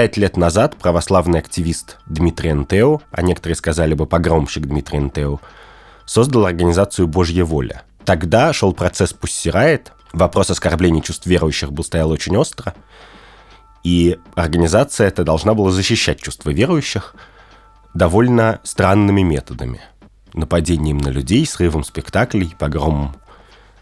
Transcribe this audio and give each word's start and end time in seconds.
пять 0.00 0.16
лет 0.16 0.38
назад 0.38 0.76
православный 0.76 1.40
активист 1.40 1.98
Дмитрий 2.06 2.52
Энтео, 2.52 3.02
а 3.10 3.20
некоторые 3.20 3.54
сказали 3.54 3.92
бы 3.92 4.06
погромщик 4.06 4.64
Дмитрий 4.64 4.96
Энтео, 4.96 5.40
создал 6.06 6.46
организацию 6.46 7.06
«Божья 7.06 7.44
воля». 7.44 7.82
Тогда 8.06 8.50
шел 8.54 8.72
процесс 8.72 9.12
«Пусть 9.12 9.46
вопрос 10.14 10.48
оскорбления 10.48 11.02
чувств 11.02 11.26
верующих 11.26 11.70
был 11.70 11.84
стоял 11.84 12.10
очень 12.12 12.34
остро, 12.38 12.72
и 13.84 14.18
организация 14.36 15.06
эта 15.08 15.22
должна 15.22 15.52
была 15.52 15.70
защищать 15.70 16.18
чувства 16.22 16.48
верующих 16.48 17.14
довольно 17.92 18.60
странными 18.62 19.20
методами. 19.20 19.82
Нападением 20.32 20.96
на 20.96 21.08
людей, 21.08 21.44
срывом 21.44 21.84
спектаклей, 21.84 22.54
погромом 22.58 23.16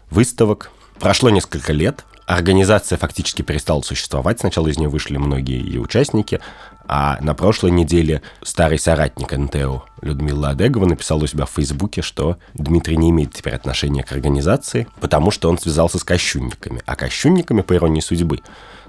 выставок. 0.09 0.69
Прошло 0.99 1.29
несколько 1.29 1.71
лет, 1.71 2.03
Организация 2.29 2.99
фактически 2.99 3.41
перестала 3.41 3.81
существовать. 3.81 4.39
Сначала 4.41 4.67
из 4.67 4.77
нее 4.77 4.87
вышли 4.87 5.17
многие 5.17 5.59
ее 5.59 5.81
участники, 5.81 6.39
а 6.87 7.17
на 7.21 7.33
прошлой 7.33 7.71
неделе 7.71 8.21
старый 8.43 8.77
соратник 8.77 9.31
НТО 9.31 9.83
Людмила 10.03 10.49
Адегова 10.49 10.85
написала 10.85 11.23
у 11.23 11.25
себя 11.25 11.45
в 11.45 11.49
Фейсбуке, 11.49 12.03
что 12.03 12.37
Дмитрий 12.53 12.97
не 12.97 13.09
имеет 13.09 13.33
теперь 13.33 13.55
отношения 13.55 14.03
к 14.03 14.11
организации, 14.11 14.87
потому 15.01 15.31
что 15.31 15.49
он 15.49 15.57
связался 15.57 15.97
с 15.97 16.03
кощунниками. 16.03 16.83
А 16.85 16.95
кощунниками, 16.95 17.61
по 17.61 17.73
иронии 17.73 17.99
судьбы, 17.99 18.41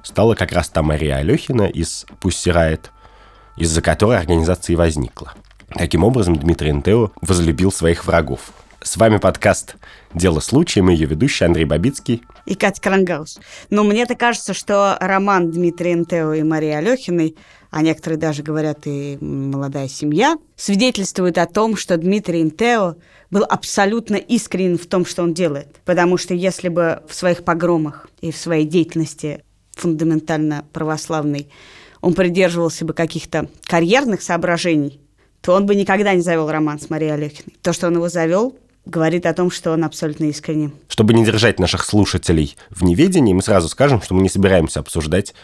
стала 0.03 0.35
как 0.35 0.53
раз 0.53 0.69
та 0.69 0.83
Мария 0.83 1.17
Алехина 1.17 1.63
из 1.63 2.05
«Пусть 2.21 2.41
сирает», 2.41 2.91
из-за 3.57 3.81
которой 3.81 4.19
организация 4.19 4.75
и 4.75 4.77
возникла. 4.77 5.33
Таким 5.71 6.05
образом, 6.05 6.37
Дмитрий 6.37 6.75
НТО 6.75 7.13
возлюбил 7.23 7.73
своих 7.73 8.05
врагов. 8.05 8.53
С 8.83 8.97
вами 8.97 9.19
подкаст 9.19 9.77
«Дело 10.15 10.41
случая», 10.41 10.81
мы 10.81 10.93
ее 10.93 11.07
ведущий 11.07 11.45
Андрей 11.45 11.67
Бабицкий. 11.67 12.23
И 12.47 12.55
Катя 12.55 12.81
Крангаус. 12.81 13.39
Но 13.69 13.85
мне-то 13.85 14.15
кажется, 14.15 14.55
что 14.55 14.97
роман 14.99 15.51
Дмитрия 15.51 15.93
Энтео 15.93 16.33
и 16.33 16.43
Марии 16.43 16.71
Алехиной, 16.71 17.37
а 17.71 17.83
некоторые 17.83 18.19
даже 18.19 18.43
говорят 18.43 18.87
и 18.87 19.19
«Молодая 19.21 19.87
семья», 19.87 20.39
свидетельствует 20.57 21.37
о 21.37 21.45
том, 21.45 21.77
что 21.77 21.99
Дмитрий 21.99 22.41
Энтео 22.41 22.97
был 23.31 23.45
абсолютно 23.45 24.17
искренен 24.17 24.79
в 24.79 24.87
том, 24.87 25.05
что 25.05 25.25
он 25.25 25.35
делает. 25.35 25.77
Потому 25.85 26.17
что 26.17 26.33
если 26.33 26.69
бы 26.69 27.03
в 27.07 27.15
своих 27.15 27.45
погромах 27.45 28.09
и 28.23 28.33
в 28.33 28.37
своей 28.39 28.65
деятельности 28.65 29.45
фундаментально 29.73 30.65
православной 30.73 31.51
он 32.01 32.15
придерживался 32.15 32.87
бы 32.87 32.95
каких-то 32.95 33.47
карьерных 33.67 34.23
соображений, 34.23 35.03
то 35.43 35.55
он 35.55 35.67
бы 35.67 35.75
никогда 35.75 36.15
не 36.15 36.23
завел 36.23 36.51
роман 36.51 36.81
с 36.81 36.89
Марией 36.89 37.13
Алехиной. 37.13 37.57
То, 37.61 37.75
что 37.75 37.89
он 37.89 37.97
его 37.97 38.09
завел, 38.09 38.57
говорит 38.85 39.27
о 39.27 39.35
том, 39.35 39.51
что 39.51 39.73
он 39.73 39.85
абсолютно 39.85 40.25
искренне. 40.25 40.73
Чтобы 40.89 41.15
не 41.15 41.25
держать 41.25 41.59
наших 41.59 41.85
слушателей 41.85 42.57
в 42.71 42.83
неведении, 42.83 43.33
мы 43.33 43.43
сразу 43.43 43.69
скажем, 43.69 44.03
что 44.03 44.15
мы 44.15 44.23
не 44.23 44.29
собираемся 44.29 44.81
обсуждать 44.81 45.35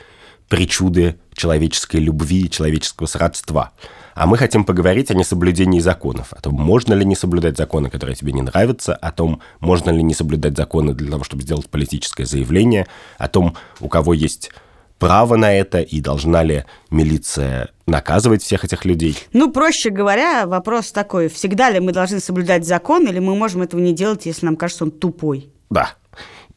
причуды 0.48 1.16
человеческой 1.34 2.00
любви, 2.00 2.48
человеческого 2.48 3.06
сродства. 3.06 3.72
А 4.14 4.26
мы 4.26 4.38
хотим 4.38 4.64
поговорить 4.64 5.10
о 5.10 5.14
несоблюдении 5.14 5.80
законов, 5.80 6.32
о 6.32 6.40
том, 6.40 6.54
можно 6.54 6.94
ли 6.94 7.04
не 7.04 7.16
соблюдать 7.16 7.56
законы, 7.56 7.90
которые 7.90 8.16
тебе 8.16 8.32
не 8.32 8.42
нравятся, 8.42 8.94
о 8.94 9.12
том, 9.12 9.42
можно 9.60 9.90
ли 9.90 10.02
не 10.02 10.14
соблюдать 10.14 10.56
законы 10.56 10.94
для 10.94 11.10
того, 11.10 11.24
чтобы 11.24 11.42
сделать 11.42 11.68
политическое 11.68 12.24
заявление, 12.24 12.86
о 13.18 13.28
том, 13.28 13.56
у 13.80 13.88
кого 13.88 14.14
есть 14.14 14.50
право 14.98 15.36
на 15.36 15.52
это 15.52 15.80
и 15.80 16.00
должна 16.00 16.42
ли 16.42 16.64
милиция 16.90 17.70
наказывать 17.86 18.42
всех 18.42 18.64
этих 18.64 18.84
людей? 18.84 19.16
Ну, 19.32 19.50
проще 19.50 19.90
говоря, 19.90 20.46
вопрос 20.46 20.92
такой, 20.92 21.28
всегда 21.28 21.70
ли 21.70 21.80
мы 21.80 21.92
должны 21.92 22.20
соблюдать 22.20 22.66
закон, 22.66 23.06
или 23.06 23.18
мы 23.18 23.34
можем 23.34 23.62
этого 23.62 23.80
не 23.80 23.92
делать, 23.92 24.26
если 24.26 24.46
нам 24.46 24.56
кажется, 24.56 24.84
он 24.84 24.90
тупой? 24.90 25.50
Да. 25.70 25.94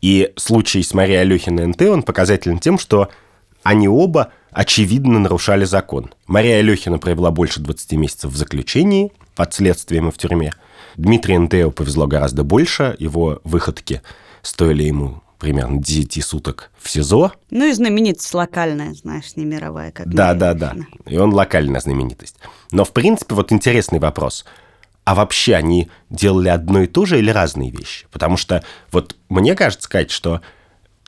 И 0.02 0.32
случай 0.38 0.82
с 0.82 0.94
Марией 0.94 1.22
Алехиной 1.22 1.68
НТ, 1.68 1.82
он 1.84 2.04
показателен 2.04 2.60
тем, 2.60 2.80
что 2.80 3.10
они 3.64 3.88
оба 3.88 4.32
очевидно 4.52 5.20
нарушали 5.20 5.66
закон. 5.66 6.14
Мария 6.28 6.60
Алехина 6.60 6.98
провела 6.98 7.32
больше 7.32 7.60
20 7.60 7.92
месяцев 7.94 8.32
в 8.32 8.38
заключении, 8.38 9.12
под 9.36 9.54
следствием 9.54 10.10
и 10.10 10.12
в 10.12 10.18
тюрьме. 10.18 10.54
Дмитрий 10.96 11.38
НТО 11.38 11.72
повезло 11.72 12.08
гораздо 12.08 12.44
больше, 12.44 12.96
его 13.00 13.42
выходки 13.44 14.02
стоили 14.42 14.84
ему 14.84 15.22
примерно 15.40 15.82
10 15.82 16.24
суток 16.24 16.72
в 16.78 16.90
СИЗО. 16.90 17.32
Ну 17.50 17.66
и 17.66 17.74
знаменитость 17.74 18.34
локальная, 18.34 18.94
знаешь, 18.94 19.36
не 19.36 19.46
мировая. 19.46 19.92
Как 19.92 20.08
да, 20.14 20.34
да, 20.34 20.54
да. 20.54 20.76
И 21.06 21.18
он 21.18 21.34
локальная 21.34 21.82
знаменитость. 21.82 22.36
Но, 22.72 22.84
в 22.84 22.92
принципе, 22.92 23.36
вот 23.36 23.52
интересный 23.52 24.00
вопрос. 24.00 24.46
А 25.06 25.16
вообще 25.16 25.56
они 25.56 25.90
делали 26.10 26.50
одно 26.50 26.84
и 26.84 26.88
то 26.88 27.06
же 27.06 27.18
или 27.18 27.32
разные 27.32 27.72
вещи? 27.72 28.06
Потому 28.12 28.38
что 28.38 28.64
вот 28.92 29.16
мне 29.30 29.56
кажется, 29.56 29.86
сказать, 29.86 30.12
что 30.12 30.42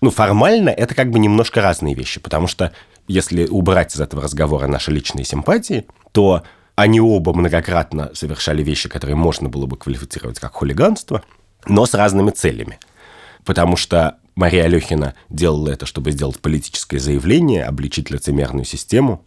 ну, 0.02 0.10
формально 0.10 0.70
это 0.70 0.96
как 0.96 1.12
бы 1.12 1.20
немножко 1.20 1.62
разные 1.62 1.94
вещи, 1.94 2.20
потому 2.20 2.48
что 2.48 2.72
если 3.08 3.46
убрать 3.46 3.96
из 3.96 4.00
этого 4.00 4.24
разговора 4.24 4.66
наши 4.68 4.92
личные 4.92 5.26
симпатии, 5.26 5.86
то 6.14 6.44
они 6.76 7.00
оба 7.00 7.34
многократно 7.34 8.12
совершали 8.16 8.64
вещи, 8.64 8.90
которые 8.90 9.16
можно 9.16 9.50
было 9.50 9.68
бы 9.68 9.78
квалифицировать 9.78 10.40
как 10.40 10.54
хулиганство, 10.54 11.22
но 11.68 11.86
с 11.86 11.94
разными 11.94 12.32
целями. 12.32 12.80
Потому 13.46 13.76
что 13.76 14.18
Мария 14.36 14.66
Алехина 14.66 15.14
делала 15.30 15.70
это, 15.70 15.86
чтобы 15.86 16.12
сделать 16.12 16.40
политическое 16.40 17.00
заявление, 17.00 17.66
обличить 17.66 18.10
лицемерную 18.10 18.66
систему, 18.66 19.24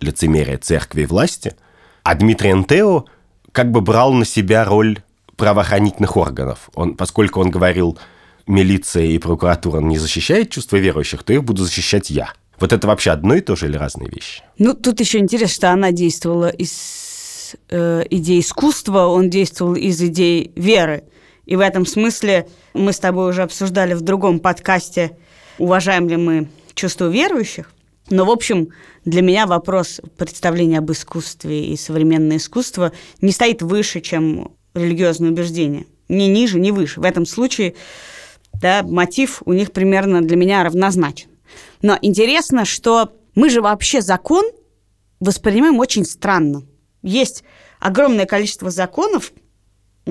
лицемерие 0.00 0.58
церкви 0.58 1.02
и 1.02 1.06
власти. 1.06 1.54
А 2.02 2.14
Дмитрий 2.14 2.50
Антео 2.50 3.06
как 3.52 3.70
бы 3.70 3.80
брал 3.80 4.12
на 4.12 4.24
себя 4.24 4.64
роль 4.64 5.00
правоохранительных 5.36 6.16
органов. 6.16 6.70
Он, 6.74 6.96
поскольку 6.96 7.40
он 7.40 7.50
говорил, 7.50 7.98
милиция 8.46 9.04
и 9.04 9.18
прокуратура 9.18 9.80
не 9.80 9.98
защищают 9.98 10.50
чувства 10.50 10.76
верующих, 10.76 11.22
то 11.22 11.32
их 11.32 11.44
буду 11.44 11.64
защищать 11.64 12.10
я. 12.10 12.32
Вот 12.58 12.72
это 12.72 12.88
вообще 12.88 13.12
одно 13.12 13.34
и 13.34 13.40
то 13.40 13.54
же 13.54 13.66
или 13.66 13.76
разные 13.76 14.10
вещи? 14.10 14.42
Ну, 14.58 14.74
тут 14.74 14.98
еще 15.00 15.18
интересно, 15.18 15.54
что 15.54 15.72
она 15.72 15.92
действовала 15.92 16.48
из 16.48 17.54
э, 17.68 18.04
идей 18.10 18.40
искусства, 18.40 19.06
он 19.06 19.30
действовал 19.30 19.74
из 19.74 20.02
идей 20.02 20.50
веры. 20.56 21.04
И 21.48 21.56
в 21.56 21.60
этом 21.60 21.86
смысле 21.86 22.46
мы 22.74 22.92
с 22.92 22.98
тобой 22.98 23.30
уже 23.30 23.42
обсуждали 23.42 23.94
в 23.94 24.02
другом 24.02 24.38
подкасте, 24.38 25.16
уважаем 25.56 26.06
ли 26.06 26.18
мы 26.18 26.48
чувство 26.74 27.08
верующих. 27.08 27.72
Но, 28.10 28.26
в 28.26 28.30
общем, 28.30 28.68
для 29.06 29.22
меня 29.22 29.46
вопрос 29.46 30.02
представления 30.18 30.78
об 30.78 30.92
искусстве 30.92 31.72
и 31.72 31.76
современное 31.78 32.36
искусство 32.36 32.92
не 33.22 33.32
стоит 33.32 33.62
выше, 33.62 34.02
чем 34.02 34.52
религиозное 34.74 35.30
убеждение. 35.30 35.86
Ни 36.10 36.24
ниже, 36.24 36.60
ни 36.60 36.70
выше. 36.70 37.00
В 37.00 37.04
этом 37.04 37.24
случае 37.24 37.74
да, 38.52 38.82
мотив 38.82 39.42
у 39.46 39.54
них 39.54 39.72
примерно 39.72 40.20
для 40.20 40.36
меня 40.36 40.62
равнозначен. 40.62 41.30
Но 41.80 41.96
интересно, 42.02 42.66
что 42.66 43.10
мы 43.34 43.48
же 43.48 43.62
вообще 43.62 44.02
закон 44.02 44.44
воспринимаем 45.18 45.78
очень 45.78 46.04
странно. 46.04 46.64
Есть 47.02 47.42
огромное 47.80 48.26
количество 48.26 48.70
законов, 48.70 49.32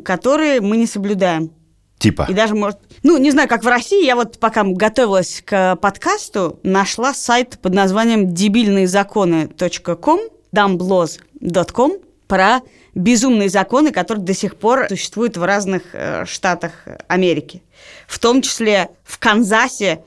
которые 0.04 0.62
мы 0.62 0.78
не 0.78 0.88
соблюдаем. 0.88 1.52
Типа? 1.98 2.28
И 2.30 2.34
даже, 2.34 2.54
может, 2.54 2.80
ну, 3.04 3.18
не 3.18 3.32
знаю, 3.32 3.50
как 3.50 3.64
в 3.64 3.68
России, 3.68 4.06
я 4.06 4.16
вот 4.16 4.40
пока 4.40 4.64
готовилась 4.64 5.42
к 5.44 5.76
подкасту, 5.78 6.60
нашла 6.64 7.14
сайт 7.14 7.58
под 7.60 7.74
названием 7.74 8.34
дебильныезаконы.ком, 8.34 10.20
dumblaws.com, 10.54 11.94
про 12.28 12.60
безумные 12.94 13.50
законы, 13.50 13.92
которые 13.92 14.24
до 14.26 14.34
сих 14.34 14.58
пор 14.58 14.88
существуют 14.90 15.38
в 15.38 15.44
разных 15.44 15.84
э, 15.94 16.26
штатах 16.26 16.86
Америки. 17.08 17.64
В 18.08 18.20
том 18.20 18.42
числе 18.42 18.90
в 19.04 19.18
Канзасе 19.18 20.04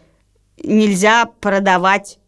нельзя 0.63 1.27
продавать 1.41 2.19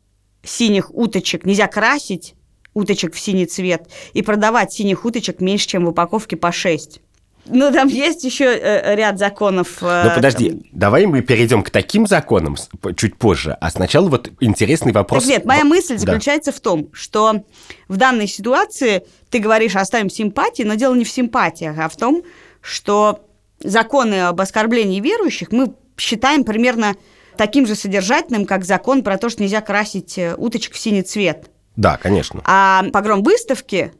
синих 0.42 0.92
уточек, 0.94 1.44
нельзя 1.44 1.66
красить 1.66 2.34
уточек 2.74 3.14
в 3.14 3.20
синий 3.20 3.46
цвет 3.46 3.88
и 4.12 4.22
продавать 4.22 4.72
синих 4.72 5.04
уточек 5.04 5.40
меньше, 5.40 5.68
чем 5.68 5.84
в 5.84 5.90
упаковке 5.90 6.36
по 6.36 6.52
6. 6.52 7.00
Ну, 7.46 7.72
там 7.72 7.88
есть 7.88 8.22
еще 8.22 8.44
э, 8.44 8.94
ряд 8.94 9.18
законов. 9.18 9.82
Э, 9.82 10.04
ну, 10.04 10.14
подожди, 10.14 10.50
там... 10.50 10.60
давай 10.72 11.06
мы 11.06 11.22
перейдем 11.22 11.62
к 11.62 11.70
таким 11.70 12.06
законам 12.06 12.56
чуть 12.96 13.16
позже. 13.16 13.56
А 13.60 13.70
сначала 13.70 14.08
вот 14.08 14.30
интересный 14.40 14.92
вопрос. 14.92 15.24
Так 15.24 15.30
нет, 15.30 15.44
моя 15.44 15.64
мысль 15.64 15.98
заключается 15.98 16.52
да. 16.52 16.56
в 16.56 16.60
том, 16.60 16.88
что 16.92 17.44
в 17.88 17.96
данной 17.96 18.28
ситуации 18.28 19.04
ты 19.30 19.40
говоришь 19.40 19.74
оставим 19.74 20.08
симпатии, 20.08 20.62
но 20.62 20.74
дело 20.74 20.94
не 20.94 21.04
в 21.04 21.10
симпатиях, 21.10 21.76
а 21.78 21.88
в 21.88 21.96
том, 21.96 22.22
что 22.60 23.26
законы 23.58 24.26
об 24.26 24.40
оскорблении 24.40 25.00
верующих 25.00 25.50
мы 25.50 25.74
считаем 25.96 26.44
примерно 26.44 26.94
таким 27.36 27.66
же 27.66 27.74
содержательным, 27.74 28.46
как 28.46 28.64
закон 28.64 29.02
про 29.02 29.18
то, 29.18 29.28
что 29.28 29.42
нельзя 29.42 29.60
красить 29.62 30.16
э, 30.16 30.36
уточек 30.36 30.74
в 30.74 30.78
синий 30.78 31.02
цвет. 31.02 31.50
Да, 31.74 31.96
конечно. 31.96 32.40
А 32.44 32.84
погром 32.92 33.24
выставки 33.24 33.92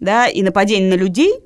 да, 0.00 0.28
и 0.28 0.42
нападение 0.42 0.88
на 0.88 0.98
людей– 0.98 1.34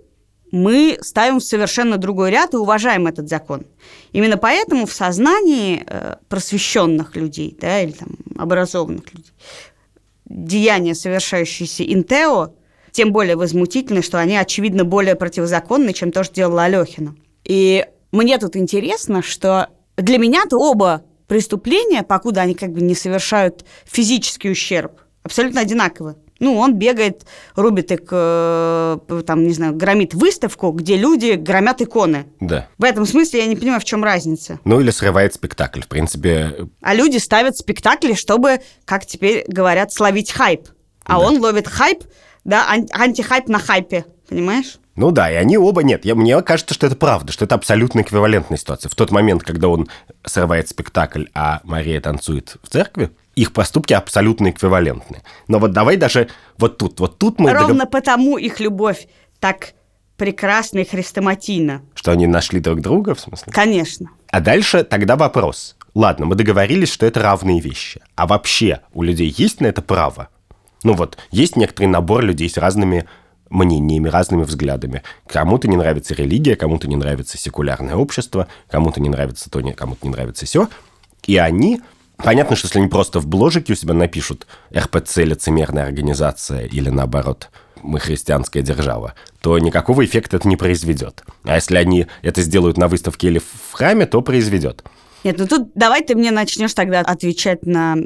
мы 0.50 0.98
ставим 1.00 1.40
в 1.40 1.44
совершенно 1.44 1.96
другой 1.96 2.30
ряд 2.30 2.54
и 2.54 2.56
уважаем 2.56 3.06
этот 3.06 3.28
закон. 3.28 3.64
Именно 4.12 4.36
поэтому 4.36 4.86
в 4.86 4.92
сознании 4.92 5.84
э, 5.86 6.16
просвещенных 6.28 7.16
людей 7.16 7.56
да, 7.60 7.82
или 7.82 7.92
там, 7.92 8.08
образованных 8.36 9.12
людей 9.12 9.32
деяния, 10.28 10.94
совершающиеся 10.94 11.84
интео, 11.84 12.52
тем 12.90 13.12
более 13.12 13.36
возмутительны, 13.36 14.02
что 14.02 14.18
они, 14.18 14.36
очевидно, 14.36 14.84
более 14.84 15.14
противозаконны, 15.14 15.92
чем 15.92 16.12
то, 16.12 16.24
что 16.24 16.34
делала 16.34 16.64
Алехина. 16.64 17.14
И 17.44 17.86
мне 18.12 18.38
тут 18.38 18.56
интересно, 18.56 19.22
что 19.22 19.68
для 19.96 20.18
меня-то 20.18 20.58
оба 20.58 21.02
преступления, 21.26 22.02
покуда 22.02 22.42
они 22.42 22.54
как 22.54 22.72
бы 22.72 22.80
не 22.80 22.94
совершают 22.94 23.64
физический 23.84 24.50
ущерб 24.50 25.00
абсолютно 25.22 25.60
одинаковы. 25.60 26.16
Ну, 26.40 26.56
он 26.56 26.74
бегает, 26.74 27.26
рубит 27.56 27.90
их, 27.90 28.00
э, 28.10 28.98
там, 29.26 29.46
не 29.46 29.52
знаю, 29.52 29.74
громит 29.74 30.14
выставку, 30.14 30.70
где 30.70 30.96
люди 30.96 31.32
громят 31.32 31.82
иконы. 31.82 32.26
Да. 32.40 32.68
В 32.78 32.84
этом 32.84 33.06
смысле 33.06 33.40
я 33.40 33.46
не 33.46 33.56
понимаю, 33.56 33.80
в 33.80 33.84
чем 33.84 34.04
разница. 34.04 34.60
Ну, 34.64 34.80
или 34.80 34.90
срывает 34.90 35.34
спектакль, 35.34 35.80
в 35.80 35.88
принципе. 35.88 36.68
А 36.80 36.94
люди 36.94 37.16
ставят 37.18 37.56
спектакли, 37.56 38.14
чтобы, 38.14 38.60
как 38.84 39.04
теперь 39.04 39.44
говорят, 39.48 39.92
словить 39.92 40.30
хайп. 40.30 40.68
А 41.04 41.12
Да. 41.14 41.18
он 41.18 41.38
ловит 41.40 41.66
хайп, 41.66 42.04
да, 42.44 42.66
ан- 42.70 42.88
антихайп 42.92 43.48
на 43.48 43.58
хайпе, 43.58 44.04
понимаешь? 44.28 44.78
Ну 44.94 45.10
да, 45.12 45.30
и 45.30 45.34
они 45.36 45.56
оба 45.58 45.82
нет. 45.82 46.04
Я, 46.04 46.14
мне 46.16 46.40
кажется, 46.42 46.74
что 46.74 46.86
это 46.86 46.96
правда, 46.96 47.32
что 47.32 47.44
это 47.44 47.54
абсолютно 47.54 48.00
эквивалентная 48.00 48.58
ситуация. 48.58 48.90
В 48.90 48.94
тот 48.94 49.10
момент, 49.10 49.42
когда 49.44 49.68
он 49.68 49.88
срывает 50.24 50.68
спектакль, 50.68 51.26
а 51.34 51.60
Мария 51.64 52.00
танцует 52.00 52.56
в 52.62 52.68
церкви, 52.68 53.10
их 53.38 53.52
поступки 53.52 53.92
абсолютно 53.92 54.50
эквивалентны. 54.50 55.22
Но 55.46 55.58
вот 55.58 55.72
давай 55.72 55.96
даже 55.96 56.28
вот 56.56 56.78
тут, 56.78 56.98
вот 57.00 57.18
тут 57.18 57.38
мы... 57.38 57.52
Ровно 57.52 57.84
догов- 57.84 57.90
потому 57.90 58.36
их 58.36 58.60
любовь 58.60 59.06
так 59.38 59.74
прекрасна 60.16 60.80
и 60.80 60.84
хрестоматийна. 60.84 61.82
Что 61.94 62.10
они 62.12 62.26
нашли 62.26 62.58
друг 62.58 62.80
друга, 62.80 63.14
в 63.14 63.20
смысле? 63.20 63.52
Конечно. 63.52 64.10
А 64.30 64.40
дальше 64.40 64.82
тогда 64.82 65.16
вопрос. 65.16 65.76
Ладно, 65.94 66.26
мы 66.26 66.34
договорились, 66.34 66.92
что 66.92 67.06
это 67.06 67.20
равные 67.20 67.60
вещи. 67.60 68.00
А 68.16 68.26
вообще 68.26 68.80
у 68.92 69.02
людей 69.02 69.32
есть 69.36 69.60
на 69.60 69.66
это 69.66 69.82
право? 69.82 70.28
Ну 70.82 70.94
вот, 70.94 71.16
есть 71.30 71.56
некоторый 71.56 71.86
набор 71.86 72.24
людей 72.24 72.50
с 72.50 72.56
разными 72.56 73.06
мнениями, 73.50 74.08
разными 74.08 74.42
взглядами. 74.42 75.02
Кому-то 75.26 75.68
не 75.68 75.76
нравится 75.76 76.14
религия, 76.14 76.56
кому-то 76.56 76.88
не 76.88 76.96
нравится 76.96 77.38
секулярное 77.38 77.94
общество, 77.94 78.48
кому-то 78.68 79.00
не 79.00 79.08
нравится 79.08 79.48
то, 79.48 79.62
кому-то 79.72 80.06
не 80.06 80.10
нравится 80.10 80.44
все. 80.44 80.68
И 81.26 81.36
они... 81.36 81.80
Понятно, 82.18 82.56
что 82.56 82.66
если 82.66 82.80
они 82.80 82.88
просто 82.88 83.20
в 83.20 83.26
бложике 83.26 83.72
у 83.72 83.76
себя 83.76 83.94
напишут 83.94 84.46
РПЦ 84.76 85.18
лицемерная 85.18 85.84
организация 85.84 86.66
или 86.66 86.90
наоборот 86.90 87.48
мы 87.82 88.00
христианская 88.00 88.60
держава, 88.60 89.14
то 89.40 89.56
никакого 89.58 90.04
эффекта 90.04 90.36
это 90.36 90.48
не 90.48 90.56
произведет. 90.56 91.22
А 91.44 91.54
если 91.54 91.76
они 91.76 92.06
это 92.22 92.42
сделают 92.42 92.76
на 92.76 92.88
выставке 92.88 93.28
или 93.28 93.38
в 93.38 93.72
храме, 93.72 94.04
то 94.04 94.20
произведет. 94.20 94.84
Нет, 95.24 95.38
ну 95.38 95.46
тут 95.46 95.70
давай 95.74 96.02
ты 96.02 96.14
мне 96.14 96.30
начнешь 96.30 96.74
тогда 96.74 97.00
отвечать 97.00 97.66
на 97.66 97.96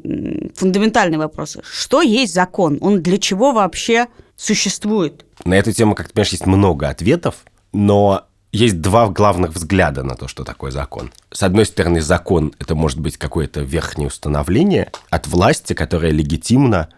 фундаментальные 0.56 1.18
вопросы. 1.18 1.62
Что 1.64 2.02
есть 2.02 2.34
закон? 2.34 2.78
Он 2.80 3.02
для 3.02 3.18
чего 3.18 3.52
вообще 3.52 4.06
существует? 4.36 5.24
На 5.44 5.54
эту 5.54 5.72
тему, 5.72 5.94
как 5.94 6.08
ты 6.08 6.12
понимаешь, 6.14 6.32
есть 6.32 6.46
много 6.46 6.88
ответов, 6.88 7.36
но 7.72 8.26
есть 8.52 8.80
два 8.80 9.08
главных 9.08 9.52
взгляда 9.52 10.02
на 10.02 10.14
то, 10.14 10.28
что 10.28 10.44
такое 10.44 10.70
закон. 10.70 11.10
С 11.32 11.42
одной 11.42 11.64
стороны, 11.64 12.02
закон– 12.02 12.52
это 12.58 12.74
может 12.74 13.00
быть 13.00 13.16
какое-то 13.16 13.60
верхнее 13.62 14.08
установление 14.08 14.92
от 15.10 15.26
власти, 15.26 15.72
которое 15.72 16.12
легитимно, 16.12 16.88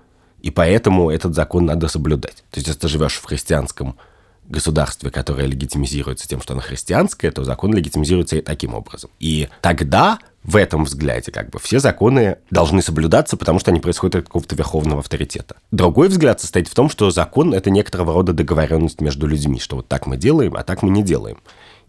и 0.43 0.51
поэтому 0.51 1.11
этот 1.11 1.35
закон 1.35 1.67
надо 1.67 1.89
соблюдать. 1.89 2.45
То 2.51 2.59
есть, 2.59 2.67
если 2.67 2.81
ты 2.81 2.89
живешь 2.89 3.15
в 3.15 3.25
христианском 3.25 3.97
государстве, 4.49 5.11
которое 5.11 5.47
легитимизируется 5.47 6.29
тем, 6.29 6.43
что 6.43 6.53
оно 6.53 6.61
христианское, 6.61 7.31
то 7.31 7.45
закон 7.45 7.73
легитимизируется 7.73 8.37
и 8.37 8.43
таким 8.43 8.75
образом. 8.75 9.11
И 9.21 9.49
тогда 9.63 10.19
в 10.45 10.57
этом 10.57 10.85
взгляде 10.85 11.33
как 11.33 11.51
бы 11.51 11.59
все 11.59 11.79
законы 11.81 12.37
должны 12.51 12.83
соблюдаться, 12.83 13.37
потому 13.37 13.59
что 13.59 13.71
они 13.71 13.81
происходят 13.81 14.17
от 14.17 14.25
какого-то 14.27 14.55
верховного 14.55 15.01
авторитета. 15.01 15.57
Другой 15.71 16.09
взгляд 16.09 16.41
состоит 16.41 16.69
в 16.69 16.75
том, 16.75 16.91
что 16.91 17.11
закон– 17.11 17.55
это 17.55 17.71
некоторого 17.71 18.13
рода 18.13 18.33
договоренность 18.33 19.01
между 19.01 19.27
людьми, 19.27 19.59
что 19.59 19.77
вот 19.77 19.89
так 19.89 20.07
мы 20.07 20.17
делаем, 20.17 20.55
а 20.57 20.63
так 20.63 20.83
мы 20.83 20.91
не 20.91 21.03
делаем. 21.03 21.39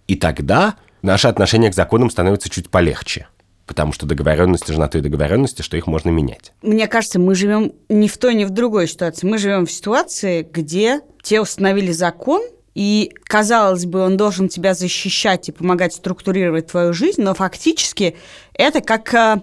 И 0.08 0.16
тогда 0.16 0.76
наше 1.02 1.28
отношение 1.28 1.70
к 1.70 1.76
законам 1.76 2.10
становится 2.10 2.50
чуть 2.50 2.70
полегче, 2.70 3.28
потому 3.66 3.92
что 3.92 4.06
договоренности 4.06 4.72
же 4.72 4.80
на 4.80 4.88
той 4.88 5.02
договоренности, 5.02 5.62
что 5.62 5.76
их 5.76 5.86
можно 5.86 6.10
менять. 6.10 6.54
Мне 6.62 6.88
кажется, 6.88 7.20
мы 7.20 7.36
живем 7.36 7.74
ни 7.90 8.08
в 8.08 8.18
той, 8.18 8.36
ни 8.36 8.46
в 8.46 8.52
другой 8.52 8.88
ситуации. 8.88 9.28
Мы 9.28 9.38
живем 9.38 9.66
в 9.66 9.72
ситуации, 9.72 10.48
где 10.50 11.02
те 11.22 11.42
установили 11.42 11.92
закон, 11.92 12.42
и, 12.76 13.14
казалось 13.24 13.86
бы, 13.86 14.02
он 14.02 14.18
должен 14.18 14.50
тебя 14.50 14.74
защищать 14.74 15.48
и 15.48 15.54
помогать 15.54 15.94
структурировать 15.94 16.68
твою 16.68 16.94
жизнь, 16.94 17.22
но 17.22 17.34
фактически 17.34 18.18
это 18.54 18.82
как 18.82 19.14
э, 19.14 19.42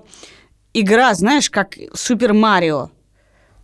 игра, 0.74 1.14
знаешь, 1.14 1.48
как 1.48 1.76
Супер 1.94 2.34
Марио. 2.34 2.90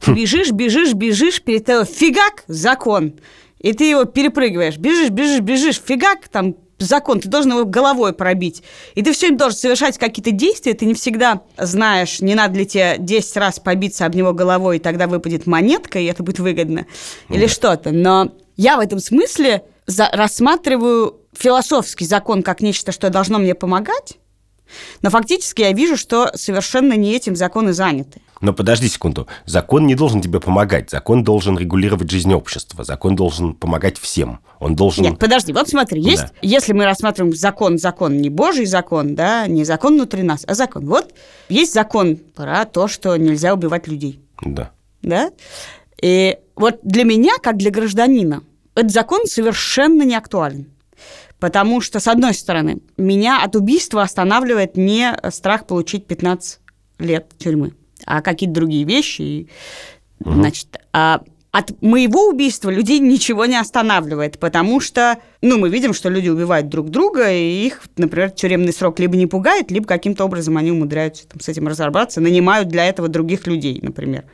Ты 0.01 0.13
бежишь, 0.13 0.53
бежишь, 0.53 0.95
бежишь, 0.95 1.43
перед 1.43 1.67
тобой 1.67 1.85
фигак, 1.85 2.45
закон. 2.47 3.21
И 3.59 3.73
ты 3.75 3.85
его 3.91 4.05
перепрыгиваешь. 4.05 4.79
Бежишь, 4.79 5.11
бежишь, 5.11 5.41
бежишь, 5.41 5.83
фигак, 5.85 6.29
там 6.29 6.55
закон, 6.79 7.21
ты 7.21 7.29
должен 7.29 7.51
его 7.51 7.65
головой 7.65 8.15
пробить. 8.15 8.63
И 8.95 9.03
ты 9.03 9.13
все 9.13 9.27
время 9.27 9.39
должен 9.39 9.59
совершать 9.59 9.99
какие-то 9.99 10.31
действия, 10.31 10.75
ты 10.75 10.87
не 10.87 10.95
всегда 10.95 11.43
знаешь, 11.59 12.21
не 12.21 12.35
надо 12.35 12.59
ли 12.59 12.67
тебе 12.67 12.95
10 12.99 13.37
раз 13.37 13.59
побиться 13.59 14.07
об 14.07 14.15
него 14.15 14.33
головой, 14.33 14.77
и 14.77 14.81
тогда 14.81 15.09
выпадет 15.09 15.47
монетка, 15.47 15.99
и 15.99 16.05
это 16.07 16.23
будет 16.23 16.39
выгодно, 16.39 16.87
или 17.29 17.49
что-то. 17.49 17.91
Но 17.91 18.33
я 18.59 18.77
в 18.77 18.81
этом 18.81 18.99
смысле 18.99 19.65
за- 19.87 20.11
рассматриваю 20.13 21.17
философский 21.33 22.05
закон 22.05 22.43
как 22.43 22.61
нечто, 22.61 22.93
что 22.93 23.09
должно 23.09 23.39
мне 23.39 23.55
помогать, 23.55 24.19
но 25.01 25.09
фактически 25.09 25.63
я 25.63 25.73
вижу, 25.73 25.97
что 25.97 26.31
совершенно 26.35 26.93
не 26.93 27.15
этим 27.15 27.35
законы 27.37 27.73
заняты. 27.73 28.21
Но 28.43 28.53
подожди 28.53 28.87
секунду. 28.87 29.27
Закон 29.47 29.87
не 29.87 29.95
должен 29.95 30.21
тебе 30.21 30.41
помогать. 30.41 30.91
Закон 30.91 31.25
должен 31.25 31.59
регулировать 31.59 32.09
жизнь 32.11 32.33
общества. 32.35 32.85
Закон 32.85 33.17
должен 33.17 33.55
помогать 33.55 33.99
всем. 33.99 34.41
Он 34.61 34.77
должен... 34.77 35.03
Нет, 35.05 35.19
подожди, 35.19 35.53
вот 35.53 35.69
смотри, 35.69 36.01
есть, 36.03 36.23
Да. 36.23 36.31
если 36.43 36.73
мы 36.73 36.85
рассматриваем 36.85 37.35
закон, 37.35 37.79
закон, 37.79 38.19
не 38.19 38.29
Божий 38.31 38.67
закон, 38.67 39.15
да, 39.17 39.47
не 39.49 39.65
закон 39.65 39.95
внутри 39.95 40.23
нас, 40.23 40.45
а 40.47 40.55
закон. 40.55 40.87
Вот 40.87 41.13
есть 41.49 41.73
закон 41.75 42.17
про 42.17 42.65
то, 42.67 42.87
что 42.89 43.17
нельзя 43.17 43.55
убивать 43.55 43.89
людей, 43.89 44.21
Да. 44.43 44.71
да? 45.03 45.31
И 46.01 46.37
вот 46.59 46.81
для 46.83 47.05
меня, 47.05 47.35
как 47.43 47.57
для 47.57 47.71
гражданина, 47.71 48.43
этот 48.75 48.93
закон 48.93 49.27
совершенно 49.27 50.03
не 50.03 50.15
актуален. 50.15 50.67
Потому 51.39 51.81
что, 51.81 52.01
с 52.01 52.09
одной 52.09 52.35
стороны, 52.35 52.79
меня 52.97 53.45
от 53.45 53.55
убийства 53.55 54.03
останавливает 54.03 54.77
не 54.77 55.17
страх 55.31 55.67
получить 55.67 56.07
15 56.07 56.61
лет 56.99 57.31
тюрьмы, 57.39 57.75
а 58.05 58.23
какие-то 58.23 58.55
другие 58.55 58.85
вещи. 58.85 59.23
И, 59.23 59.49
Значит, 60.25 60.79
а 60.93 61.23
от 61.51 61.81
моего 61.81 62.29
убийства 62.29 62.71
людей 62.71 62.99
ничего 62.99 63.47
не 63.47 63.57
останавливает, 63.57 64.39
потому 64.39 64.81
что, 64.81 65.19
ну, 65.41 65.59
мы 65.59 65.71
видим, 65.71 65.95
что 65.95 66.09
люди 66.09 66.29
убивают 66.29 66.69
друг 66.69 66.91
друга, 66.91 67.33
и 67.33 67.67
их, 67.67 67.83
например, 67.97 68.31
тюремный 68.31 68.73
срок 68.73 68.99
либо 68.99 69.17
не 69.17 69.27
пугает, 69.27 69.71
либо 69.71 69.87
каким-то 69.87 70.25
образом 70.25 70.57
они 70.57 70.73
умудряются 70.73 71.27
там, 71.27 71.41
с 71.41 71.49
этим 71.49 71.67
разобраться, 71.69 72.21
нанимают 72.21 72.69
для 72.69 72.85
этого 72.85 73.09
других 73.09 73.47
людей, 73.47 73.79
например, 73.81 74.25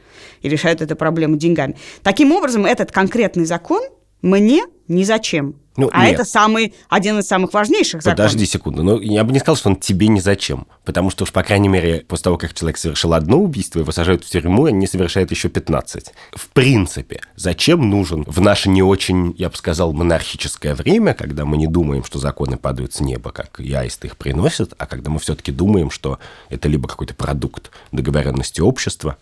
и 0.45 0.49
решают 0.49 0.83
эту 0.83 0.95
проблему 0.95 1.37
деньгами. 1.37 1.75
Таким 2.03 2.31
образом, 2.31 2.67
этот 2.67 2.93
конкретный 2.93 3.47
закон 3.47 3.83
мне 4.23 4.65
ни 4.87 5.03
зачем. 5.03 5.57
Ну, 5.77 5.91
а 5.93 6.05
нет. 6.05 6.15
это 6.15 6.25
самый, 6.25 6.73
один 6.89 7.19
из 7.19 7.27
самых 7.27 7.53
важнейших 7.53 8.01
законов. 8.01 8.27
Подожди 8.27 8.47
секунду. 8.47 8.85
Ну, 8.85 9.01
я 9.01 9.25
бы 9.25 9.33
не 9.33 9.41
сказал, 9.41 9.57
что 9.57 9.71
он 9.71 9.77
тебе 9.77 10.07
ни 10.07 10.21
зачем. 10.21 10.69
Потому 10.85 11.11
что 11.11 11.25
уж, 11.25 11.33
по 11.33 11.43
крайней 11.43 11.69
мере, 11.69 12.05
после 12.07 12.25
того, 12.25 12.39
как 12.39 12.55
человек 12.55 12.77
совершил 12.77 13.13
одно 13.13 13.39
убийство, 13.39 13.81
его 13.81 13.91
сажают 13.91 14.25
в 14.25 14.31
тюрьму, 14.31 14.67
и 14.67 14.71
они 14.71 14.87
совершают 14.87 15.33
еще 15.33 15.49
15. 15.49 16.13
В 16.33 16.49
принципе, 16.51 17.23
зачем 17.35 17.91
нужен 17.91 18.25
в 18.27 18.41
наше 18.41 18.69
не 18.69 18.83
очень, 18.83 19.35
я 19.37 19.51
бы 19.51 19.57
сказал, 19.57 19.93
монархическое 19.93 20.75
время, 20.75 21.13
когда 21.13 21.45
мы 21.45 21.57
не 21.57 21.67
думаем, 21.67 22.05
что 22.05 22.19
законы 22.21 22.57
падают 22.57 22.95
с 22.95 23.01
неба, 23.01 23.33
как 23.33 23.59
яист 23.59 24.05
их 24.05 24.17
приносит, 24.17 24.75
а 24.79 24.87
когда 24.87 25.11
мы 25.11 25.19
все-таки 25.19 25.51
думаем, 25.51 25.91
что 25.91 26.21
это 26.51 26.69
либо 26.69 26.87
какой-то 26.87 27.15
продукт 27.15 27.73
договоренности 27.91 28.61
общества, 28.61 29.17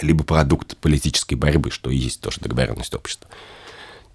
либо 0.00 0.24
продукт 0.24 0.76
политической 0.78 1.34
борьбы, 1.34 1.70
что 1.70 1.90
и 1.90 1.96
есть 1.96 2.20
тоже 2.20 2.40
договоренность 2.40 2.94
общества 2.94 3.28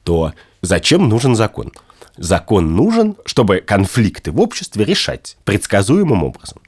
то 0.08 0.32
зачем 0.62 1.10
нужен 1.10 1.36
закон? 1.36 1.74
Закон 2.16 2.78
нужен, 2.78 3.18
чтобы 3.26 3.58
конфликты 3.58 4.32
в 4.32 4.40
обществе 4.40 4.86
решать 4.86 5.36
предсказуемым 5.44 6.24
образом. 6.24 6.62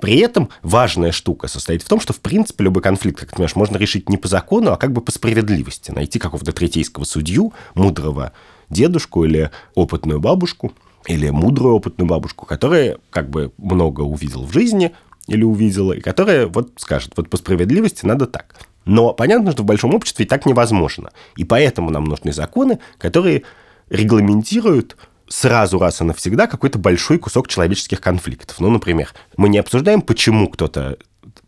При 0.00 0.18
этом 0.18 0.48
важная 0.62 1.12
штука 1.12 1.46
состоит 1.46 1.84
в 1.84 1.88
том, 1.88 2.00
что, 2.00 2.12
в 2.12 2.18
принципе, 2.18 2.64
любой 2.64 2.82
конфликт, 2.82 3.20
как 3.20 3.28
ты 3.28 3.36
понимаешь, 3.36 3.54
можно 3.54 3.76
решить 3.76 4.08
не 4.08 4.16
по 4.16 4.26
закону, 4.26 4.72
а 4.72 4.76
как 4.76 4.90
бы 4.92 5.02
по 5.02 5.12
справедливости. 5.12 5.92
Найти 5.92 6.18
какого-то 6.18 6.50
третейского 6.50 7.04
судью, 7.04 7.54
мудрого 7.74 8.32
дедушку 8.70 9.24
или 9.24 9.52
опытную 9.76 10.18
бабушку, 10.18 10.72
или 11.06 11.30
мудрую 11.30 11.76
опытную 11.76 12.08
бабушку, 12.08 12.44
которая 12.44 12.98
как 13.10 13.30
бы 13.30 13.52
много 13.56 14.00
увидел 14.00 14.44
в 14.44 14.52
жизни 14.52 14.92
или 15.30 15.42
увидела, 15.44 15.94
и 15.94 16.00
которая 16.00 16.46
вот 16.46 16.72
скажет, 16.76 17.12
вот 17.16 17.30
по 17.30 17.36
справедливости 17.36 18.04
надо 18.04 18.26
так. 18.26 18.56
Но 18.84 19.12
понятно, 19.14 19.52
что 19.52 19.62
в 19.62 19.66
большом 19.66 19.94
обществе 19.94 20.26
так 20.26 20.46
невозможно. 20.46 21.10
И 21.36 21.44
поэтому 21.44 21.90
нам 21.90 22.04
нужны 22.04 22.32
законы, 22.32 22.78
которые 22.98 23.42
регламентируют 23.88 24.96
сразу 25.28 25.78
раз 25.78 26.00
и 26.00 26.04
навсегда 26.04 26.46
какой-то 26.46 26.78
большой 26.78 27.18
кусок 27.18 27.46
человеческих 27.48 28.00
конфликтов. 28.00 28.58
Ну, 28.58 28.68
например, 28.70 29.12
мы 29.36 29.48
не 29.48 29.58
обсуждаем, 29.58 30.02
почему 30.02 30.48
кто-то 30.48 30.96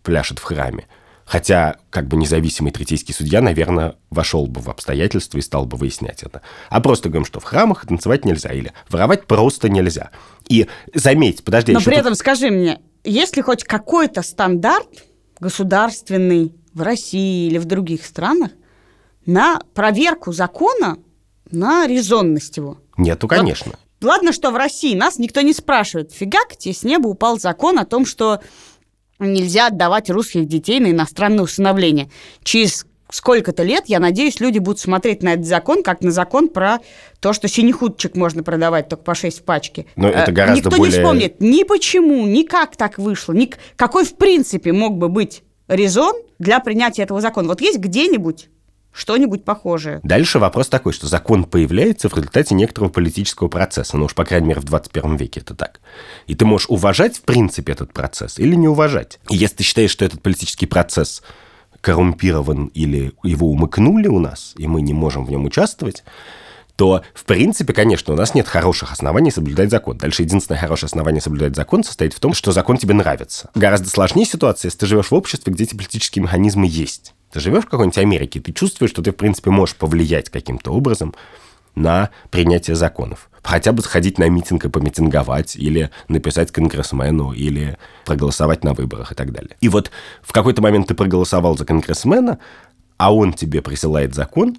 пляшет 0.02 0.38
в 0.38 0.42
храме. 0.44 0.86
Хотя, 1.24 1.76
как 1.90 2.08
бы 2.08 2.16
независимый 2.16 2.72
третейский 2.72 3.14
судья, 3.14 3.40
наверное, 3.40 3.94
вошел 4.10 4.46
бы 4.46 4.60
в 4.60 4.68
обстоятельства 4.68 5.38
и 5.38 5.40
стал 5.40 5.66
бы 5.66 5.76
выяснять 5.76 6.22
это. 6.22 6.42
А 6.68 6.80
просто 6.80 7.08
говорим, 7.08 7.24
что 7.24 7.40
в 7.40 7.44
храмах 7.44 7.86
танцевать 7.86 8.24
нельзя 8.24 8.50
или 8.50 8.72
воровать 8.90 9.26
просто 9.26 9.68
нельзя. 9.68 10.10
И 10.48 10.68
заметь, 10.94 11.42
подожди, 11.42 11.72
Но 11.72 11.78
при 11.80 11.86
тут- 11.90 11.94
этом 11.94 12.14
скажи 12.14 12.50
мне, 12.50 12.80
есть 13.04 13.36
ли 13.36 13.42
хоть 13.42 13.64
какой-то 13.64 14.22
стандарт 14.22 14.88
государственный, 15.40 16.54
в 16.74 16.82
России 16.82 17.48
или 17.48 17.58
в 17.58 17.64
других 17.64 18.04
странах 18.04 18.50
на 19.26 19.60
проверку 19.74 20.32
закона 20.32 20.98
на 21.50 21.86
резонность 21.86 22.56
его. 22.56 22.78
Нету, 22.96 23.28
конечно. 23.28 23.72
Вот, 24.00 24.08
ладно, 24.08 24.32
что 24.32 24.50
в 24.50 24.56
России 24.56 24.94
нас 24.94 25.18
никто 25.18 25.42
не 25.42 25.52
спрашивает. 25.52 26.12
Фигак, 26.12 26.56
тебе 26.56 26.74
с 26.74 26.82
неба 26.82 27.08
упал 27.08 27.38
закон 27.38 27.78
о 27.78 27.84
том, 27.84 28.06
что 28.06 28.40
нельзя 29.18 29.68
отдавать 29.68 30.10
русских 30.10 30.46
детей 30.46 30.80
на 30.80 30.90
иностранное 30.90 31.44
усыновление. 31.44 32.10
Через 32.42 32.86
сколько-то 33.12 33.62
лет, 33.62 33.84
я 33.86 34.00
надеюсь, 34.00 34.40
люди 34.40 34.58
будут 34.58 34.80
смотреть 34.80 35.22
на 35.22 35.34
этот 35.34 35.46
закон, 35.46 35.82
как 35.82 36.00
на 36.00 36.10
закон 36.10 36.48
про 36.48 36.78
то, 37.20 37.32
что 37.32 37.46
синехудчик 37.46 38.16
можно 38.16 38.42
продавать 38.42 38.88
только 38.88 39.04
по 39.04 39.14
6 39.14 39.40
в 39.40 39.42
пачке. 39.42 39.86
Но 39.96 40.08
это 40.08 40.30
э, 40.30 40.34
гораздо 40.34 40.56
Никто 40.56 40.76
более... 40.76 40.92
не 40.92 40.98
вспомнит 40.98 41.40
ни 41.40 41.62
почему, 41.62 42.26
ни 42.26 42.42
как 42.42 42.76
так 42.76 42.98
вышло, 42.98 43.32
ни 43.32 43.50
какой 43.76 44.04
в 44.04 44.16
принципе 44.16 44.72
мог 44.72 44.96
бы 44.96 45.08
быть 45.08 45.42
резон 45.68 46.14
для 46.38 46.58
принятия 46.60 47.02
этого 47.02 47.20
закона. 47.20 47.48
Вот 47.48 47.60
есть 47.60 47.78
где-нибудь 47.78 48.48
что-нибудь 48.92 49.44
похожее. 49.44 50.00
Дальше 50.02 50.38
вопрос 50.38 50.68
такой, 50.68 50.92
что 50.92 51.06
закон 51.06 51.44
появляется 51.44 52.08
в 52.08 52.14
результате 52.14 52.54
некоторого 52.54 52.90
политического 52.90 53.48
процесса, 53.48 53.96
ну 53.96 54.04
уж, 54.04 54.14
по 54.14 54.24
крайней 54.24 54.48
мере, 54.48 54.60
в 54.60 54.64
21 54.64 55.16
веке 55.16 55.40
это 55.40 55.54
так. 55.54 55.80
И 56.26 56.34
ты 56.34 56.44
можешь 56.44 56.68
уважать, 56.68 57.16
в 57.16 57.22
принципе, 57.22 57.72
этот 57.72 57.92
процесс 57.92 58.38
или 58.38 58.54
не 58.54 58.68
уважать. 58.68 59.18
И 59.30 59.36
если 59.36 59.56
ты 59.56 59.62
считаешь, 59.62 59.90
что 59.90 60.04
этот 60.04 60.20
политический 60.20 60.66
процесс 60.66 61.22
коррумпирован 61.82 62.66
или 62.68 63.12
его 63.22 63.50
умыкнули 63.50 64.08
у 64.08 64.18
нас, 64.18 64.54
и 64.56 64.66
мы 64.66 64.80
не 64.80 64.94
можем 64.94 65.26
в 65.26 65.30
нем 65.30 65.44
участвовать, 65.44 66.04
то, 66.76 67.02
в 67.12 67.24
принципе, 67.24 67.74
конечно, 67.74 68.14
у 68.14 68.16
нас 68.16 68.34
нет 68.34 68.48
хороших 68.48 68.92
оснований 68.92 69.30
соблюдать 69.30 69.70
закон. 69.70 69.98
Дальше 69.98 70.22
единственное 70.22 70.58
хорошее 70.58 70.86
основание 70.86 71.20
соблюдать 71.20 71.54
закон 71.54 71.84
состоит 71.84 72.14
в 72.14 72.20
том, 72.20 72.32
что 72.32 72.50
закон 72.52 72.78
тебе 72.78 72.94
нравится. 72.94 73.50
Гораздо 73.54 73.90
сложнее 73.90 74.24
ситуация, 74.24 74.68
если 74.68 74.78
ты 74.78 74.86
живешь 74.86 75.10
в 75.10 75.14
обществе, 75.14 75.52
где 75.52 75.64
эти 75.64 75.74
политические 75.74 76.22
механизмы 76.22 76.66
есть. 76.66 77.14
Ты 77.30 77.40
живешь 77.40 77.64
в 77.64 77.68
какой-нибудь 77.68 77.98
Америке, 77.98 78.40
ты 78.40 78.52
чувствуешь, 78.52 78.90
что 78.90 79.02
ты, 79.02 79.12
в 79.12 79.16
принципе, 79.16 79.50
можешь 79.50 79.76
повлиять 79.76 80.30
каким-то 80.30 80.72
образом 80.72 81.14
на 81.74 82.10
принятие 82.30 82.76
законов. 82.76 83.28
Хотя 83.42 83.72
бы 83.72 83.82
сходить 83.82 84.18
на 84.18 84.28
митинг 84.28 84.64
и 84.64 84.68
помитинговать, 84.68 85.56
или 85.56 85.90
написать 86.08 86.52
конгрессмену, 86.52 87.32
или 87.32 87.76
проголосовать 88.04 88.62
на 88.64 88.72
выборах 88.72 89.12
и 89.12 89.14
так 89.14 89.32
далее. 89.32 89.56
И 89.60 89.68
вот 89.68 89.90
в 90.22 90.32
какой-то 90.32 90.62
момент 90.62 90.88
ты 90.88 90.94
проголосовал 90.94 91.56
за 91.56 91.64
конгрессмена, 91.64 92.38
а 92.96 93.14
он 93.14 93.32
тебе 93.32 93.62
присылает 93.62 94.14
закон, 94.14 94.56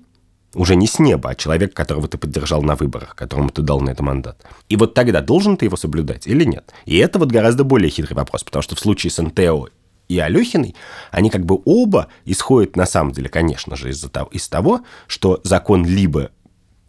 уже 0.55 0.75
не 0.75 0.87
с 0.87 0.99
неба, 0.99 1.31
а 1.31 1.35
человек, 1.35 1.73
которого 1.73 2.07
ты 2.07 2.17
поддержал 2.17 2.61
на 2.61 2.75
выборах, 2.75 3.15
которому 3.15 3.49
ты 3.49 3.61
дал 3.61 3.81
на 3.81 3.91
это 3.91 4.03
мандат. 4.03 4.45
И 4.69 4.75
вот 4.75 4.93
тогда 4.93 5.21
должен 5.21 5.57
ты 5.57 5.65
его 5.65 5.77
соблюдать 5.77 6.27
или 6.27 6.43
нет? 6.43 6.73
И 6.85 6.97
это 6.97 7.19
вот 7.19 7.31
гораздо 7.31 7.63
более 7.63 7.89
хитрый 7.89 8.15
вопрос, 8.15 8.43
потому 8.43 8.61
что 8.61 8.75
в 8.75 8.79
случае 8.79 9.11
с 9.11 9.21
НТО 9.21 9.69
и 10.09 10.19
Алехиной, 10.19 10.75
они 11.11 11.29
как 11.29 11.45
бы 11.45 11.61
оба 11.65 12.09
исходят, 12.25 12.75
на 12.75 12.85
самом 12.85 13.13
деле, 13.13 13.29
конечно 13.29 13.75
же, 13.75 13.89
из-за 13.89 14.09
того, 14.09 14.29
из 14.31 14.47
того, 14.47 14.81
что 15.07 15.39
закон 15.43 15.85
либо 15.85 16.31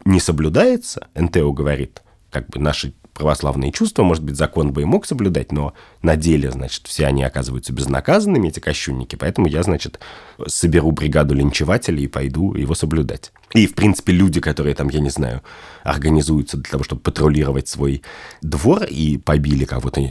не 0.05 0.19
соблюдается, 0.19 1.07
НТО 1.15 1.51
говорит, 1.51 2.01
как 2.31 2.47
бы 2.49 2.59
наши 2.59 2.93
православные 3.15 3.71
чувства, 3.71 4.03
может 4.03 4.23
быть, 4.23 4.35
закон 4.35 4.73
бы 4.73 4.81
и 4.81 4.85
мог 4.85 5.05
соблюдать, 5.05 5.53
но 5.53 5.73
на 6.01 6.17
деле, 6.17 6.51
значит, 6.51 6.85
все 6.85 7.07
они 7.07 7.23
оказываются 7.23 7.71
безнаказанными, 7.71 8.49
эти 8.49 8.59
кощунники, 8.59 9.15
поэтому 9.15 9.47
я, 9.47 9.63
значит, 9.63 9.99
соберу 10.47 10.91
бригаду 10.91 11.33
линчевателей 11.33 12.03
и 12.03 12.07
пойду 12.07 12.53
его 12.53 12.75
соблюдать. 12.75 13.31
И, 13.53 13.67
в 13.67 13.73
принципе, 13.73 14.11
люди, 14.11 14.41
которые 14.41 14.75
там, 14.75 14.89
я 14.89 14.99
не 14.99 15.09
знаю, 15.09 15.41
организуются 15.83 16.57
для 16.57 16.69
того, 16.69 16.83
чтобы 16.83 17.01
патрулировать 17.01 17.69
свой 17.69 18.03
двор 18.41 18.83
и 18.83 19.17
побили 19.17 19.63
кого-то, 19.63 20.09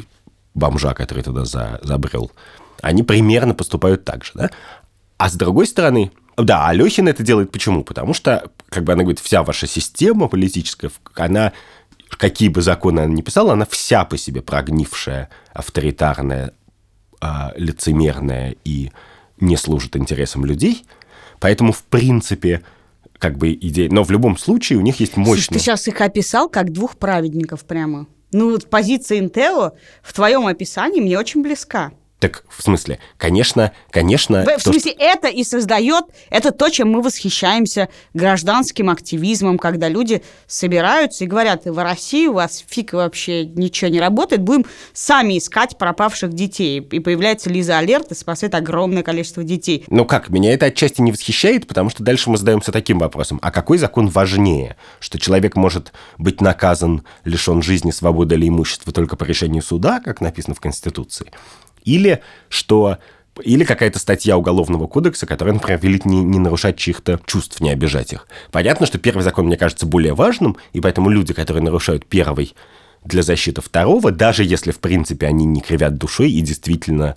бомжа, 0.54 0.94
который 0.94 1.22
туда 1.22 1.44
за, 1.44 1.80
забрел, 1.82 2.32
они 2.80 3.02
примерно 3.02 3.54
поступают 3.54 4.06
так 4.06 4.24
же, 4.24 4.32
да? 4.34 4.50
А 5.18 5.28
с 5.28 5.34
другой 5.34 5.66
стороны, 5.66 6.10
да, 6.36 6.68
Алехин 6.68 7.08
это 7.08 7.22
делает 7.22 7.52
почему? 7.52 7.84
Потому 7.84 8.14
что, 8.14 8.50
как 8.68 8.84
бы 8.84 8.92
она 8.92 9.02
говорит, 9.02 9.20
вся 9.20 9.42
ваша 9.42 9.66
система 9.66 10.28
политическая, 10.28 10.90
она, 11.14 11.52
какие 12.10 12.48
бы 12.48 12.62
законы 12.62 13.00
она 13.00 13.14
ни 13.14 13.22
писала, 13.22 13.52
она 13.52 13.66
вся 13.66 14.04
по 14.04 14.16
себе 14.16 14.42
прогнившая, 14.42 15.28
авторитарная, 15.52 16.52
э, 17.20 17.26
лицемерная 17.56 18.56
и 18.64 18.90
не 19.40 19.56
служит 19.56 19.96
интересам 19.96 20.44
людей. 20.44 20.84
Поэтому, 21.40 21.72
в 21.72 21.82
принципе, 21.84 22.62
как 23.18 23.36
бы 23.38 23.52
идея... 23.52 23.90
Но 23.90 24.02
в 24.04 24.10
любом 24.10 24.36
случае 24.36 24.78
у 24.78 24.82
них 24.82 25.00
есть 25.00 25.16
мощная... 25.16 25.36
Слушай, 25.36 25.52
ты 25.54 25.58
сейчас 25.58 25.88
их 25.88 26.00
описал 26.00 26.48
как 26.48 26.72
двух 26.72 26.96
праведников 26.96 27.64
прямо. 27.64 28.06
Ну, 28.32 28.50
вот 28.50 28.68
позиция 28.68 29.18
Интео 29.18 29.72
в 30.02 30.12
твоем 30.12 30.46
описании 30.46 31.00
мне 31.00 31.18
очень 31.18 31.42
близка. 31.42 31.92
Так, 32.24 32.42
в 32.48 32.62
смысле, 32.62 33.00
конечно, 33.18 33.72
конечно... 33.90 34.46
В, 34.46 34.58
в 34.58 34.62
смысле, 34.62 34.92
что... 34.92 35.04
это 35.04 35.28
и 35.28 35.44
создает, 35.44 36.04
это 36.30 36.52
то, 36.52 36.70
чем 36.70 36.90
мы 36.90 37.02
восхищаемся 37.02 37.90
гражданским 38.14 38.88
активизмом, 38.88 39.58
когда 39.58 39.90
люди 39.90 40.22
собираются 40.46 41.24
и 41.24 41.26
говорят, 41.26 41.66
в 41.66 41.78
России 41.82 42.26
у 42.26 42.32
вас 42.32 42.64
фиг 42.66 42.94
вообще 42.94 43.44
ничего 43.44 43.90
не 43.90 44.00
работает, 44.00 44.40
будем 44.40 44.64
сами 44.94 45.36
искать 45.36 45.76
пропавших 45.76 46.32
детей. 46.32 46.78
И 46.80 46.98
появляется 46.98 47.50
Лиза 47.50 47.76
Алерт 47.76 48.10
и 48.10 48.14
спасает 48.14 48.54
огромное 48.54 49.02
количество 49.02 49.44
детей. 49.44 49.84
Ну 49.88 50.06
как, 50.06 50.30
меня 50.30 50.54
это 50.54 50.64
отчасти 50.64 51.02
не 51.02 51.12
восхищает, 51.12 51.66
потому 51.66 51.90
что 51.90 52.02
дальше 52.02 52.30
мы 52.30 52.38
задаемся 52.38 52.72
таким 52.72 53.00
вопросом. 53.00 53.38
А 53.42 53.50
какой 53.50 53.76
закон 53.76 54.08
важнее? 54.08 54.78
Что 54.98 55.18
человек 55.18 55.56
может 55.56 55.92
быть 56.16 56.40
наказан, 56.40 57.04
лишен 57.24 57.60
жизни, 57.60 57.90
свободы 57.90 58.34
или 58.36 58.48
имущества 58.48 58.94
только 58.94 59.14
по 59.16 59.24
решению 59.24 59.60
суда, 59.60 60.00
как 60.02 60.22
написано 60.22 60.54
в 60.54 60.60
Конституции? 60.60 61.30
Или 61.84 62.22
что 62.48 62.98
или 63.42 63.64
какая-то 63.64 63.98
статья 63.98 64.38
Уголовного 64.38 64.86
кодекса, 64.86 65.26
которая, 65.26 65.54
например, 65.54 65.80
велит 65.80 66.04
не, 66.04 66.22
не 66.22 66.38
нарушать 66.38 66.76
чьих-то 66.76 67.20
чувств, 67.26 67.60
не 67.60 67.70
обижать 67.70 68.12
их. 68.12 68.28
Понятно, 68.52 68.86
что 68.86 68.98
первый 68.98 69.22
закон, 69.22 69.46
мне 69.46 69.56
кажется, 69.56 69.86
более 69.86 70.14
важным, 70.14 70.56
и 70.72 70.80
поэтому 70.80 71.10
люди, 71.10 71.32
которые 71.32 71.62
нарушают 71.62 72.06
первый 72.06 72.54
для 73.04 73.22
защиты 73.22 73.60
второго, 73.60 74.12
даже 74.12 74.44
если, 74.44 74.70
в 74.70 74.78
принципе, 74.78 75.26
они 75.26 75.44
не 75.44 75.60
кривят 75.60 75.96
душой 75.96 76.30
и 76.30 76.40
действительно 76.40 77.16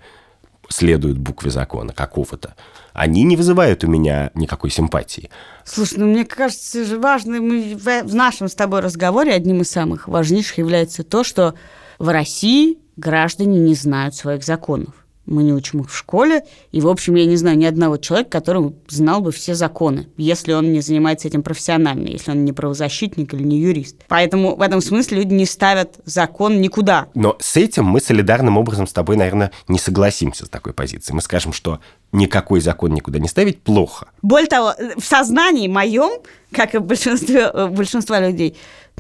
следуют 0.69 1.17
букве 1.17 1.49
закона 1.49 1.93
какого-то, 1.93 2.55
они 2.93 3.23
не 3.23 3.37
вызывают 3.37 3.83
у 3.83 3.87
меня 3.87 4.31
никакой 4.33 4.69
симпатии. 4.69 5.29
Слушай, 5.63 5.99
ну 5.99 6.07
мне 6.07 6.25
кажется, 6.25 6.83
же 6.83 6.99
важно, 6.99 7.39
в 7.39 8.15
нашем 8.15 8.49
с 8.49 8.55
тобой 8.55 8.81
разговоре 8.81 9.33
одним 9.33 9.61
из 9.61 9.69
самых 9.69 10.07
важнейших 10.07 10.57
является 10.57 11.03
то, 11.03 11.23
что 11.23 11.53
в 11.99 12.09
России 12.09 12.77
граждане 12.95 13.59
не 13.59 13.75
знают 13.75 14.15
своих 14.15 14.43
законов. 14.43 14.93
Мы 15.25 15.43
не 15.43 15.51
учим 15.51 15.81
их 15.81 15.91
в 15.91 15.95
школе, 15.95 16.45
и, 16.71 16.79
в 16.79 16.87
общем, 16.87 17.15
я 17.15 17.25
не 17.25 17.35
знаю 17.35 17.57
ни 17.57 17.65
одного 17.65 17.97
человека, 17.97 18.29
который 18.29 18.73
знал 18.87 19.19
бы 19.19 19.33
все 19.33 19.55
законы, 19.55 20.07
если 20.15 20.53
он 20.53 20.71
не 20.71 20.79
занимается 20.79 21.27
этим 21.27 21.43
профессионально, 21.43 22.07
если 22.07 22.31
он 22.31 22.45
не 22.45 22.53
правозащитник 22.53 23.33
или 23.33 23.43
не 23.43 23.59
юрист. 23.59 23.97
Поэтому 24.07 24.55
в 24.55 24.61
этом 24.61 24.79
смысле 24.79 25.17
люди 25.17 25.33
не 25.33 25.45
ставят 25.45 25.99
закон 26.05 26.61
никуда. 26.61 27.07
Но 27.13 27.35
с 27.41 27.57
этим 27.57 27.83
мы 27.83 27.99
солидарным 27.99 28.57
образом 28.57 28.87
с 28.87 28.93
тобой, 28.93 29.17
наверное, 29.17 29.51
не 29.67 29.79
согласимся 29.79 30.45
с 30.45 30.49
такой 30.49 30.71
позицией. 30.71 31.13
Мы 31.13 31.21
скажем, 31.21 31.51
что 31.51 31.81
никакой 32.13 32.61
закон 32.61 32.93
никуда 32.93 33.19
не 33.19 33.27
ставить 33.27 33.61
плохо. 33.61 34.07
Более 34.21 34.47
того, 34.47 34.75
в 34.95 35.03
сознании 35.03 35.67
моем, 35.67 36.21
как 36.53 36.73
и 36.73 36.77
большинство, 36.77 37.67
большинства 37.67 38.21
людей, 38.21 38.55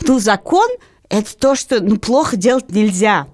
ну, 0.05 0.19
закон– 0.19 0.67
это 1.09 1.37
то, 1.37 1.55
что 1.55 1.81
ну, 1.81 1.97
плохо 1.97 2.37
делать 2.37 2.71
нельзя. 2.71 3.27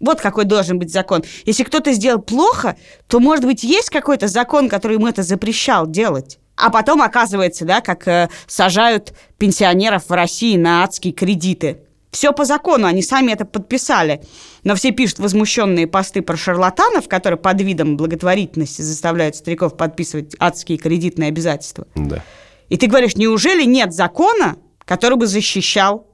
Вот 0.00 0.20
какой 0.20 0.44
должен 0.44 0.78
быть 0.78 0.92
закон. 0.92 1.24
Если 1.44 1.64
кто-то 1.64 1.92
сделал 1.92 2.20
плохо, 2.20 2.76
то, 3.08 3.18
может 3.18 3.44
быть, 3.44 3.64
есть 3.64 3.90
какой-то 3.90 4.28
закон, 4.28 4.68
который 4.68 4.94
ему 4.94 5.08
это 5.08 5.22
запрещал 5.22 5.86
делать. 5.86 6.38
А 6.56 6.70
потом 6.70 7.02
оказывается, 7.02 7.64
да, 7.64 7.80
как 7.80 8.06
э, 8.08 8.28
сажают 8.46 9.12
пенсионеров 9.38 10.08
в 10.08 10.12
России 10.12 10.56
на 10.56 10.82
адские 10.82 11.12
кредиты. 11.12 11.82
Все 12.10 12.32
по 12.32 12.44
закону, 12.44 12.86
они 12.86 13.02
сами 13.02 13.32
это 13.32 13.44
подписали. 13.44 14.22
Но 14.64 14.74
все 14.74 14.90
пишут 14.90 15.18
возмущенные 15.20 15.86
посты 15.86 16.22
про 16.22 16.36
шарлатанов, 16.36 17.08
которые 17.08 17.38
под 17.38 17.60
видом 17.60 17.96
благотворительности 17.96 18.82
заставляют 18.82 19.36
стариков 19.36 19.76
подписывать 19.76 20.34
адские 20.38 20.78
кредитные 20.78 21.28
обязательства. 21.28 21.86
Да. 21.94 22.24
И 22.68 22.76
ты 22.76 22.86
говоришь, 22.86 23.16
неужели 23.16 23.64
нет 23.64 23.92
закона, 23.92 24.56
который 24.84 25.16
бы 25.16 25.26
защищал 25.26 26.07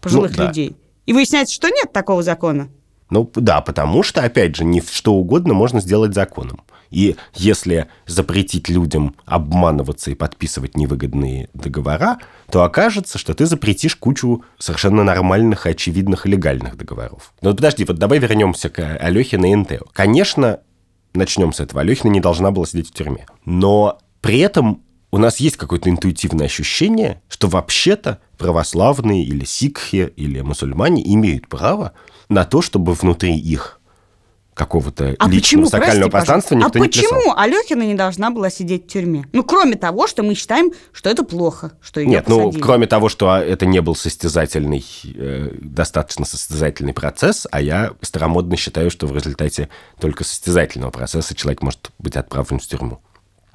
пожилых 0.00 0.32
ну, 0.32 0.36
да. 0.36 0.48
людей? 0.48 0.76
И 1.06 1.12
выясняется, 1.12 1.54
что 1.54 1.68
нет 1.68 1.92
такого 1.92 2.22
закона. 2.22 2.68
Ну 3.10 3.30
да, 3.34 3.60
потому 3.60 4.02
что, 4.02 4.22
опять 4.22 4.56
же, 4.56 4.64
не 4.64 4.82
что 4.82 5.14
угодно 5.14 5.54
можно 5.54 5.80
сделать 5.80 6.14
законом. 6.14 6.60
И 6.90 7.16
если 7.34 7.88
запретить 8.06 8.68
людям 8.68 9.14
обманываться 9.26 10.10
и 10.10 10.14
подписывать 10.14 10.76
невыгодные 10.76 11.50
договора, 11.52 12.18
то 12.50 12.62
окажется, 12.62 13.18
что 13.18 13.34
ты 13.34 13.46
запретишь 13.46 13.96
кучу 13.96 14.42
совершенно 14.58 15.04
нормальных, 15.04 15.66
очевидных 15.66 16.26
и 16.26 16.30
легальных 16.30 16.76
договоров. 16.76 17.32
Но 17.42 17.54
подожди, 17.54 17.84
вот 17.84 17.98
давай 17.98 18.18
вернемся 18.18 18.70
к 18.70 18.78
Алехе 18.78 19.36
и 19.36 19.54
НТО. 19.54 19.84
Конечно, 19.92 20.60
начнем 21.14 21.52
с 21.52 21.60
этого. 21.60 21.82
Алехина 21.82 22.10
не 22.10 22.20
должна 22.20 22.50
была 22.50 22.66
сидеть 22.66 22.88
в 22.88 22.94
тюрьме. 22.94 23.26
Но 23.44 23.98
при 24.20 24.38
этом 24.38 24.82
у 25.10 25.18
нас 25.18 25.38
есть 25.38 25.56
какое-то 25.56 25.88
интуитивное 25.90 26.46
ощущение, 26.46 27.22
что 27.28 27.48
вообще-то 27.48 28.20
православные 28.36 29.24
или 29.24 29.44
сикхи 29.44 30.12
или 30.16 30.40
мусульмане 30.40 31.02
имеют 31.14 31.48
право 31.48 31.92
на 32.28 32.44
то, 32.44 32.60
чтобы 32.62 32.92
внутри 32.94 33.36
их 33.36 33.78
какого-то 34.58 35.14
А 35.20 35.28
личного 35.28 35.30
почему, 35.30 35.66
сакрального 35.66 36.10
прости, 36.10 36.26
пространства 36.26 36.54
никто 36.56 36.78
а 36.80 36.82
не 36.82 36.88
писал. 36.88 37.14
почему 37.14 37.34
Алехина 37.36 37.82
не 37.84 37.94
должна 37.94 38.30
была 38.30 38.50
сидеть 38.50 38.84
в 38.84 38.88
тюрьме? 38.88 39.24
Ну, 39.32 39.44
кроме 39.44 39.76
того, 39.76 40.08
что 40.08 40.24
мы 40.24 40.34
считаем, 40.34 40.72
что 40.92 41.08
это 41.08 41.22
плохо, 41.22 41.72
что 41.80 42.00
ее 42.00 42.08
Нет, 42.08 42.28
ну, 42.28 42.46
посадили. 42.46 42.60
кроме 42.62 42.86
того, 42.88 43.08
что 43.08 43.30
а, 43.30 43.40
это 43.40 43.66
не 43.66 43.80
был 43.80 43.94
состязательный, 43.94 44.84
э, 45.14 45.52
достаточно 45.60 46.24
состязательный 46.24 46.92
процесс, 46.92 47.46
а 47.52 47.60
я 47.60 47.92
старомодно 48.02 48.56
считаю, 48.56 48.90
что 48.90 49.06
в 49.06 49.14
результате 49.14 49.68
только 50.00 50.24
состязательного 50.24 50.90
процесса 50.90 51.36
человек 51.36 51.62
может 51.62 51.92
быть 52.00 52.16
отправлен 52.16 52.58
в 52.58 52.66
тюрьму. 52.66 53.00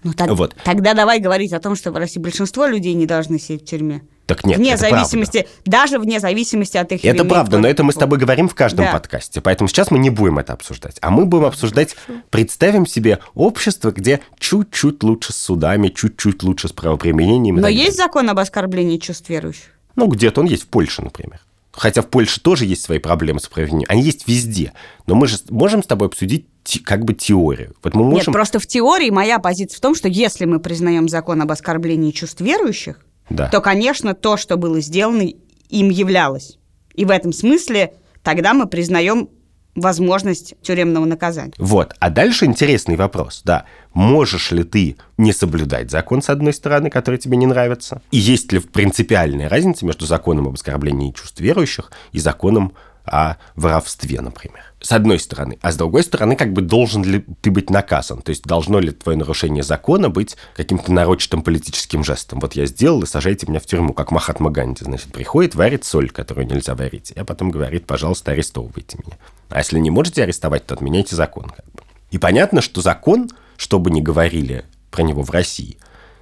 Ну, 0.04 0.14
так- 0.14 0.30
Вот. 0.32 0.56
Тогда 0.64 0.94
давай 0.94 1.20
говорить 1.20 1.54
о 1.54 1.60
том, 1.60 1.76
что 1.76 1.92
в 1.92 1.96
России 1.98 2.20
большинство 2.20 2.66
людей 2.66 2.94
не 2.94 3.06
должны 3.06 3.40
сидеть 3.40 3.64
в 3.64 3.66
тюрьме. 3.66 4.02
Так 4.26 4.46
нет, 4.46 4.58
вне 4.58 4.72
это 4.72 4.90
зависимости, 4.90 5.48
даже 5.66 6.00
вне 6.00 6.20
зависимости 6.22 6.78
от 6.78 6.92
их 6.94 7.04
Это 7.04 7.26
правда, 7.26 7.58
но 7.60 7.68
это 7.68 7.84
мы 7.84 7.92
с 7.92 7.96
тобой 7.96 8.18
говорим 8.18 8.48
в 8.48 8.56
каждом 8.56 8.86
Да. 8.86 8.92
подкасте. 8.94 9.42
Поэтому 9.42 9.68
сейчас 9.68 9.92
мы 9.92 10.00
не 10.00 10.10
будем 10.10 10.40
это 10.40 10.54
обсуждать. 10.54 10.98
А 11.02 11.12
мы 11.12 11.26
будем 11.26 11.46
обсуждать, 11.46 11.98
представим 12.30 12.86
себе 12.88 13.20
общество, 13.34 13.92
где 13.92 14.22
чуть-чуть 14.40 15.04
лучше 15.04 15.34
с 15.34 15.38
судами, 15.38 15.90
чуть-чуть 15.90 16.42
лучше 16.44 16.70
с 16.70 16.72
правоприменением. 16.72 17.58
Но 17.58 17.68
есть 17.68 17.98
закон 17.98 18.30
об 18.30 18.40
оскорблении 18.40 18.98
чувств 18.98 19.30
верующих? 19.30 19.66
Ну, 19.96 20.08
где-то 20.08 20.40
он 20.42 20.48
есть 20.48 20.64
в 20.64 20.68
Польше, 20.68 21.02
например. 21.02 21.40
Хотя 21.74 22.04
в 22.04 22.08
Польше 22.08 22.40
тоже 22.40 22.66
есть 22.66 22.84
свои 22.84 23.00
проблемы 23.00 23.40
с 23.40 23.48
правоприменением. 23.48 23.90
Они 23.90 24.04
есть 24.04 24.28
везде. 24.28 24.74
Но 25.08 25.16
мы 25.16 25.28
же 25.28 25.38
можем 25.50 25.82
с 25.82 25.88
тобой 25.88 26.08
обсудить 26.08 26.46
как 26.86 27.04
бы 27.04 27.14
теорию. 27.16 27.74
Вот 27.84 27.96
мы 27.96 28.04
Нет, 28.04 28.12
можем... 28.14 28.34
просто 28.34 28.60
в 28.60 28.68
теории 28.68 29.10
моя 29.10 29.40
позиция 29.40 29.78
в 29.78 29.82
том, 29.82 29.96
что 29.96 30.08
если 30.08 30.46
мы 30.46 30.60
признаем 30.60 31.10
закон 31.10 31.42
об 31.42 31.52
оскорблении 31.52 32.12
чувств 32.12 32.42
верующих, 32.42 33.00
Да. 33.30 33.50
то, 33.50 33.60
конечно, 33.60 34.14
то, 34.14 34.38
что 34.38 34.56
было 34.56 34.80
сделано, 34.82 35.24
им 35.70 35.90
являлось. 35.90 36.60
И 36.94 37.06
в 37.06 37.10
этом 37.10 37.34
смысле 37.34 37.96
тогда 38.22 38.54
мы 38.54 38.68
признаем 38.68 39.30
возможность 39.76 40.56
тюремного 40.62 41.06
наказания. 41.06 41.54
Вот. 41.58 41.94
А 42.00 42.10
дальше 42.10 42.46
интересный 42.46 42.96
вопрос. 42.96 43.42
Да, 43.44 43.66
можешь 43.94 44.52
ли 44.52 44.64
ты 44.64 44.98
не 45.18 45.34
соблюдать 45.34 45.92
закон, 45.92 46.22
с 46.22 46.30
одной 46.30 46.54
стороны, 46.54 46.90
который 46.90 47.18
тебе 47.18 47.38
не 47.38 47.48
нравится? 47.48 48.02
И 48.12 48.18
есть 48.18 48.52
ли 48.52 48.60
принципиальная 48.60 49.50
разница 49.50 49.86
между 49.86 50.06
законом 50.06 50.48
об 50.48 50.54
оскорблении 50.54 51.12
чувств 51.12 51.40
верующих 51.40 51.92
и 52.12 52.20
законом 52.20 52.74
о 53.06 53.36
воровстве, 53.56 54.22
например? 54.22 54.62
С 54.80 54.92
одной 54.92 55.20
стороны. 55.20 55.58
А 55.62 55.72
с 55.72 55.78
другой 55.78 56.04
стороны, 56.04 56.36
как 56.36 56.54
бы 56.54 56.62
должен 56.62 57.04
ли 57.04 57.26
ты 57.42 57.52
быть 57.52 57.70
наказан? 57.70 58.22
То 58.22 58.30
есть 58.30 58.44
должно 58.44 58.80
ли 58.80 58.92
твое 58.92 59.18
нарушение 59.18 59.64
закона 59.64 60.10
быть 60.10 60.36
каким-то 60.56 60.92
нарочитым 60.92 61.42
политическим 61.42 62.04
жестом? 62.04 62.40
Вот 62.40 62.54
я 62.54 62.66
сделал, 62.66 63.02
и 63.04 63.06
сажайте 63.06 63.48
меня 63.48 63.60
в 63.60 63.66
тюрьму, 63.66 63.94
как 63.94 64.12
Махатма 64.12 64.52
Ганди. 64.52 64.84
Значит, 64.84 65.12
приходит, 65.12 65.56
варит 65.56 65.86
соль, 65.86 66.10
которую 66.10 66.48
нельзя 66.48 66.76
варить, 66.76 67.12
а 67.12 67.26
потом 67.26 67.52
говорит, 67.52 67.86
пожалуйста, 67.86 68.32
арестовывайте 68.32 68.98
меня. 69.06 69.18
А 69.50 69.60
если 69.60 69.80
не 69.80 69.90
можете 69.90 70.24
арестовать, 70.24 70.66
то 70.66 70.74
отменяйте 70.74 71.16
закон. 71.16 71.50
Как 71.50 71.66
бы. 71.66 71.84
И 72.12 72.18
понятно, 72.18 72.62
что 72.62 72.82
закон, 72.82 73.30
что 73.58 73.80
бы 73.80 73.92
ни 73.92 74.02
говорили 74.02 74.66
про 74.92 75.04
него 75.04 75.24
в 75.24 75.32
России, 75.32 75.78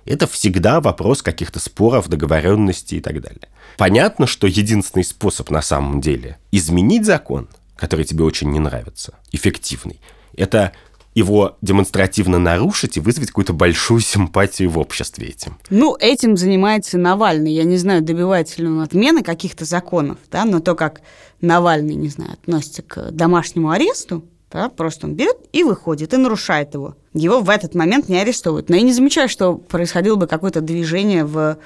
это 0.05 0.27
всегда 0.27 0.81
вопрос 0.81 1.22
каких-то 1.22 1.60
споров, 1.60 2.08
договоренностей 2.08 2.98
и 2.98 3.01
так 3.01 3.22
далее. 3.22 3.50
Понятно, 3.77 4.27
что 4.27 4.48
единственный 4.48 5.03
способ 5.03 5.50
на 5.50 5.62
самом 5.62 6.01
деле 6.01 6.38
изменить 6.51 7.05
закон, 7.05 7.48
который 7.75 8.05
тебе 8.05 8.24
очень 8.24 8.51
не 8.51 8.60
нравится, 8.60 9.15
эффективный, 9.31 10.00
это 10.36 10.74
его 11.13 11.58
демонстративно 11.62 12.39
нарушить 12.39 12.98
и 12.98 13.00
вызвать 13.00 13.29
какую-то 13.29 13.53
большую 13.53 14.00
симпатию 14.00 14.70
в 14.70 14.79
обществе 14.79 15.27
этим. 15.27 15.58
Ну, 15.70 15.98
этим 16.00 16.38
занимается 16.38 16.98
Навальный. 16.98 17.51
Я 17.51 17.63
не 17.65 17.77
знаю, 17.77 18.01
добивается 18.01 18.62
ли 18.62 18.67
он 18.67 18.79
отмены 18.79 19.22
каких-то 19.22 19.65
законов, 19.65 20.17
да, 20.31 20.46
но 20.46 20.62
то, 20.62 20.74
как 20.74 21.01
Навальный, 21.41 21.96
не 21.96 22.08
знаю, 22.08 22.34
относится 22.34 22.81
к 22.81 23.12
домашнему 23.12 23.72
аресту, 23.72 24.24
да, 24.51 24.70
просто 24.70 25.08
он 25.08 25.15
берет 25.15 25.38
и 25.53 25.63
выходит, 25.63 26.13
и 26.13 26.17
нарушает 26.17 26.73
его. 26.73 26.95
Его 27.13 27.39
в 27.39 27.49
этот 27.49 27.73
момент 27.73 28.10
не 28.10 28.19
арестовывают. 28.19 28.69
Но 28.69 28.75
я 28.75 28.82
не 28.82 28.93
замечаю, 28.93 29.30
что 29.30 29.56
происходило 29.56 30.15
бы 30.15 30.28
какое-то 30.28 30.60
движение 30.62 31.23
в, 31.23 31.58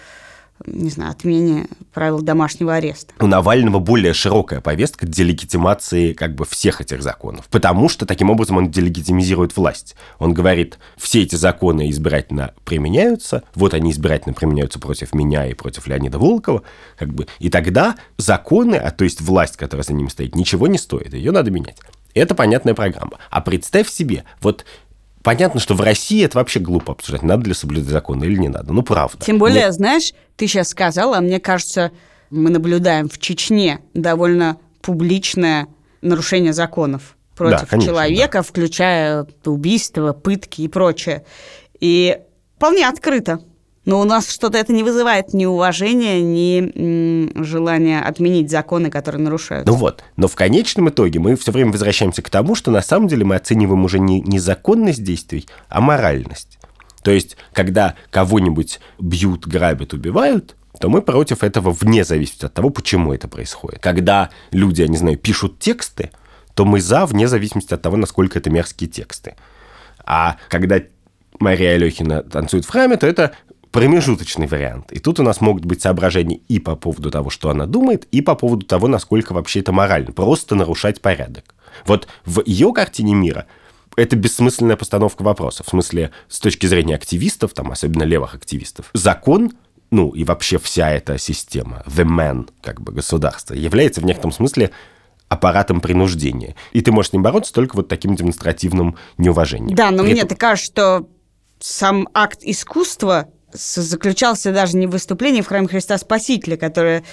не 0.65 0.89
знаю, 0.89 1.11
отмене 1.11 1.67
правил 1.93 2.21
домашнего 2.21 2.75
ареста. 2.75 3.13
у 3.19 3.27
Навального 3.27 3.79
более 3.79 4.13
широкая 4.13 4.61
повестка 4.61 5.07
делегитимации 5.07 6.13
как 6.13 6.35
бы 6.35 6.45
всех 6.45 6.79
этих 6.79 7.01
законов. 7.01 7.47
Потому 7.49 7.89
что 7.89 8.05
таким 8.05 8.29
образом 8.29 8.57
он 8.57 8.69
делегитимизирует 8.69 9.57
власть. 9.57 9.95
Он 10.19 10.33
говорит, 10.33 10.77
все 10.95 11.23
эти 11.23 11.35
законы 11.35 11.89
избирательно 11.89 12.53
применяются, 12.65 13.43
вот 13.55 13.73
они 13.73 13.91
избирательно 13.91 14.33
применяются 14.33 14.79
против 14.79 15.13
меня 15.15 15.47
и 15.47 15.55
против 15.55 15.87
Леонида 15.87 16.19
Волкова, 16.19 16.61
как 16.97 17.13
бы, 17.13 17.25
и 17.39 17.49
тогда 17.49 17.95
законы, 18.17 18.75
а 18.75 18.91
то 18.91 19.03
есть 19.03 19.21
власть, 19.21 19.57
которая 19.57 19.83
за 19.83 19.93
ними 19.93 20.09
стоит, 20.09 20.35
ничего 20.35 20.67
не 20.67 20.77
стоит, 20.77 21.13
ее 21.13 21.31
надо 21.31 21.49
менять. 21.49 21.77
Это 22.15 22.33
понятная 22.33 22.73
программа. 22.73 23.19
А 23.29 23.41
представь 23.41 23.89
себе, 23.89 24.23
вот 24.41 24.65
понятно, 25.21 25.59
что 25.59 25.75
в 25.75 25.81
России 25.81 26.23
это 26.23 26.37
вообще 26.37 26.59
глупо 26.59 26.93
обсуждать, 26.93 27.21
надо 27.21 27.47
ли 27.47 27.53
соблюдать 27.53 27.89
законы 27.89 28.23
или 28.23 28.37
не 28.37 28.47
надо. 28.47 28.73
Ну, 28.73 28.81
правда. 28.81 29.23
Тем 29.23 29.37
более, 29.37 29.65
Нет. 29.65 29.73
знаешь, 29.73 30.13
ты 30.37 30.47
сейчас 30.47 30.69
сказала, 30.69 31.17
а 31.17 31.21
мне 31.21 31.39
кажется, 31.39 31.91
мы 32.29 32.49
наблюдаем 32.49 33.09
в 33.09 33.19
Чечне 33.19 33.79
довольно 33.93 34.57
публичное 34.81 35.67
нарушение 36.01 36.53
законов 36.53 37.17
против 37.35 37.67
конечно, 37.67 37.91
человека, 37.91 38.43
включая 38.43 39.27
убийства, 39.43 40.13
пытки 40.13 40.61
и 40.61 40.67
прочее. 40.67 41.25
И 41.79 42.17
вполне 42.55 42.87
открыто. 42.87 43.41
Но 43.85 44.01
у 44.01 44.03
нас 44.03 44.31
что-то 44.31 44.57
это 44.57 44.73
не 44.73 44.83
вызывает 44.83 45.33
ни 45.33 45.45
уважения, 45.45 46.21
ни 46.21 47.43
желания 47.43 48.01
отменить 48.01 48.49
законы, 48.49 48.89
которые 48.89 49.21
нарушают. 49.21 49.67
Ну 49.67 49.75
вот, 49.75 50.03
но 50.17 50.27
в 50.27 50.35
конечном 50.35 50.89
итоге 50.89 51.19
мы 51.19 51.35
все 51.35 51.51
время 51.51 51.71
возвращаемся 51.71 52.21
к 52.21 52.29
тому, 52.29 52.55
что 52.55 52.71
на 52.71 52.81
самом 52.81 53.07
деле 53.07 53.25
мы 53.25 53.35
оцениваем 53.35 53.83
уже 53.85 53.99
не, 53.99 54.21
не 54.21 54.39
законность 54.39 55.03
действий, 55.03 55.47
а 55.69 55.81
моральность. 55.81 56.57
То 57.03 57.11
есть, 57.11 57.37
когда 57.53 57.95
кого-нибудь 58.09 58.79
бьют, 58.99 59.45
грабят, 59.45 59.93
убивают, 59.93 60.55
то 60.79 60.89
мы 60.89 61.03
против 61.03 61.43
этого 61.43 61.71
вне 61.71 62.03
зависимости 62.03 62.45
от 62.45 62.53
того, 62.53 62.71
почему 62.71 63.13
это 63.13 63.27
происходит. 63.27 63.79
Когда 63.79 64.31
люди, 64.51 64.81
я 64.81 64.87
не 64.87 64.97
знаю, 64.97 65.17
пишут 65.17 65.59
тексты, 65.59 66.09
то 66.55 66.65
мы 66.65 66.81
за, 66.81 67.05
вне 67.05 67.27
зависимости 67.27 67.73
от 67.73 67.81
того, 67.83 67.97
насколько 67.97 68.39
это 68.39 68.49
мерзкие 68.49 68.89
тексты. 68.89 69.35
А 70.03 70.37
когда 70.49 70.81
Мария 71.39 71.75
Алехина 71.75 72.23
танцует 72.23 72.65
в 72.65 72.69
храме, 72.69 72.97
то 72.97 73.05
это 73.05 73.33
промежуточный 73.75 74.47
вариант. 74.47 74.93
И 74.93 74.99
тут 74.99 75.19
у 75.19 75.23
нас 75.23 75.41
могут 75.41 75.65
быть 75.65 75.81
соображения 75.81 76.37
и 76.47 76.59
по 76.59 76.77
поводу 76.77 77.11
того, 77.11 77.29
что 77.29 77.49
она 77.49 77.65
думает, 77.65 78.05
и 78.05 78.21
по 78.21 78.33
поводу 78.33 78.65
того, 78.65 78.87
насколько 78.87 79.33
вообще 79.33 79.59
это 79.59 79.73
морально. 79.73 80.13
Просто 80.13 80.55
нарушать 80.55 81.01
порядок. 81.01 81.53
Вот 81.85 82.07
в 82.23 82.41
ее 82.45 82.71
картине 82.71 83.13
мира 83.13 83.47
это 83.97 84.15
бессмысленная 84.15 84.77
постановка 84.77 85.23
вопроса. 85.23 85.65
В 85.65 85.67
смысле, 85.67 86.11
с 86.29 86.39
точки 86.39 86.67
зрения 86.67 86.95
активистов, 86.95 87.51
там, 87.51 87.69
особенно 87.69 88.03
левых 88.03 88.33
активистов, 88.33 88.89
закон, 88.93 89.51
ну 89.91 90.11
и 90.11 90.23
вообще 90.23 90.57
вся 90.57 90.89
эта 90.91 91.17
система, 91.17 91.83
the 91.85 92.05
man, 92.05 92.47
как 92.61 92.79
бы 92.79 92.93
государство, 92.93 93.55
является 93.55 93.99
в 93.99 94.05
некотором 94.05 94.31
смысле 94.31 94.71
аппаратом 95.27 95.81
принуждения. 95.81 96.55
И 96.71 96.79
ты 96.79 96.93
можешь 96.93 97.09
с 97.09 97.13
ним 97.13 97.23
бороться 97.23 97.51
только 97.51 97.75
вот 97.75 97.89
таким 97.89 98.15
демонстративным 98.15 98.95
неуважением. 99.17 99.75
Да, 99.75 99.91
но 99.91 100.03
При 100.03 100.13
мне 100.13 100.21
этом- 100.21 100.37
кажется, 100.37 100.65
что 100.71 101.09
сам 101.59 102.07
акт 102.13 102.39
искусства 102.41 103.27
заключался 103.55 104.51
даже 104.51 104.77
не 104.77 104.87
в 104.87 104.91
выступлении 104.91 105.41
в 105.41 105.47
храме 105.47 105.67
Христа 105.67 105.97
Спасителя, 105.97 106.57
которое 106.57 107.03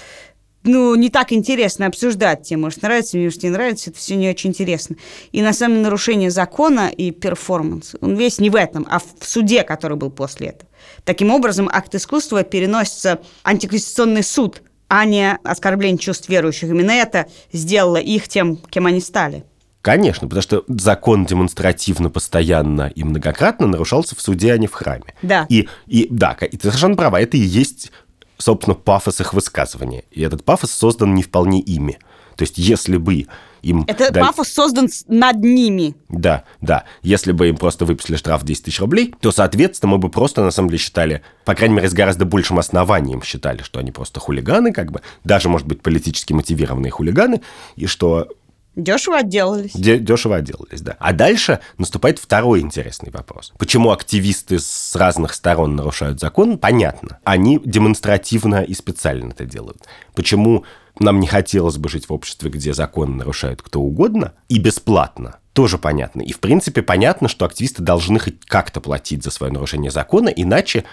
ну, 0.64 0.94
не 0.94 1.09
так 1.09 1.33
интересно 1.33 1.87
обсуждать. 1.87 2.44
Тебе 2.44 2.59
может 2.59 2.83
нравится, 2.83 3.16
мне 3.16 3.26
может 3.26 3.42
не 3.42 3.50
нравится, 3.50 3.90
это 3.90 3.98
все 3.98 4.14
не 4.16 4.31
очень 4.31 4.50
интересно. 4.50 4.96
И 5.33 5.42
на 5.42 5.52
самом 5.52 5.76
деле 5.76 5.85
нарушение 5.85 6.31
закона 6.31 6.88
и 6.88 7.11
перформанс, 7.11 7.94
он 8.00 8.14
весь 8.14 8.38
не 8.38 8.50
в 8.50 8.57
этом, 8.57 8.87
а 8.88 8.98
в 9.00 9.05
суде, 9.22 9.64
который 9.64 9.96
был 9.96 10.11
после 10.11 10.48
этого. 10.48 10.70
Таким 11.05 11.31
образом, 11.31 11.68
акт 11.72 11.94
искусства 11.94 12.42
переносится 12.44 13.20
антиконституционный 13.42 14.22
суд, 14.22 14.62
а 14.88 15.05
не 15.05 15.38
оскорбление 15.42 15.98
чувств 15.98 16.28
верующих. 16.28 16.68
Именно 16.68 16.92
это 16.92 17.26
сделало 17.52 17.96
их 17.96 18.28
тем, 18.28 18.57
кем 18.57 18.87
они 18.87 19.00
стали. 19.00 19.44
Конечно, 19.83 20.29
потому 20.29 20.42
что 20.42 20.64
закон 20.68 21.27
демонстративно, 21.27 22.09
постоянно 22.09 22.87
и 22.95 23.03
многократно 23.03 23.66
нарушался 23.66 24.14
в 24.14 24.21
суде, 24.21 24.53
а 24.53 24.59
не 24.59 24.68
в 24.68 24.73
храме. 24.73 25.14
Да. 25.23 25.45
И, 25.49 25.68
и 25.88 26.07
да, 26.09 26.33
и 26.40 26.57
ты 26.57 26.68
совершенно 26.68 26.95
права, 26.95 27.21
это 27.21 27.37
и 27.37 27.40
есть, 27.40 27.90
собственно, 28.38 28.77
пафос 28.77 29.21
их 29.21 29.35
высказывания. 29.35 30.05
И 30.12 30.23
этот 30.23 30.45
пафос 30.45 30.71
создан 30.71 31.14
не 31.16 31.25
вполне 31.25 31.61
ими. 31.61 31.99
То 32.37 32.42
есть, 32.45 32.59
если 32.59 32.97
бы 32.97 33.27
им... 33.62 33.85
Это 33.88 34.12
дали- 34.12 34.25
пафос 34.25 34.49
создан 34.49 34.88
над 35.09 35.37
ними. 35.38 35.97
Да, 36.09 36.45
да. 36.61 36.85
Если 37.03 37.33
бы 37.33 37.49
им 37.49 37.57
просто 37.57 37.85
выписали 37.85 38.16
штраф 38.16 38.45
10 38.45 38.64
тысяч 38.64 38.81
рублей, 38.81 39.14
то, 39.21 39.33
соответственно, 39.33 39.92
мы 39.92 39.99
бы 39.99 40.11
просто, 40.11 40.42
на 40.45 40.51
самом 40.51 40.68
деле, 40.68 40.79
считали, 40.79 41.23
по 41.45 41.55
крайней 41.55 41.75
мере, 41.75 41.88
с 41.88 41.92
гораздо 41.92 42.25
большим 42.25 42.59
основанием 42.59 43.23
считали, 43.23 43.62
что 43.62 43.81
они 43.81 43.90
просто 43.90 44.21
хулиганы, 44.21 44.73
как 44.73 44.92
бы, 44.92 45.03
даже, 45.25 45.49
может 45.49 45.66
быть, 45.66 45.83
политически 45.83 46.33
мотивированные 46.33 46.90
хулиганы, 46.90 47.42
и 47.77 47.87
что 47.87 48.29
Дешево 48.74 49.18
отделались. 49.18 49.72
Де- 49.74 49.98
дешево 49.98 50.37
отделались, 50.37 50.80
да. 50.80 50.96
А 50.98 51.12
дальше 51.12 51.61
наступает 51.76 52.18
второй 52.18 52.61
интересный 52.61 53.11
вопрос. 53.11 53.52
Почему 53.58 53.90
активисты 53.90 54.58
с 54.58 54.96
разных 54.96 55.35
сторон 55.35 55.76
нарушают 55.76 56.20
закон? 56.20 56.56
Понятно. 56.56 57.18
Они 57.24 57.61
демонстративно 57.62 58.62
и 58.62 58.72
специально 58.72 59.30
это 59.30 59.44
делают. 59.44 59.82
Почему 60.14 60.64
нам 60.98 61.20
не 61.20 61.26
хотелось 61.26 61.76
бы 61.76 61.88
жить 61.88 62.08
в 62.08 62.12
обществе, 62.12 62.50
где 62.50 62.72
закон 62.72 63.16
нарушает 63.16 63.61
кто 63.61 63.80
угодно 63.80 64.32
и 64.48 64.58
бесплатно? 64.58 65.38
тоже 65.52 65.76
понятно. 65.76 66.22
И, 66.22 66.32
в 66.32 66.40
принципе, 66.40 66.80
понятно, 66.80 67.28
что 67.28 67.44
активисты 67.44 67.82
должны 67.82 68.18
хоть 68.18 68.40
как-то 68.46 68.80
платить 68.80 69.22
за 69.22 69.30
свое 69.30 69.52
нарушение 69.52 69.90
закона, 69.90 70.28
иначе 70.30 70.85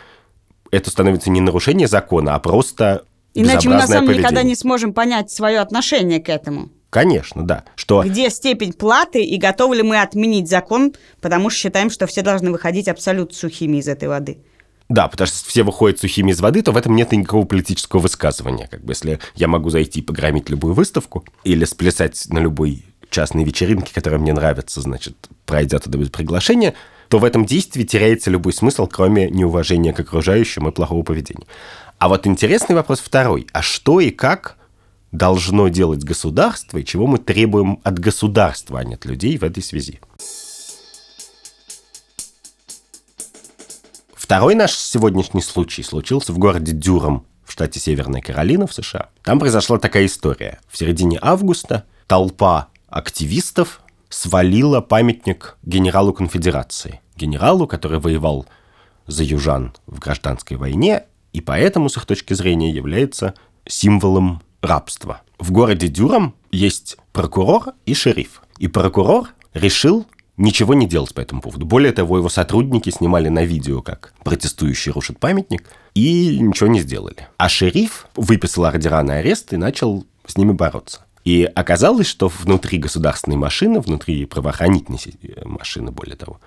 это 0.72 0.90
становится 0.90 1.30
не 1.30 1.40
нарушение 1.42 1.88
закона, 1.88 2.36
а 2.36 2.40
просто 2.40 3.06
Иначе 3.34 3.70
мы 3.70 3.76
на 3.76 3.88
самом 3.88 4.08
деле 4.08 4.20
никогда 4.20 4.44
не 4.44 4.56
сможем 4.56 4.94
понять 4.94 5.32
свое 5.32 5.60
отношение 5.60 6.20
к 6.20 6.30
этому. 6.30 6.72
Конечно, 6.90 7.46
да. 7.46 7.64
Что... 7.76 8.04
Где 8.04 8.30
степень 8.30 8.74
платы 8.74 9.24
и 9.24 9.38
готовы 9.38 9.78
ли 9.78 9.84
мы 9.84 10.02
отменить 10.02 10.50
закон, 10.50 10.94
потому 11.22 11.50
что 11.50 11.60
считаем, 11.60 11.90
что 11.90 12.08
все 12.08 12.22
должны 12.22 12.52
выходить 12.52 12.88
абсолютно 12.88 13.36
сухими 13.36 13.78
из 13.78 13.88
этой 13.88 14.08
воды. 14.08 14.40
Да, 14.90 15.08
потому 15.08 15.28
что 15.28 15.48
все 15.48 15.62
выходят 15.62 16.00
сухими 16.00 16.32
из 16.32 16.42
воды, 16.42 16.64
то 16.64 16.72
в 16.72 16.78
этом 16.78 16.96
нет 16.96 17.12
никакого 17.12 17.46
политического 17.46 18.00
высказывания. 18.00 18.68
Как 18.68 18.84
бы 18.84 18.94
если 18.94 19.20
я 19.36 19.48
могу 19.48 19.70
зайти 19.70 20.00
и 20.00 20.04
погромить 20.04 20.50
любую 20.50 20.74
выставку 20.74 21.24
или 21.44 21.64
сплясать 21.66 22.26
на 22.30 22.40
любой 22.40 22.84
частной 23.12 23.44
вечеринке, 23.44 23.94
которая 23.94 24.20
мне 24.20 24.34
нравится, 24.34 24.82
значит, 24.82 25.16
пройдя 25.46 25.78
туда 25.78 26.00
без 26.00 26.10
приглашения, 26.10 26.74
то 27.08 27.20
в 27.20 27.24
этом 27.24 27.46
действии 27.46 27.84
теряется 27.84 28.32
любой 28.32 28.54
смысл, 28.54 28.88
кроме 28.88 29.30
неуважения 29.30 29.94
к 29.94 30.00
окружающим 30.00 30.68
и 30.68 30.72
плохого 30.72 31.04
поведения. 31.04 31.46
А 32.00 32.08
вот 32.08 32.26
интересный 32.26 32.76
вопрос 32.76 33.00
второй. 33.00 33.48
А 33.52 33.62
что 33.62 34.00
и 34.00 34.10
как 34.10 34.58
должно 35.12 35.68
делать 35.68 36.04
государство, 36.04 36.78
и 36.78 36.86
чего 36.86 37.08
мы 37.08 37.18
требуем 37.18 37.80
от 37.84 38.00
государства, 38.00 38.80
а 38.80 38.84
не 38.84 38.96
от 38.96 39.06
людей 39.06 39.38
в 39.38 39.44
этой 39.44 39.64
связи? 39.64 40.00
Второй 44.14 44.54
наш 44.54 44.74
сегодняшний 44.74 45.42
случай 45.42 45.82
случился 45.82 46.34
в 46.34 46.38
городе 46.38 46.72
Дюром 46.72 47.26
в 47.44 47.52
штате 47.52 47.80
Северная 47.80 48.22
Каролина 48.22 48.68
в 48.68 48.74
США. 48.74 49.10
Там 49.24 49.40
произошла 49.40 49.80
такая 49.80 50.06
история. 50.06 50.60
В 50.68 50.78
середине 50.78 51.18
августа 51.20 51.86
толпа 52.06 52.68
активистов 52.88 53.82
свалила 54.10 54.82
памятник 54.82 55.58
генералу 55.64 56.14
конфедерации. 56.14 57.02
Генералу, 57.16 57.66
который 57.66 58.00
воевал 58.00 58.46
за 59.08 59.24
южан 59.24 59.74
в 59.88 59.98
гражданской 59.98 60.58
войне 60.58 61.06
и 61.34 61.42
поэтому, 61.42 61.90
с 61.90 61.98
их 61.98 62.06
точки 62.06 62.34
зрения, 62.34 62.72
является 62.72 63.34
символом 63.68 64.42
рабства. 64.62 65.22
В 65.38 65.52
городе 65.52 65.88
Дюром 65.88 66.36
есть 66.52 66.98
прокурор 67.14 67.74
и 67.86 67.94
шериф. 67.94 68.42
И 68.58 68.68
прокурор 68.68 69.30
решил 69.54 70.06
ничего 70.38 70.74
не 70.74 70.88
делать 70.88 71.14
по 71.14 71.22
этому 71.22 71.42
поводу. 71.42 71.66
Более 71.66 71.92
того, 71.92 72.18
его 72.18 72.30
сотрудники 72.30 72.90
снимали 72.90 73.30
на 73.30 73.44
видео, 73.44 73.82
как 73.82 74.14
протестующие 74.24 74.94
рушат 74.94 75.20
памятник, 75.20 75.70
и 75.94 76.40
ничего 76.40 76.70
не 76.70 76.80
сделали. 76.80 77.28
А 77.38 77.50
шериф 77.50 78.08
выписал 78.16 78.66
ордера 78.66 79.04
на 79.04 79.16
арест 79.16 79.54
и 79.54 79.58
начал 79.58 80.06
с 80.26 80.38
ними 80.38 80.54
бороться. 80.54 81.06
И 81.26 81.44
оказалось, 81.44 82.08
что 82.08 82.30
внутри 82.30 82.80
государственной 82.80 83.38
машины, 83.38 83.82
внутри 83.82 84.26
правоохранительной 84.26 85.00
машины, 85.44 85.92
более 85.92 86.16
того, 86.16 86.40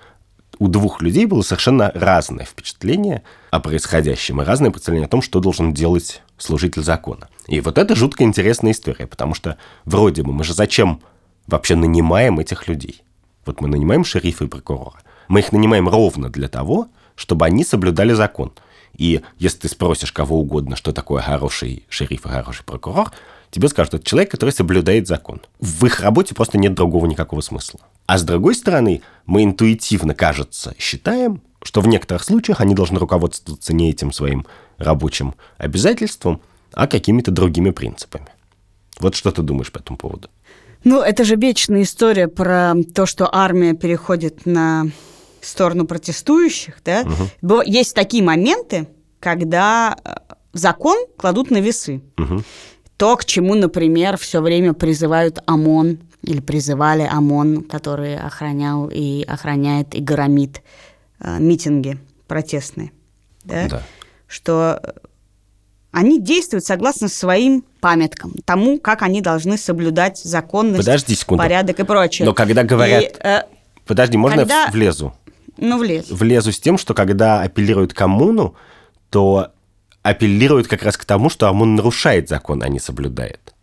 у 0.59 0.67
двух 0.67 1.01
людей 1.01 1.25
было 1.25 1.41
совершенно 1.41 1.91
разное 1.93 2.45
впечатление 2.45 3.23
о 3.51 3.59
происходящем 3.59 4.41
и 4.41 4.45
разное 4.45 4.71
представление 4.71 5.07
о 5.07 5.09
том, 5.09 5.21
что 5.21 5.39
должен 5.39 5.73
делать 5.73 6.21
служитель 6.43 6.83
закона. 6.83 7.29
И 7.47 7.59
вот 7.59 7.77
это 7.77 7.95
жутко 7.95 8.23
интересная 8.23 8.71
история, 8.71 9.07
потому 9.07 9.33
что 9.33 9.57
вроде 9.85 10.23
бы 10.23 10.33
мы 10.33 10.43
же 10.43 10.53
зачем 10.53 11.01
вообще 11.47 11.75
нанимаем 11.75 12.39
этих 12.39 12.67
людей? 12.67 13.03
Вот 13.45 13.61
мы 13.61 13.67
нанимаем 13.67 14.05
шерифа 14.05 14.45
и 14.45 14.47
прокурора. 14.47 15.01
Мы 15.27 15.39
их 15.39 15.51
нанимаем 15.51 15.89
ровно 15.89 16.29
для 16.29 16.47
того, 16.47 16.87
чтобы 17.15 17.45
они 17.45 17.63
соблюдали 17.63 18.13
закон. 18.13 18.53
И 18.97 19.21
если 19.39 19.59
ты 19.59 19.69
спросишь 19.69 20.11
кого 20.11 20.39
угодно, 20.39 20.75
что 20.75 20.93
такое 20.93 21.21
хороший 21.21 21.83
шериф 21.89 22.25
и 22.25 22.29
хороший 22.29 22.63
прокурор, 22.63 23.11
тебе 23.49 23.67
скажут, 23.67 23.95
это 23.95 24.05
человек, 24.05 24.31
который 24.31 24.51
соблюдает 24.51 25.07
закон. 25.07 25.41
В 25.59 25.85
их 25.85 25.99
работе 25.99 26.35
просто 26.35 26.57
нет 26.57 26.73
другого 26.73 27.05
никакого 27.05 27.41
смысла. 27.41 27.79
А 28.05 28.17
с 28.17 28.23
другой 28.23 28.55
стороны, 28.55 29.01
мы 29.25 29.43
интуитивно, 29.43 30.13
кажется, 30.13 30.75
считаем, 30.77 31.41
что 31.63 31.81
в 31.81 31.87
некоторых 31.87 32.23
случаях 32.23 32.61
они 32.61 32.75
должны 32.75 32.99
руководствоваться 32.99 33.73
не 33.73 33.89
этим 33.89 34.11
своим 34.11 34.45
рабочим 34.77 35.35
обязательством, 35.57 36.41
а 36.71 36.87
какими-то 36.87 37.31
другими 37.31 37.71
принципами. 37.71 38.27
Вот 38.99 39.15
что 39.15 39.31
ты 39.31 39.41
думаешь 39.41 39.71
по 39.71 39.79
этому 39.79 39.97
поводу? 39.97 40.29
Ну, 40.83 41.01
это 41.01 41.23
же 41.23 41.35
вечная 41.35 41.83
история 41.83 42.27
про 42.27 42.73
то, 42.93 43.05
что 43.05 43.33
армия 43.33 43.73
переходит 43.73 44.45
на 44.45 44.87
сторону 45.41 45.85
протестующих, 45.85 46.81
да? 46.83 47.05
Угу. 47.41 47.61
Есть 47.61 47.95
такие 47.95 48.23
моменты, 48.23 48.87
когда 49.19 49.95
э, 50.03 50.15
закон 50.53 50.97
кладут 51.17 51.51
на 51.51 51.59
весы. 51.59 52.01
Угу. 52.17 52.43
То, 52.97 53.15
к 53.17 53.25
чему, 53.25 53.55
например, 53.55 54.17
все 54.17 54.41
время 54.41 54.73
призывают 54.73 55.39
ОМОН 55.45 55.99
или 56.21 56.39
призывали 56.39 57.07
ОМОН, 57.09 57.63
который 57.63 58.17
охранял 58.17 58.89
и 58.89 59.23
охраняет 59.23 59.95
и 59.95 60.01
громит 60.01 60.61
э, 61.19 61.37
митинги 61.39 61.97
протестные, 62.27 62.91
да? 63.43 63.67
Да. 63.67 63.83
Что 64.33 64.81
они 65.91 66.19
действуют 66.19 66.65
согласно 66.65 67.07
своим 67.07 67.63
памяткам, 67.79 68.33
тому, 68.45 68.79
как 68.79 69.03
они 69.03 69.21
должны 69.21 69.57
соблюдать 69.59 70.17
законность, 70.17 70.79
Подожди 70.79 71.13
секунду. 71.13 71.43
порядок 71.43 71.79
и 71.79 71.83
прочее. 71.83 72.25
Но 72.25 72.33
когда 72.33 72.63
говорят... 72.63 73.03
И, 73.03 73.11
э, 73.19 73.43
Подожди, 73.85 74.17
можно 74.17 74.39
когда... 74.39 74.65
я 74.65 74.71
влезу? 74.71 75.13
Ну, 75.57 75.77
влезу. 75.77 76.15
Влезу 76.15 76.51
с 76.51 76.59
тем, 76.59 76.79
что 76.79 76.95
когда 76.95 77.43
апеллируют 77.43 77.93
к 77.93 78.01
ОМОНу, 78.01 78.55
то 79.11 79.51
апеллируют 80.01 80.67
как 80.67 80.81
раз 80.81 80.97
к 80.97 81.05
тому, 81.05 81.29
что 81.29 81.47
ОМОН 81.47 81.75
нарушает 81.75 82.27
закон, 82.27 82.63
а 82.63 82.69
не 82.69 82.79
соблюдает. 82.79 83.53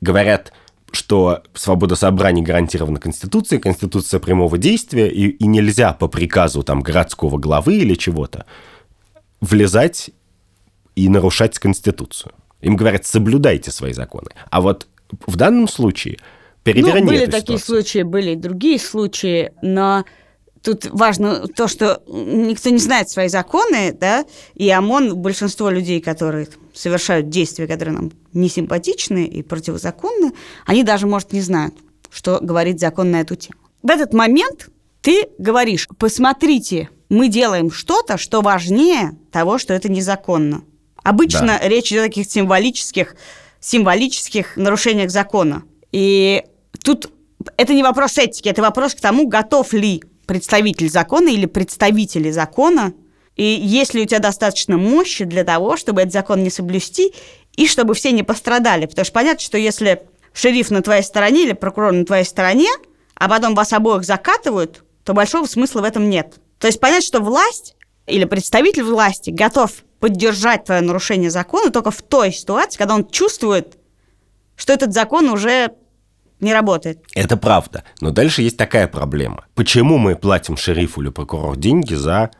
Говорят, 0.00 0.52
что 0.92 1.42
свобода 1.54 1.96
собраний 1.96 2.42
гарантирована 2.42 3.00
Конституцией, 3.00 3.60
Конституция 3.60 4.20
прямого 4.20 4.56
действия, 4.56 5.10
и, 5.10 5.30
и 5.30 5.46
нельзя 5.48 5.92
по 5.94 6.06
приказу 6.06 6.62
там 6.62 6.80
городского 6.80 7.38
главы 7.38 7.74
или 7.74 7.94
чего-то 7.94 8.46
влезать 9.46 10.10
и 10.94 11.08
нарушать 11.08 11.58
Конституцию. 11.58 12.32
Им 12.60 12.76
говорят, 12.76 13.06
соблюдайте 13.06 13.70
свои 13.70 13.92
законы. 13.92 14.30
А 14.50 14.60
вот 14.60 14.86
в 15.26 15.36
данном 15.36 15.68
случае 15.68 16.18
переверни 16.62 17.00
ну, 17.00 17.06
были 17.06 17.22
эту 17.22 17.32
такие 17.32 17.58
ситуацию. 17.58 17.82
случаи, 17.82 18.02
были 18.02 18.30
и 18.32 18.36
другие 18.36 18.78
случаи, 18.78 19.52
но 19.62 20.04
тут 20.62 20.86
важно 20.86 21.46
то, 21.46 21.68
что 21.68 22.02
никто 22.08 22.70
не 22.70 22.78
знает 22.78 23.08
свои 23.08 23.28
законы, 23.28 23.92
да, 23.92 24.24
и 24.54 24.68
ОМОН, 24.68 25.16
большинство 25.16 25.70
людей, 25.70 26.00
которые 26.00 26.48
совершают 26.74 27.28
действия, 27.28 27.66
которые 27.66 27.94
нам 27.94 28.12
не 28.32 28.48
симпатичны 28.48 29.26
и 29.26 29.42
противозаконны, 29.42 30.32
они 30.66 30.82
даже, 30.82 31.06
может, 31.06 31.32
не 31.32 31.40
знают, 31.40 31.74
что 32.10 32.38
говорит 32.40 32.80
закон 32.80 33.10
на 33.10 33.20
эту 33.20 33.36
тему. 33.36 33.60
В 33.82 33.90
этот 33.90 34.12
момент 34.12 34.70
ты 35.02 35.28
говоришь, 35.38 35.88
посмотрите, 35.98 36.88
мы 37.08 37.28
делаем 37.28 37.70
что-то, 37.70 38.18
что 38.18 38.40
важнее 38.40 39.12
того, 39.30 39.58
что 39.58 39.74
это 39.74 39.88
незаконно. 39.90 40.62
Обычно 41.02 41.58
да. 41.60 41.68
речь 41.68 41.92
идет 41.92 42.04
о 42.04 42.08
таких 42.08 42.30
символических, 42.30 43.16
символических 43.60 44.56
нарушениях 44.56 45.10
закона. 45.10 45.62
И 45.92 46.42
тут 46.82 47.10
это 47.56 47.74
не 47.74 47.82
вопрос 47.82 48.18
этики, 48.18 48.48
это 48.48 48.62
вопрос 48.62 48.94
к 48.94 49.00
тому, 49.00 49.28
готов 49.28 49.72
ли 49.72 50.02
представитель 50.26 50.90
закона 50.90 51.28
или 51.28 51.46
представители 51.46 52.30
закона, 52.30 52.92
и 53.36 53.44
есть 53.44 53.94
ли 53.94 54.02
у 54.02 54.06
тебя 54.06 54.18
достаточно 54.18 54.76
мощи 54.76 55.24
для 55.24 55.44
того, 55.44 55.76
чтобы 55.76 56.00
этот 56.00 56.12
закон 56.12 56.42
не 56.42 56.50
соблюсти, 56.50 57.12
и 57.56 57.66
чтобы 57.66 57.94
все 57.94 58.10
не 58.12 58.22
пострадали. 58.22 58.86
Потому 58.86 59.04
что 59.04 59.14
понятно, 59.14 59.40
что 59.40 59.58
если 59.58 60.02
шериф 60.32 60.70
на 60.70 60.82
твоей 60.82 61.02
стороне 61.02 61.44
или 61.44 61.52
прокурор 61.52 61.92
на 61.92 62.04
твоей 62.04 62.24
стороне, 62.24 62.68
а 63.14 63.28
потом 63.28 63.54
вас 63.54 63.72
обоих 63.72 64.04
закатывают, 64.04 64.84
то 65.04 65.12
большого 65.12 65.46
смысла 65.46 65.82
в 65.82 65.84
этом 65.84 66.10
нет. 66.10 66.40
То 66.58 66.66
есть 66.66 66.80
понять, 66.80 67.04
что 67.04 67.20
власть 67.20 67.76
или 68.06 68.24
представитель 68.24 68.84
власти 68.84 69.30
готов 69.30 69.72
поддержать 70.00 70.64
твое 70.64 70.80
нарушение 70.80 71.30
закона 71.30 71.70
только 71.70 71.90
в 71.90 72.02
той 72.02 72.32
ситуации, 72.32 72.78
когда 72.78 72.94
он 72.94 73.08
чувствует, 73.08 73.78
что 74.56 74.72
этот 74.72 74.92
закон 74.92 75.28
уже 75.28 75.70
не 76.40 76.52
работает. 76.52 77.02
Это 77.14 77.36
правда. 77.36 77.84
Но 78.00 78.10
дальше 78.10 78.42
есть 78.42 78.56
такая 78.56 78.88
проблема. 78.88 79.46
Почему 79.54 79.98
мы 79.98 80.16
платим 80.16 80.56
шерифу 80.56 81.02
или 81.02 81.08
прокурору 81.08 81.56
деньги 81.56 81.94
за 81.94 82.30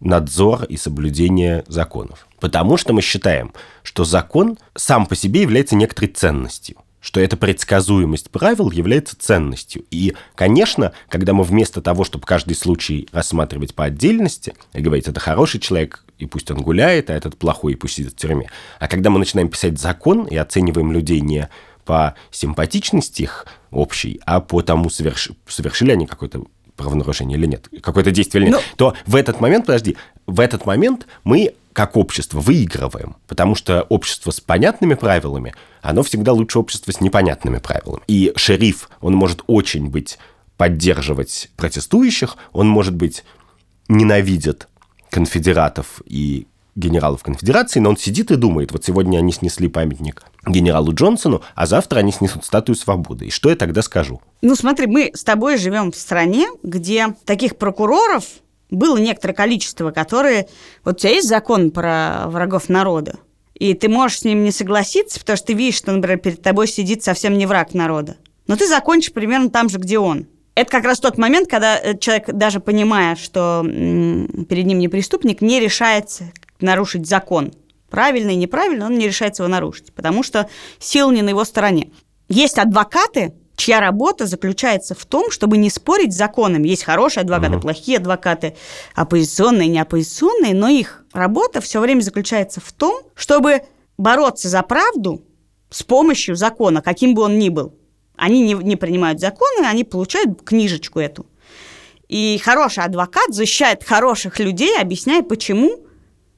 надзор 0.00 0.64
и 0.64 0.76
соблюдение 0.76 1.64
законов? 1.66 2.26
Потому 2.38 2.76
что 2.76 2.92
мы 2.92 3.00
считаем, 3.00 3.52
что 3.82 4.04
закон 4.04 4.58
сам 4.74 5.06
по 5.06 5.16
себе 5.16 5.42
является 5.42 5.74
некоторой 5.74 6.08
ценностью 6.10 6.76
что 7.06 7.20
эта 7.20 7.36
предсказуемость 7.36 8.32
правил 8.32 8.72
является 8.72 9.16
ценностью. 9.16 9.84
И, 9.92 10.14
конечно, 10.34 10.90
когда 11.08 11.34
мы 11.34 11.44
вместо 11.44 11.80
того, 11.80 12.02
чтобы 12.02 12.26
каждый 12.26 12.56
случай 12.56 13.08
рассматривать 13.12 13.76
по 13.76 13.84
отдельности 13.84 14.54
и 14.72 14.80
говорить, 14.80 15.06
это 15.06 15.20
хороший 15.20 15.60
человек, 15.60 16.02
и 16.18 16.26
пусть 16.26 16.50
он 16.50 16.62
гуляет, 16.62 17.08
а 17.08 17.14
этот 17.14 17.36
плохой, 17.36 17.74
и 17.74 17.76
пусть 17.76 17.94
сидит 17.94 18.14
в 18.14 18.16
тюрьме, 18.16 18.50
а 18.80 18.88
когда 18.88 19.10
мы 19.10 19.20
начинаем 19.20 19.48
писать 19.48 19.78
закон 19.78 20.24
и 20.24 20.34
оцениваем 20.34 20.90
людей 20.90 21.20
не 21.20 21.48
по 21.84 22.16
симпатичности 22.32 23.22
их 23.22 23.46
общей, 23.70 24.20
а 24.26 24.40
по 24.40 24.60
тому, 24.62 24.90
соверш... 24.90 25.30
совершили 25.46 25.92
они 25.92 26.06
какое-то 26.06 26.42
правонарушение 26.74 27.38
или 27.38 27.46
нет, 27.46 27.68
какое-то 27.82 28.10
действие 28.10 28.42
или 28.42 28.50
нет, 28.50 28.60
Но... 28.72 28.76
то 28.76 28.96
в 29.06 29.14
этот 29.14 29.40
момент, 29.40 29.66
подожди, 29.66 29.96
в 30.26 30.40
этот 30.40 30.66
момент 30.66 31.06
мы 31.22 31.54
как 31.76 31.94
общество 31.94 32.40
выигрываем, 32.40 33.16
потому 33.26 33.54
что 33.54 33.82
общество 33.82 34.30
с 34.30 34.40
понятными 34.40 34.94
правилами, 34.94 35.54
оно 35.82 36.02
всегда 36.02 36.32
лучше 36.32 36.58
общества 36.58 36.90
с 36.90 37.02
непонятными 37.02 37.58
правилами. 37.58 38.00
И 38.08 38.32
шериф, 38.34 38.88
он 39.02 39.14
может 39.14 39.42
очень 39.46 39.90
быть 39.90 40.18
поддерживать 40.56 41.50
протестующих, 41.54 42.38
он, 42.54 42.66
может 42.66 42.94
быть, 42.94 43.24
ненавидит 43.88 44.68
конфедератов 45.10 46.00
и 46.06 46.46
генералов 46.76 47.22
конфедерации, 47.22 47.78
но 47.80 47.90
он 47.90 47.98
сидит 47.98 48.30
и 48.30 48.36
думает, 48.36 48.72
вот 48.72 48.82
сегодня 48.86 49.18
они 49.18 49.32
снесли 49.32 49.68
памятник 49.68 50.22
генералу 50.46 50.94
Джонсону, 50.94 51.42
а 51.54 51.66
завтра 51.66 51.98
они 51.98 52.10
снесут 52.10 52.46
статую 52.46 52.76
свободы. 52.76 53.26
И 53.26 53.30
что 53.30 53.50
я 53.50 53.56
тогда 53.56 53.82
скажу? 53.82 54.22
Ну 54.40 54.56
смотри, 54.56 54.86
мы 54.86 55.10
с 55.12 55.24
тобой 55.24 55.58
живем 55.58 55.92
в 55.92 55.96
стране, 55.96 56.46
где 56.62 57.08
таких 57.26 57.58
прокуроров 57.58 58.24
было 58.70 58.96
некоторое 58.98 59.34
количество, 59.34 59.90
которые... 59.90 60.48
Вот 60.84 60.96
у 60.96 60.98
тебя 60.98 61.12
есть 61.12 61.28
закон 61.28 61.70
про 61.70 62.24
врагов 62.26 62.68
народа, 62.68 63.16
и 63.54 63.74
ты 63.74 63.88
можешь 63.88 64.20
с 64.20 64.24
ним 64.24 64.44
не 64.44 64.50
согласиться, 64.50 65.20
потому 65.20 65.36
что 65.36 65.46
ты 65.46 65.52
видишь, 65.54 65.76
что, 65.76 65.92
например, 65.92 66.18
перед 66.18 66.42
тобой 66.42 66.68
сидит 66.68 67.02
совсем 67.02 67.38
не 67.38 67.46
враг 67.46 67.74
народа. 67.74 68.16
Но 68.46 68.56
ты 68.56 68.66
закончишь 68.66 69.12
примерно 69.12 69.50
там 69.50 69.68
же, 69.68 69.78
где 69.78 69.98
он. 69.98 70.26
Это 70.54 70.70
как 70.70 70.84
раз 70.84 71.00
тот 71.00 71.18
момент, 71.18 71.50
когда 71.50 71.78
э, 71.78 71.98
человек, 71.98 72.32
даже 72.32 72.60
понимая, 72.60 73.14
что 73.16 73.62
перед 73.62 74.66
ним 74.66 74.78
не 74.78 74.88
преступник, 74.88 75.42
не 75.42 75.60
решается 75.60 76.32
нарушить 76.60 77.06
закон. 77.06 77.52
Правильно 77.90 78.30
и 78.30 78.36
неправильно, 78.36 78.86
он 78.86 78.98
не 78.98 79.06
решается 79.06 79.42
его 79.42 79.52
нарушить, 79.52 79.92
потому 79.92 80.22
что 80.22 80.48
сила 80.78 81.10
не 81.10 81.22
на 81.22 81.30
его 81.30 81.44
стороне. 81.44 81.90
Есть 82.28 82.58
адвокаты, 82.58 83.34
чья 83.56 83.80
работа 83.80 84.26
заключается 84.26 84.94
в 84.94 85.04
том, 85.04 85.30
чтобы 85.30 85.56
не 85.56 85.70
спорить 85.70 86.12
с 86.12 86.16
законами. 86.16 86.68
Есть 86.68 86.84
хорошие 86.84 87.22
адвокаты, 87.22 87.54
угу. 87.54 87.62
плохие 87.62 87.98
адвокаты, 87.98 88.54
оппозиционные, 88.94 89.68
неоппозиционные, 89.68 90.54
но 90.54 90.68
их 90.68 91.04
работа 91.12 91.60
все 91.60 91.80
время 91.80 92.02
заключается 92.02 92.60
в 92.60 92.72
том, 92.72 93.02
чтобы 93.14 93.62
бороться 93.98 94.48
за 94.48 94.62
правду 94.62 95.24
с 95.70 95.82
помощью 95.82 96.36
закона, 96.36 96.82
каким 96.82 97.14
бы 97.14 97.22
он 97.22 97.38
ни 97.38 97.48
был. 97.48 97.74
Они 98.16 98.42
не, 98.42 98.54
не 98.54 98.76
принимают 98.76 99.20
законы, 99.20 99.66
они 99.66 99.84
получают 99.84 100.42
книжечку 100.42 101.00
эту. 101.00 101.26
И 102.08 102.40
хороший 102.42 102.84
адвокат 102.84 103.34
защищает 103.34 103.82
хороших 103.82 104.38
людей, 104.38 104.78
объясняя, 104.78 105.22
почему 105.22 105.86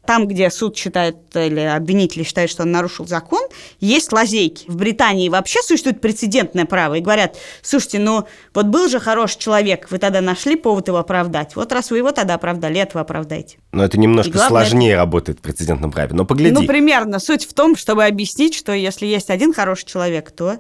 там, 0.08 0.26
где 0.26 0.48
суд 0.48 0.74
считает 0.74 1.16
или 1.34 1.60
обвинители 1.60 2.22
считают, 2.22 2.50
что 2.50 2.62
он 2.62 2.72
нарушил 2.72 3.06
закон, 3.06 3.42
есть 3.78 4.10
лазейки. 4.10 4.64
В 4.66 4.74
Британии 4.74 5.28
вообще 5.28 5.60
существует 5.62 6.00
прецедентное 6.00 6.64
право. 6.64 6.94
И 6.94 7.00
говорят, 7.00 7.36
слушайте, 7.60 7.98
ну 7.98 8.26
вот 8.54 8.66
был 8.68 8.88
же 8.88 9.00
хороший 9.00 9.38
человек, 9.38 9.90
вы 9.90 9.98
тогда 9.98 10.22
нашли 10.22 10.56
повод 10.56 10.88
его 10.88 10.96
оправдать. 10.96 11.56
Вот 11.56 11.70
раз 11.72 11.90
вы 11.90 11.98
его 11.98 12.10
тогда 12.12 12.36
оправдали, 12.36 12.80
этого 12.80 13.02
оправдайте. 13.02 13.58
Но 13.72 13.84
это 13.84 13.98
немножко 13.98 14.32
главное, 14.32 14.48
сложнее 14.48 14.92
это... 14.92 15.00
работает 15.00 15.40
в 15.40 15.42
прецедентном 15.42 15.92
праве. 15.92 16.14
Но 16.14 16.24
погляди. 16.24 16.54
Ну, 16.54 16.66
примерно. 16.66 17.18
Суть 17.18 17.44
в 17.44 17.52
том, 17.52 17.76
чтобы 17.76 18.06
объяснить, 18.06 18.54
что 18.54 18.72
если 18.72 19.04
есть 19.04 19.28
один 19.28 19.52
хороший 19.52 19.84
человек, 19.84 20.30
то 20.30 20.56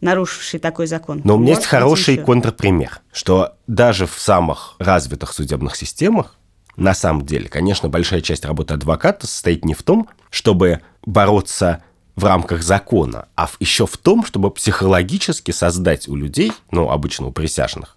нарушивший 0.00 0.60
такой 0.60 0.86
закон. 0.86 1.22
Но 1.24 1.34
у 1.34 1.38
меня 1.38 1.54
есть 1.54 1.66
хороший 1.66 2.14
еще. 2.14 2.22
контрпример, 2.22 3.00
что 3.12 3.56
даже 3.66 4.06
в 4.06 4.14
самых 4.16 4.76
развитых 4.78 5.32
судебных 5.32 5.74
системах 5.74 6.36
на 6.76 6.94
самом 6.94 7.26
деле, 7.26 7.48
конечно, 7.48 7.88
большая 7.88 8.20
часть 8.20 8.44
работы 8.44 8.74
адвоката 8.74 9.26
состоит 9.26 9.64
не 9.64 9.74
в 9.74 9.82
том, 9.82 10.08
чтобы 10.30 10.80
бороться 11.04 11.82
в 12.16 12.24
рамках 12.24 12.62
закона, 12.62 13.28
а 13.36 13.48
еще 13.58 13.86
в 13.86 13.96
том, 13.96 14.24
чтобы 14.24 14.50
психологически 14.50 15.50
создать 15.50 16.08
у 16.08 16.16
людей, 16.16 16.52
ну, 16.70 16.90
обычно 16.90 17.26
у 17.26 17.32
присяжных, 17.32 17.96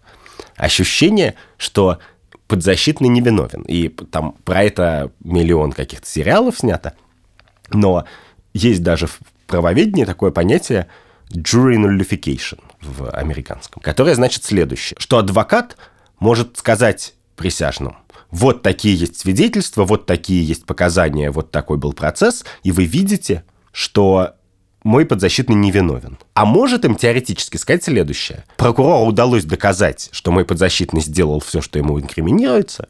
ощущение, 0.55 1.35
что 1.57 1.99
подзащитный 2.47 3.09
невиновен. 3.09 3.63
И 3.63 3.89
там 3.89 4.33
про 4.43 4.63
это 4.63 5.11
миллион 5.23 5.71
каких-то 5.71 6.07
сериалов 6.07 6.59
снято. 6.59 6.93
Но 7.71 8.05
есть 8.53 8.83
даже 8.83 9.07
в 9.07 9.19
правоведении 9.47 10.05
такое 10.05 10.31
понятие 10.31 10.88
jury 11.29 11.75
nullification 11.75 12.59
в 12.81 13.09
американском, 13.09 13.81
которое 13.81 14.15
значит 14.15 14.43
следующее, 14.43 14.97
что 14.99 15.17
адвокат 15.17 15.75
может 16.19 16.57
сказать 16.57 17.15
присяжным, 17.35 17.97
вот 18.31 18.61
такие 18.61 18.95
есть 18.95 19.19
свидетельства, 19.19 19.85
вот 19.85 20.05
такие 20.05 20.43
есть 20.43 20.65
показания, 20.65 21.31
вот 21.31 21.51
такой 21.51 21.77
был 21.77 21.93
процесс, 21.93 22.43
и 22.63 22.71
вы 22.71 22.85
видите, 22.85 23.43
что 23.71 24.35
мой 24.83 25.05
подзащитный 25.05 25.55
невиновен. 25.55 26.17
А 26.33 26.45
может 26.45 26.85
им 26.85 26.95
теоретически 26.95 27.57
сказать 27.57 27.83
следующее. 27.83 28.45
Прокурору 28.57 29.07
удалось 29.07 29.43
доказать, 29.43 30.09
что 30.11 30.31
мой 30.31 30.45
подзащитный 30.45 31.01
сделал 31.01 31.39
все, 31.39 31.61
что 31.61 31.79
ему 31.79 31.99
инкриминируется, 31.99 32.88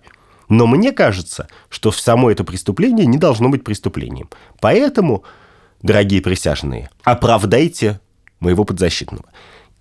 но 0.49 0.67
мне 0.67 0.91
кажется, 0.91 1.47
что 1.69 1.91
само 1.91 2.31
это 2.31 2.43
преступление 2.43 3.05
не 3.05 3.17
должно 3.17 3.49
быть 3.49 3.63
преступлением. 3.63 4.29
Поэтому, 4.59 5.23
дорогие 5.81 6.21
присяжные, 6.21 6.89
оправдайте 7.03 7.99
моего 8.39 8.63
подзащитного. 8.63 9.25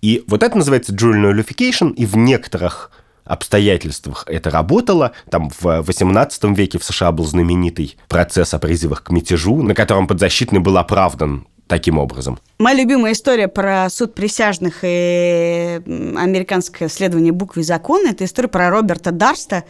И 0.01 0.23
вот 0.27 0.43
это 0.43 0.57
называется 0.57 0.93
jury 0.93 1.19
nullification, 1.21 1.93
и 1.93 2.05
в 2.05 2.15
некоторых 2.15 2.91
обстоятельствах 3.25 4.23
это 4.27 4.49
работало. 4.49 5.11
Там 5.29 5.49
в 5.49 5.65
XVIII 5.65 6.55
веке 6.55 6.79
в 6.79 6.83
США 6.83 7.11
был 7.11 7.25
знаменитый 7.25 7.97
процесс 8.07 8.53
о 8.53 8.59
призывах 8.59 9.03
к 9.03 9.09
мятежу, 9.09 9.61
на 9.61 9.73
котором 9.73 10.07
подзащитный 10.07 10.59
был 10.59 10.77
оправдан 10.77 11.47
таким 11.67 11.97
образом. 11.97 12.39
Моя 12.59 12.77
любимая 12.77 13.13
история 13.13 13.47
про 13.47 13.89
суд 13.89 14.13
присяжных 14.13 14.79
и 14.83 15.81
американское 16.15 16.87
следование 16.89 17.33
буквы 17.33 17.63
закона– 17.63 18.09
это 18.11 18.25
история 18.25 18.49
про 18.49 18.69
Роберта 18.69 19.11
Дарста, 19.11 19.63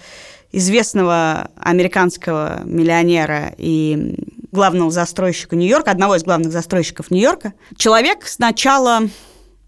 известного 0.51 1.49
американского 1.57 2.61
миллионера 2.65 3.53
и 3.57 4.15
главного 4.51 4.91
застройщика 4.91 5.55
Нью-Йорка, 5.55 5.91
одного 5.91 6.15
из 6.15 6.23
главных 6.23 6.51
застройщиков 6.51 7.11
Нью-Йорка. 7.11 7.53
Человек 7.77 8.25
сначала 8.25 9.01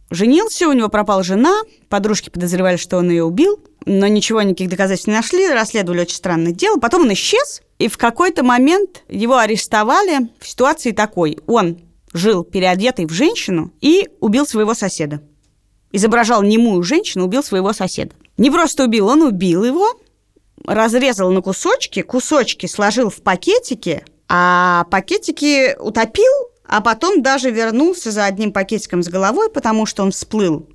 женился, 0.10 0.68
у 0.68 0.74
него 0.74 0.90
пропала 0.90 1.24
жена, 1.24 1.62
подружки 1.90 2.30
подозревали, 2.30 2.78
что 2.78 2.98
он 2.98 3.10
ее 3.10 3.24
убил, 3.24 3.60
но 3.86 4.08
ничего, 4.08 4.42
никаких 4.42 4.70
доказательств 4.70 5.08
не 5.08 5.14
нашли, 5.14 5.48
расследовали 5.50 6.02
очень 6.02 6.16
странное 6.16 6.52
дело. 6.52 6.78
Потом 6.78 7.04
он 7.04 7.14
исчез, 7.14 7.62
и 7.80 7.88
в 7.88 7.98
какой-то 7.98 8.44
момент 8.44 9.04
его 9.08 9.38
арестовали 9.38 10.30
в 10.40 10.48
ситуации 10.48 10.92
такой. 10.92 11.38
Он 11.48 11.80
жил 12.14 12.44
переодетый 12.44 13.06
в 13.06 13.12
женщину 13.12 13.72
и 13.82 14.10
убил 14.20 14.46
своего 14.46 14.74
соседа. 14.74 15.22
Изображал 15.92 16.44
немую 16.44 16.84
женщину, 16.84 17.26
убил 17.26 17.44
своего 17.44 17.74
соседа. 17.74 18.14
Не 18.38 18.52
просто 18.52 18.84
убил, 18.84 19.08
он 19.08 19.22
убил 19.22 19.64
его, 19.64 20.00
разрезал 20.66 21.32
на 21.32 21.42
кусочки, 21.42 22.02
кусочки 22.02 22.66
сложил 22.66 23.10
в 23.10 23.22
пакетики, 23.22 24.04
а 24.28 24.86
пакетики 24.92 25.76
утопил, 25.80 26.47
а 26.68 26.82
потом 26.82 27.22
даже 27.22 27.50
вернулся 27.50 28.12
за 28.12 28.26
одним 28.26 28.52
пакетиком 28.52 29.02
с 29.02 29.08
головой, 29.08 29.50
потому 29.50 29.86
что 29.86 30.04
он 30.04 30.12
всплыл. 30.12 30.68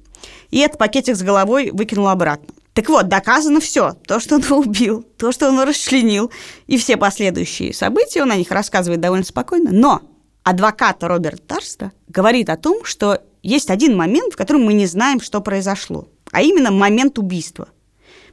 И 0.50 0.58
этот 0.58 0.78
пакетик 0.78 1.16
с 1.16 1.22
головой 1.22 1.70
выкинул 1.72 2.08
обратно. 2.08 2.48
Так 2.74 2.88
вот, 2.88 3.08
доказано 3.08 3.60
все. 3.60 3.96
То, 4.06 4.18
что 4.18 4.36
он 4.36 4.44
убил, 4.50 5.02
то, 5.18 5.32
что 5.32 5.48
он 5.48 5.60
расчленил, 5.60 6.30
и 6.66 6.78
все 6.78 6.96
последующие 6.96 7.74
события, 7.74 8.22
он 8.22 8.30
о 8.30 8.36
них 8.36 8.50
рассказывает 8.50 9.00
довольно 9.00 9.24
спокойно. 9.24 9.70
Но 9.72 10.00
адвокат 10.42 11.02
Роберт 11.02 11.46
Тарста 11.46 11.92
говорит 12.08 12.48
о 12.48 12.56
том, 12.56 12.84
что 12.84 13.20
есть 13.42 13.70
один 13.70 13.96
момент, 13.96 14.32
в 14.32 14.36
котором 14.36 14.64
мы 14.64 14.72
не 14.72 14.86
знаем, 14.86 15.20
что 15.20 15.40
произошло, 15.40 16.08
а 16.30 16.42
именно 16.42 16.70
момент 16.70 17.18
убийства. 17.18 17.68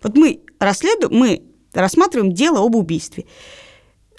Вот 0.01 0.15
мы 0.15 0.41
расследуем, 0.59 1.17
мы 1.17 1.43
рассматриваем 1.73 2.31
дело 2.31 2.65
об 2.65 2.75
убийстве. 2.75 3.25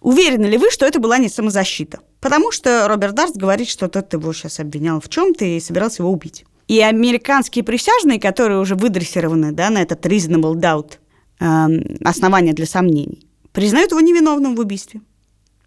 Уверены 0.03 0.47
ли 0.47 0.59
вы, 0.59 0.71
что 0.71 0.85
это 0.85 0.99
была 0.99 1.19
не 1.19 1.29
самозащита? 1.29 2.01
Потому 2.21 2.53
что 2.53 2.87
Роберт 2.87 3.15
Дарст 3.15 3.37
говорит, 3.37 3.69
что 3.69 3.89
тот 3.89 4.13
его 4.13 4.33
сейчас 4.33 4.61
обвинял 4.61 5.01
в 5.01 5.09
чем-то 5.09 5.45
и 5.45 5.59
собирался 5.59 6.03
его 6.03 6.13
убить. 6.13 6.45
И 6.69 6.81
американские 6.81 7.65
присяжные, 7.65 8.21
которые 8.21 8.61
уже 8.61 8.77
выдрессированы 8.77 9.53
да, 9.53 9.71
на 9.71 9.83
этот 9.83 10.05
reasonable 10.07 10.55
doubt, 10.55 10.99
э, 11.41 11.99
основания 12.05 12.53
для 12.53 12.67
сомнений, 12.67 13.27
признают 13.53 13.91
его 13.91 14.01
невиновным 14.01 14.55
в 14.55 14.61
убийстве. 14.61 15.01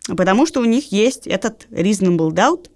Потому 0.07 0.45
что 0.45 0.61
у 0.61 0.65
них 0.65 0.91
есть 0.91 1.27
этот 1.27 1.67
reasonable 1.71 2.29
doubt, 2.29 2.69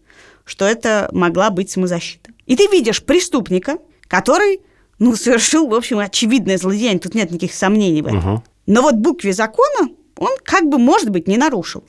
что 0.44 0.66
это 0.66 1.10
могла 1.12 1.50
быть 1.52 1.70
самозащита. 1.70 2.32
И 2.46 2.56
ты 2.56 2.68
видишь 2.68 3.04
преступника, 3.04 3.78
который 4.08 4.62
ну, 4.98 5.16
совершил, 5.16 5.68
в 5.68 5.76
общем, 5.76 6.00
очевидное 6.00 6.58
злодеяние, 6.58 7.00
тут 7.00 7.14
нет 7.14 7.30
никаких 7.30 7.54
сомнений 7.54 8.02
в 8.02 8.08
этом. 8.08 8.34
Угу. 8.34 8.44
Но 8.68 8.82
вот 8.82 8.96
букве 8.96 9.34
закона 9.34 9.90
он 10.18 10.32
как 10.44 10.68
бы, 10.68 10.80
может 10.80 11.10
быть, 11.12 11.28
не 11.28 11.38
нарушил 11.38 11.84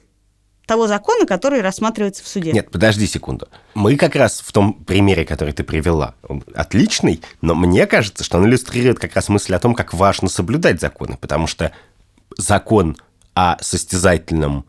того 0.69 0.87
закона, 0.87 1.27
который 1.27 1.63
рассматривается 1.63 2.23
в 2.23 2.29
суде. 2.29 2.53
Нет, 2.53 2.71
подожди 2.71 3.07
секунду. 3.07 3.49
Мы 3.75 3.97
как 3.97 4.15
раз 4.15 4.41
в 4.41 4.53
том 4.53 4.75
примере, 4.75 5.25
который 5.25 5.55
ты 5.55 5.65
привела, 5.65 6.15
он 6.29 6.45
отличный, 6.55 7.23
но 7.41 7.55
мне 7.55 7.87
кажется, 7.87 8.23
что 8.23 8.39
он 8.39 8.47
иллюстрирует 8.47 8.99
как 8.99 9.17
раз 9.17 9.31
мысль 9.31 9.55
о 9.55 9.59
том, 9.59 9.75
как 9.75 9.95
важно 9.95 10.29
соблюдать 10.29 10.81
законы, 10.81 11.17
потому 11.19 11.47
что 11.47 11.73
закон 12.37 12.97
о 13.35 13.57
состязательном 13.63 14.67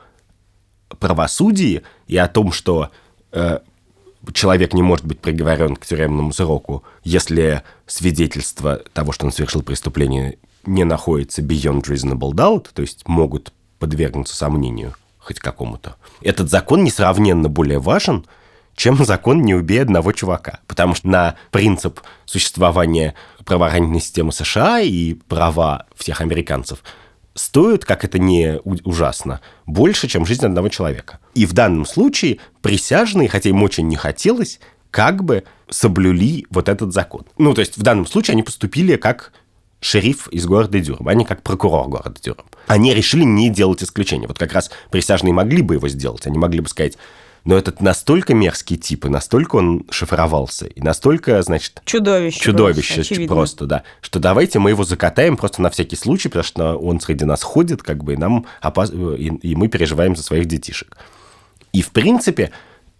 правосудии 0.99 1.83
и 2.07 2.15
о 2.15 2.29
том, 2.29 2.53
что 2.53 2.91
э, 3.33 3.59
человек 4.33 4.73
не 4.73 4.81
может 4.81 5.05
быть 5.05 5.19
приговорен 5.19 5.75
к 5.75 5.85
тюремному 5.85 6.31
сроку, 6.31 6.83
если 7.03 7.63
свидетельство 7.87 8.77
того, 8.93 9.11
что 9.11 9.25
он 9.25 9.33
совершил 9.33 9.63
преступление, 9.63 10.37
не 10.65 10.85
находится 10.85 11.41
beyond 11.41 11.83
reasonable 11.83 12.31
doubt, 12.31 12.67
то 12.73 12.81
есть 12.81 13.05
могут 13.05 13.51
подвергнуться 13.79 14.35
сомнению, 14.35 14.93
хоть 15.29 15.39
какому-то. 15.39 15.95
Этот 16.21 16.49
закон 16.49 16.83
несравненно 16.83 17.49
более 17.49 17.77
важен, 17.77 18.25
чем 18.75 18.97
закон 19.05 19.41
«не 19.43 19.53
убей 19.53 19.81
одного 19.81 20.11
чувака». 20.11 20.59
Потому 20.65 20.95
что 20.95 21.07
на 21.07 21.35
принцип 21.51 21.99
существования 22.25 23.13
правоохранительной 23.45 24.01
системы 24.01 24.31
США 24.31 24.79
и 24.79 25.13
права 25.13 25.85
всех 25.95 26.21
американцев 26.21 26.83
стоят, 27.35 27.85
как 27.85 28.03
это 28.03 28.17
не 28.17 28.59
ужасно, 28.63 29.39
больше, 29.67 30.07
чем 30.07 30.25
жизнь 30.25 30.45
одного 30.45 30.69
человека. 30.69 31.19
И 31.35 31.45
в 31.45 31.53
данном 31.53 31.85
случае 31.85 32.39
присяжные, 32.63 33.29
хотя 33.29 33.49
им 33.49 33.61
очень 33.61 33.87
не 33.87 33.97
хотелось, 33.97 34.59
как 34.89 35.23
бы 35.23 35.43
соблюли 35.69 36.47
вот 36.49 36.67
этот 36.67 36.91
закон. 36.91 37.25
Ну, 37.37 37.53
то 37.53 37.61
есть 37.61 37.77
в 37.77 37.83
данном 37.83 38.07
случае 38.07 38.33
они 38.33 38.41
поступили 38.41 38.95
как 38.95 39.31
шериф 39.81 40.27
из 40.29 40.45
города 40.45 40.79
Дюром, 40.79 41.07
а 41.07 41.13
не 41.13 41.25
как 41.25 41.41
прокурор 41.41 41.87
города 41.87 42.19
Дюром. 42.21 42.45
Они 42.67 42.93
решили 42.93 43.23
не 43.23 43.49
делать 43.49 43.83
исключения. 43.83 44.27
Вот 44.27 44.37
как 44.37 44.53
раз 44.53 44.71
присяжные 44.91 45.33
могли 45.33 45.61
бы 45.61 45.75
его 45.75 45.87
сделать. 45.87 46.27
Они 46.27 46.37
могли 46.37 46.59
бы 46.59 46.67
сказать, 46.67 46.97
но 47.45 47.57
этот 47.57 47.81
настолько 47.81 48.33
мерзкий 48.33 48.77
тип, 48.77 49.05
и 49.05 49.09
настолько 49.09 49.55
он 49.55 49.85
шифровался, 49.89 50.67
и 50.67 50.81
настолько, 50.81 51.41
значит... 51.41 51.81
Чудовище. 51.85 52.39
Чудовище 52.39 52.95
просто, 53.03 53.27
просто, 53.27 53.65
да. 53.65 53.83
Что 54.01 54.19
давайте 54.19 54.59
мы 54.59 54.71
его 54.71 54.83
закатаем 54.83 55.37
просто 55.37 55.61
на 55.61 55.69
всякий 55.69 55.95
случай, 55.95 56.27
потому 56.27 56.43
что 56.43 56.75
он 56.77 56.99
среди 56.99 57.25
нас 57.25 57.41
ходит, 57.41 57.81
как 57.81 58.03
бы, 58.03 58.13
и 58.13 58.17
нам 58.17 58.45
опас... 58.61 58.91
и, 58.91 59.27
и 59.41 59.55
мы 59.55 59.69
переживаем 59.69 60.15
за 60.15 60.23
своих 60.23 60.45
детишек. 60.45 60.97
И, 61.71 61.81
в 61.81 61.91
принципе, 61.91 62.51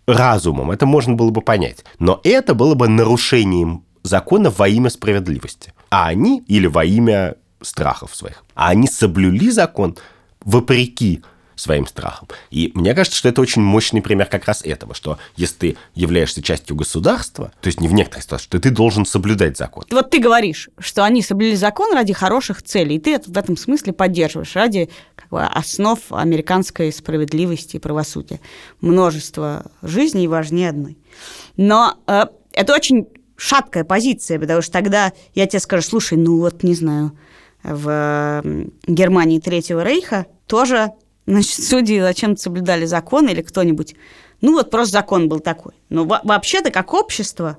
разумом 0.08 0.72
это 0.72 0.86
можно 0.86 1.16
было 1.16 1.32
бы 1.32 1.42
понять. 1.42 1.84
Но 2.00 2.22
это 2.24 2.54
было 2.54 2.76
бы 2.76 2.88
нарушением 2.88 3.84
закона 4.04 4.50
во 4.50 4.68
имя 4.68 4.90
справедливости. 4.90 5.74
А 5.90 6.08
они, 6.08 6.44
или 6.48 6.68
во 6.68 6.86
имя 6.86 7.36
страхов 7.62 8.16
своих, 8.16 8.44
а 8.56 8.70
они 8.70 8.88
соблюли 8.88 9.50
закон 9.50 9.98
вопреки 10.42 11.22
своим 11.60 11.86
страхам. 11.86 12.30
И 12.52 12.72
мне 12.74 12.94
кажется, 12.94 13.18
что 13.18 13.30
это 13.30 13.42
очень 13.42 13.62
мощный 13.62 14.02
пример 14.02 14.28
как 14.28 14.46
раз 14.46 14.62
этого, 14.64 14.96
что 14.96 15.20
если 15.36 15.56
ты 15.56 15.78
являешься 15.94 16.42
частью 16.42 16.76
государства, 16.76 17.52
то 17.62 17.68
есть 17.68 17.82
не 17.82 17.88
в 17.88 17.94
некоторых 17.94 18.24
ситуациях, 18.24 18.46
что 18.46 18.60
ты 18.60 18.70
должен 18.70 19.06
соблюдать 19.06 19.58
закон. 19.58 19.84
Вот 19.92 20.10
ты 20.10 20.20
говоришь, 20.20 20.70
что 20.80 21.04
они 21.04 21.22
соблюли 21.22 21.56
закон 21.56 21.94
ради 21.94 22.14
хороших 22.14 22.64
целей, 22.64 22.96
и 22.96 23.00
ты 23.00 23.14
это 23.14 23.30
в 23.30 23.38
этом 23.38 23.58
смысле 23.58 23.94
поддерживаешь, 23.94 24.56
ради 24.56 24.90
как 25.16 25.30
бы, 25.30 25.44
основ 25.44 26.00
американской 26.12 26.94
справедливости 26.94 27.76
и 27.76 27.80
правосудия. 27.80 28.40
Множество 28.80 29.70
жизней 29.82 30.28
важнее 30.28 30.70
одной. 30.70 30.98
Но 31.58 31.98
э, 32.08 32.28
это 32.54 32.74
очень 32.74 33.08
шаткая 33.40 33.84
позиция, 33.84 34.40
потому 34.40 34.62
что 34.62 34.72
тогда 34.72 35.14
я 35.34 35.48
тебе 35.48 35.60
скажу, 35.60 35.84
слушай, 35.84 36.18
ну 36.18 36.40
вот, 36.40 36.64
не 36.64 36.76
знаю, 36.76 37.18
в 37.64 38.44
Германии 38.88 39.40
Третьего 39.40 39.84
Рейха 39.84 40.28
тоже, 40.46 40.92
значит, 41.26 41.64
судьи 41.64 42.00
зачем-то 42.00 42.42
соблюдали 42.42 42.86
закон 42.86 43.28
или 43.28 43.42
кто-нибудь. 43.42 43.96
Ну 44.42 44.54
вот 44.54 44.72
просто 44.72 44.94
закон 44.94 45.30
был 45.30 45.40
такой. 45.40 45.74
Но 45.90 46.06
вообще-то 46.06 46.72
как 46.72 46.94
общество 46.94 47.58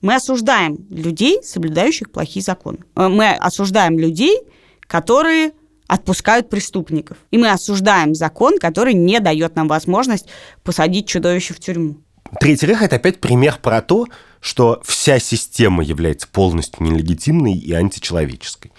мы 0.00 0.16
осуждаем 0.16 0.84
людей, 0.90 1.42
соблюдающих 1.42 2.10
плохие 2.10 2.42
законы. 2.42 2.78
Э, 2.96 3.08
мы 3.08 3.30
осуждаем 3.30 3.98
людей, 3.98 4.38
которые 4.80 5.52
отпускают 5.86 6.48
преступников. 6.48 7.18
И 7.30 7.38
мы 7.38 7.50
осуждаем 7.50 8.14
закон, 8.14 8.58
который 8.58 8.94
не 8.94 9.20
дает 9.20 9.56
нам 9.56 9.68
возможность 9.68 10.26
посадить 10.62 11.06
чудовище 11.06 11.54
в 11.54 11.60
тюрьму. 11.60 11.96
Третий 12.40 12.66
рейх– 12.66 12.82
это 12.82 12.96
опять 12.96 13.20
пример 13.20 13.58
про 13.60 13.82
то, 13.82 14.06
что 14.40 14.80
вся 14.84 15.18
система 15.18 15.84
является 15.84 16.26
полностью 16.26 16.84
нелегитимной 16.84 17.54
и 17.54 17.72
античеловеческой, 17.72 18.72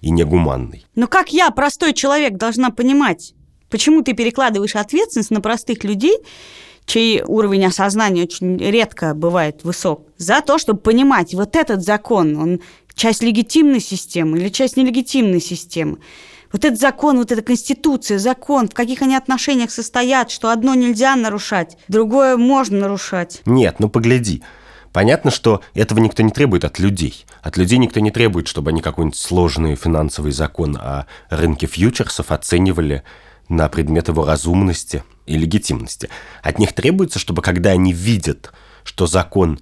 и 0.00 0.10
негуманной. 0.10 0.86
Но 0.94 1.06
как 1.06 1.32
я, 1.32 1.50
простой 1.50 1.92
человек, 1.92 2.36
должна 2.36 2.70
понимать, 2.70 3.34
почему 3.70 4.02
ты 4.02 4.14
перекладываешь 4.14 4.76
ответственность 4.76 5.30
на 5.30 5.40
простых 5.40 5.84
людей, 5.84 6.18
чей 6.86 7.22
уровень 7.22 7.66
осознания 7.66 8.22
очень 8.22 8.56
редко 8.58 9.14
бывает 9.14 9.64
высок, 9.64 10.06
за 10.16 10.40
то, 10.40 10.58
чтобы 10.58 10.80
понимать, 10.80 11.34
вот 11.34 11.56
этот 11.56 11.82
закон, 11.82 12.36
он 12.36 12.60
часть 12.94 13.22
легитимной 13.22 13.80
системы 13.80 14.38
или 14.38 14.48
часть 14.48 14.76
нелегитимной 14.76 15.40
системы. 15.40 15.98
Вот 16.56 16.64
этот 16.64 16.80
закон, 16.80 17.18
вот 17.18 17.30
эта 17.30 17.42
конституция, 17.42 18.18
закон, 18.18 18.70
в 18.70 18.72
каких 18.72 19.02
они 19.02 19.14
отношениях 19.14 19.70
состоят, 19.70 20.30
что 20.30 20.48
одно 20.48 20.74
нельзя 20.74 21.14
нарушать, 21.14 21.76
другое 21.86 22.38
можно 22.38 22.78
нарушать. 22.78 23.42
Нет, 23.44 23.78
ну 23.78 23.90
погляди. 23.90 24.42
Понятно, 24.90 25.30
что 25.30 25.60
этого 25.74 25.98
никто 25.98 26.22
не 26.22 26.30
требует 26.30 26.64
от 26.64 26.78
людей. 26.78 27.26
От 27.42 27.58
людей 27.58 27.76
никто 27.76 28.00
не 28.00 28.10
требует, 28.10 28.48
чтобы 28.48 28.70
они 28.70 28.80
какой-нибудь 28.80 29.18
сложный 29.18 29.76
финансовый 29.76 30.32
закон 30.32 30.78
о 30.78 31.04
рынке 31.28 31.66
фьючерсов 31.66 32.32
оценивали 32.32 33.02
на 33.50 33.68
предмет 33.68 34.08
его 34.08 34.24
разумности 34.24 35.04
и 35.26 35.36
легитимности. 35.36 36.08
От 36.42 36.58
них 36.58 36.72
требуется, 36.72 37.18
чтобы 37.18 37.42
когда 37.42 37.72
они 37.72 37.92
видят, 37.92 38.50
что 38.82 39.06
закон 39.06 39.60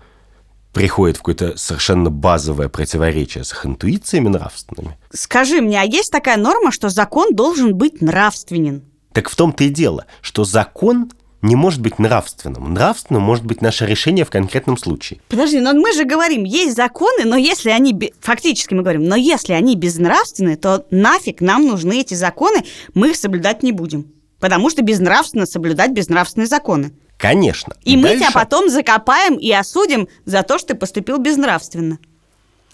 приходит 0.75 1.17
в 1.17 1.21
какое-то 1.21 1.57
совершенно 1.57 2.11
базовое 2.11 2.69
противоречие 2.69 3.45
с 3.45 3.53
их 3.53 3.65
интуициями 3.65 4.29
нравственными. 4.29 4.99
Скажи 5.13 5.63
мне, 5.63 5.81
а 5.81 5.85
есть 5.85 6.11
такая 6.11 6.37
норма, 6.37 6.73
что 6.73 6.91
закон 6.91 7.35
должен 7.35 7.75
быть 7.75 8.03
нравственен? 8.03 8.83
Так 9.13 9.31
в 9.31 9.37
том-то 9.37 9.65
и 9.65 9.69
дело, 9.69 10.07
что 10.21 10.45
закон 10.45 11.11
не 11.41 11.57
может 11.57 11.81
быть 11.81 11.99
нравственным. 11.99 12.73
Нравственным 12.75 13.23
может 13.23 13.45
быть 13.45 13.63
наше 13.63 13.87
решение 13.87 14.25
в 14.25 14.31
конкретном 14.31 14.77
случае. 14.77 15.21
Подожди, 15.29 15.61
но 15.61 15.75
мы 15.75 15.93
же 15.93 16.05
говорим, 16.05 16.45
есть 16.45 16.75
законы, 16.75 17.25
но 17.25 17.37
если 17.37 17.71
они, 17.71 18.13
фактически 18.21 18.75
мы 18.75 18.83
говорим, 18.83 19.05
но 19.05 19.15
если 19.15 19.53
они 19.53 19.77
безнравственны, 19.77 20.57
то 20.57 20.87
нафиг 20.91 21.41
нам 21.41 21.67
нужны 21.67 22.01
эти 22.01 22.15
законы, 22.15 22.65
мы 22.95 23.11
их 23.11 23.17
соблюдать 23.17 23.63
не 23.63 23.73
будем. 23.73 24.07
Потому 24.41 24.71
что 24.71 24.83
безнравственно 24.83 25.47
соблюдать 25.47 25.93
безнравственные 25.93 26.49
законы. 26.49 26.93
Конечно. 27.25 27.75
И, 27.85 27.95
и 27.95 27.97
мы 27.97 28.03
дальше... 28.09 28.19
тебя 28.19 28.31
потом 28.33 28.69
закопаем 28.69 29.37
и 29.37 29.51
осудим 29.51 30.09
за 30.27 30.43
то, 30.43 30.59
что 30.59 30.69
ты 30.69 30.75
поступил 30.75 31.17
безнравственно. 31.17 31.99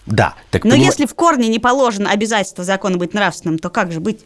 Да. 0.05 0.35
Так 0.49 0.65
Но 0.65 0.71
поним... 0.71 0.85
если 0.85 1.05
в 1.05 1.15
корне 1.15 1.47
не 1.47 1.59
положено 1.59 2.11
обязательство 2.11 2.65
закона 2.65 2.97
быть 2.97 3.13
нравственным, 3.13 3.59
то 3.59 3.69
как 3.69 3.93
же 3.93 4.01
быть? 4.01 4.25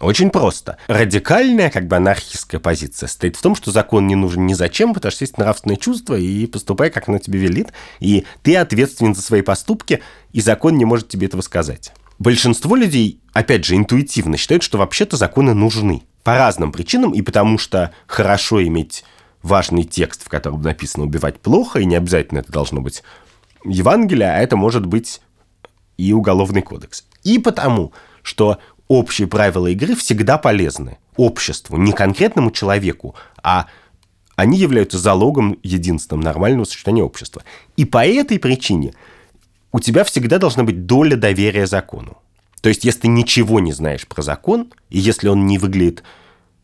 Очень 0.00 0.28
просто. 0.28 0.76
Радикальная, 0.86 1.70
как 1.70 1.86
бы 1.86 1.96
анархистская 1.96 2.60
позиция 2.60 3.06
стоит 3.06 3.36
в 3.36 3.42
том, 3.42 3.56
что 3.56 3.70
закон 3.70 4.06
не 4.06 4.16
нужен 4.16 4.44
ни 4.44 4.52
зачем, 4.52 4.92
потому 4.92 5.12
что 5.12 5.24
есть 5.24 5.38
нравственное 5.38 5.76
чувство, 5.76 6.14
и 6.14 6.44
поступай, 6.44 6.90
как 6.90 7.08
оно 7.08 7.18
тебе 7.18 7.38
велит, 7.38 7.72
и 8.00 8.26
ты 8.42 8.54
ответственен 8.54 9.14
за 9.14 9.22
свои 9.22 9.40
поступки, 9.40 10.02
и 10.32 10.42
закон 10.42 10.76
не 10.76 10.84
может 10.84 11.08
тебе 11.08 11.26
этого 11.26 11.40
сказать. 11.40 11.92
Большинство 12.18 12.76
людей, 12.76 13.22
опять 13.32 13.64
же, 13.64 13.76
интуитивно 13.76 14.36
считают, 14.36 14.62
что 14.62 14.76
вообще-то 14.76 15.16
законы 15.16 15.54
нужны. 15.54 16.02
По 16.22 16.36
разным 16.36 16.70
причинам, 16.70 17.12
и 17.12 17.22
потому 17.22 17.56
что 17.56 17.92
хорошо 18.06 18.62
иметь 18.62 19.04
важный 19.42 19.84
текст, 19.84 20.24
в 20.24 20.28
котором 20.28 20.62
написано 20.62 21.04
«убивать 21.04 21.40
плохо», 21.40 21.80
и 21.80 21.84
не 21.84 21.96
обязательно 21.96 22.38
это 22.38 22.52
должно 22.52 22.80
быть 22.80 23.02
Евангелие, 23.64 24.30
а 24.30 24.38
это 24.38 24.56
может 24.56 24.86
быть 24.86 25.20
и 25.96 26.12
Уголовный 26.12 26.62
кодекс. 26.62 27.04
И 27.24 27.38
потому, 27.38 27.92
что 28.22 28.58
общие 28.86 29.26
правила 29.26 29.66
игры 29.66 29.94
всегда 29.94 30.38
полезны 30.38 30.98
обществу, 31.16 31.76
не 31.76 31.92
конкретному 31.92 32.50
человеку, 32.50 33.14
а 33.42 33.66
они 34.36 34.56
являются 34.56 34.98
залогом 34.98 35.58
единственным 35.64 36.20
нормального 36.20 36.64
сочетания 36.64 37.02
общества. 37.02 37.42
И 37.76 37.84
по 37.84 38.06
этой 38.06 38.38
причине 38.38 38.94
у 39.72 39.80
тебя 39.80 40.04
всегда 40.04 40.38
должна 40.38 40.62
быть 40.62 40.86
доля 40.86 41.16
доверия 41.16 41.66
закону. 41.66 42.18
То 42.60 42.68
есть, 42.68 42.84
если 42.84 43.00
ты 43.02 43.08
ничего 43.08 43.60
не 43.60 43.72
знаешь 43.72 44.06
про 44.06 44.22
закон, 44.22 44.72
и 44.90 44.98
если 44.98 45.28
он 45.28 45.46
не 45.46 45.58
выглядит 45.58 46.02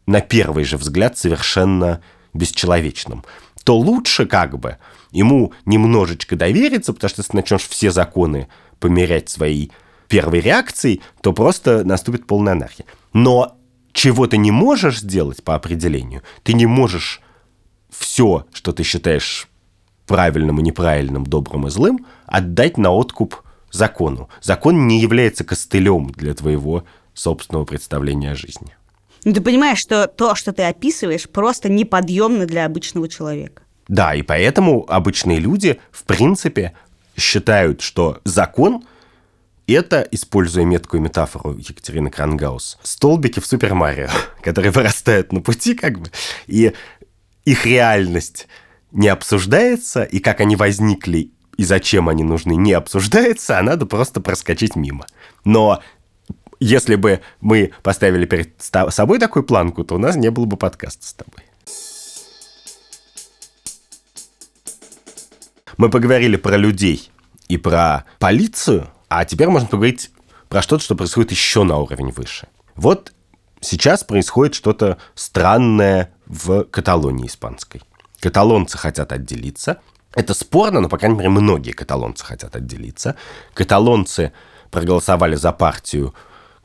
на 0.06 0.20
первый 0.20 0.64
же 0.64 0.76
взгляд 0.76 1.18
совершенно 1.18 2.00
бесчеловечным, 2.34 3.24
то 3.64 3.76
лучше 3.76 4.26
как 4.26 4.58
бы 4.58 4.78
ему 5.10 5.52
немножечко 5.64 6.36
довериться, 6.36 6.92
потому 6.92 7.08
что 7.08 7.22
если 7.22 7.36
начнешь 7.36 7.66
все 7.68 7.90
законы 7.90 8.48
померять 8.78 9.30
своей 9.30 9.72
первой 10.08 10.40
реакцией, 10.40 11.00
то 11.22 11.32
просто 11.32 11.84
наступит 11.84 12.26
полная 12.26 12.52
анархия. 12.52 12.86
Но 13.12 13.56
чего 13.92 14.26
ты 14.26 14.36
не 14.36 14.50
можешь 14.50 15.00
сделать 15.00 15.42
по 15.42 15.54
определению, 15.54 16.22
ты 16.42 16.52
не 16.52 16.66
можешь 16.66 17.22
все, 17.90 18.46
что 18.52 18.72
ты 18.72 18.82
считаешь 18.82 19.48
правильным 20.06 20.60
и 20.60 20.62
неправильным, 20.62 21.24
добрым 21.24 21.66
и 21.66 21.70
злым, 21.70 22.06
отдать 22.26 22.76
на 22.76 22.90
откуп 22.90 23.36
закону. 23.70 24.28
Закон 24.42 24.86
не 24.86 25.00
является 25.00 25.44
костылем 25.44 26.10
для 26.10 26.34
твоего 26.34 26.84
собственного 27.14 27.64
представления 27.64 28.32
о 28.32 28.36
жизни. 28.36 28.76
Ну, 29.24 29.32
ты 29.32 29.40
понимаешь, 29.40 29.78
что 29.78 30.06
то, 30.06 30.34
что 30.34 30.52
ты 30.52 30.62
описываешь, 30.62 31.28
просто 31.28 31.68
неподъемно 31.68 32.46
для 32.46 32.66
обычного 32.66 33.08
человека. 33.08 33.62
Да, 33.88 34.14
и 34.14 34.22
поэтому 34.22 34.84
обычные 34.88 35.38
люди, 35.38 35.80
в 35.90 36.04
принципе, 36.04 36.72
считают, 37.16 37.80
что 37.80 38.20
закон– 38.24 38.84
это, 39.66 40.06
используя 40.10 40.64
меткую 40.64 41.00
метафору 41.02 41.56
Екатерины 41.56 42.10
Крангаус, 42.10 42.78
столбики 42.82 43.40
в 43.40 43.46
Супер 43.46 43.74
Марио, 43.74 44.08
которые 44.42 44.72
вырастают 44.72 45.32
на 45.32 45.40
пути, 45.40 45.74
как 45.74 45.98
бы, 45.98 46.10
и 46.46 46.72
их 47.44 47.66
реальность 47.66 48.46
не 48.92 49.08
обсуждается, 49.08 50.02
и 50.02 50.18
как 50.18 50.40
они 50.40 50.56
возникли 50.56 51.30
и 51.56 51.64
зачем 51.64 52.08
они 52.08 52.24
нужны, 52.24 52.56
не 52.56 52.72
обсуждается, 52.72 53.58
а 53.58 53.62
надо 53.62 53.86
просто 53.86 54.20
проскочить 54.20 54.76
мимо. 54.76 55.06
Но 55.44 55.80
если 56.60 56.96
бы 56.96 57.20
мы 57.40 57.72
поставили 57.82 58.26
перед 58.26 58.54
собой 58.90 59.18
такую 59.18 59.44
планку, 59.44 59.84
то 59.84 59.94
у 59.94 59.98
нас 59.98 60.16
не 60.16 60.30
было 60.30 60.44
бы 60.44 60.56
подкаста 60.56 61.06
с 61.06 61.12
тобой. 61.14 61.44
Мы 65.76 65.90
поговорили 65.90 66.36
про 66.36 66.56
людей 66.56 67.10
и 67.48 67.56
про 67.56 68.04
полицию, 68.18 68.90
а 69.08 69.24
теперь 69.24 69.48
можно 69.48 69.68
поговорить 69.68 70.10
про 70.48 70.62
что-то, 70.62 70.84
что 70.84 70.94
происходит 70.94 71.32
еще 71.32 71.64
на 71.64 71.78
уровень 71.78 72.10
выше. 72.12 72.48
Вот 72.76 73.12
сейчас 73.60 74.04
происходит 74.04 74.54
что-то 74.54 74.98
странное 75.14 76.12
в 76.26 76.64
Каталонии 76.64 77.26
испанской. 77.26 77.82
Каталонцы 78.20 78.78
хотят 78.78 79.12
отделиться. 79.12 79.80
Это 80.14 80.32
спорно, 80.32 80.80
но, 80.80 80.88
по 80.88 80.96
крайней 80.96 81.16
мере, 81.16 81.28
многие 81.28 81.72
каталонцы 81.72 82.24
хотят 82.24 82.54
отделиться. 82.54 83.16
Каталонцы 83.52 84.32
проголосовали 84.70 85.34
за 85.34 85.52
партию, 85.52 86.14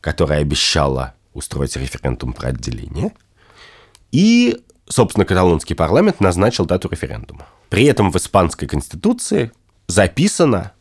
которая 0.01 0.41
обещала 0.41 1.13
устроить 1.33 1.75
референдум 1.75 2.33
про 2.33 2.49
отделение. 2.49 3.13
И, 4.11 4.57
собственно, 4.87 5.25
каталонский 5.25 5.75
парламент 5.75 6.19
назначил 6.19 6.65
дату 6.65 6.89
референдума. 6.89 7.47
При 7.69 7.85
этом 7.85 8.11
в 8.11 8.15
испанской 8.17 8.67
конституции 8.67 9.51
записано, 9.87 10.73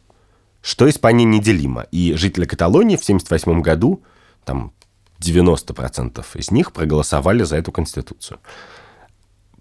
что 0.63 0.89
Испания 0.89 1.25
неделима. 1.25 1.87
И 1.91 2.15
жители 2.15 2.45
Каталонии 2.45 2.97
в 2.97 3.03
1978 3.03 3.63
году, 3.63 4.03
там 4.45 4.73
90% 5.21 6.25
из 6.35 6.51
них 6.51 6.73
проголосовали 6.73 7.43
за 7.43 7.57
эту 7.57 7.73
конституцию. 7.73 8.41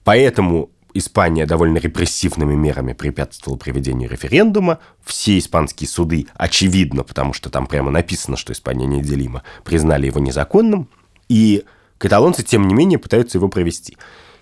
Поэтому 0.03 0.69
Испания 0.97 1.45
довольно 1.45 1.77
репрессивными 1.77 2.55
мерами 2.55 2.93
препятствовала 2.93 3.57
проведению 3.57 4.09
референдума. 4.09 4.79
Все 5.03 5.37
испанские 5.37 5.87
суды, 5.87 6.27
очевидно, 6.35 7.03
потому 7.03 7.33
что 7.33 7.49
там 7.49 7.67
прямо 7.67 7.91
написано, 7.91 8.37
что 8.37 8.53
Испания 8.53 8.85
неделима, 8.85 9.43
признали 9.63 10.07
его 10.07 10.19
незаконным. 10.19 10.89
И 11.29 11.65
каталонцы, 11.97 12.43
тем 12.43 12.67
не 12.67 12.73
менее, 12.73 12.99
пытаются 12.99 13.37
его 13.37 13.49
провести. 13.49 13.97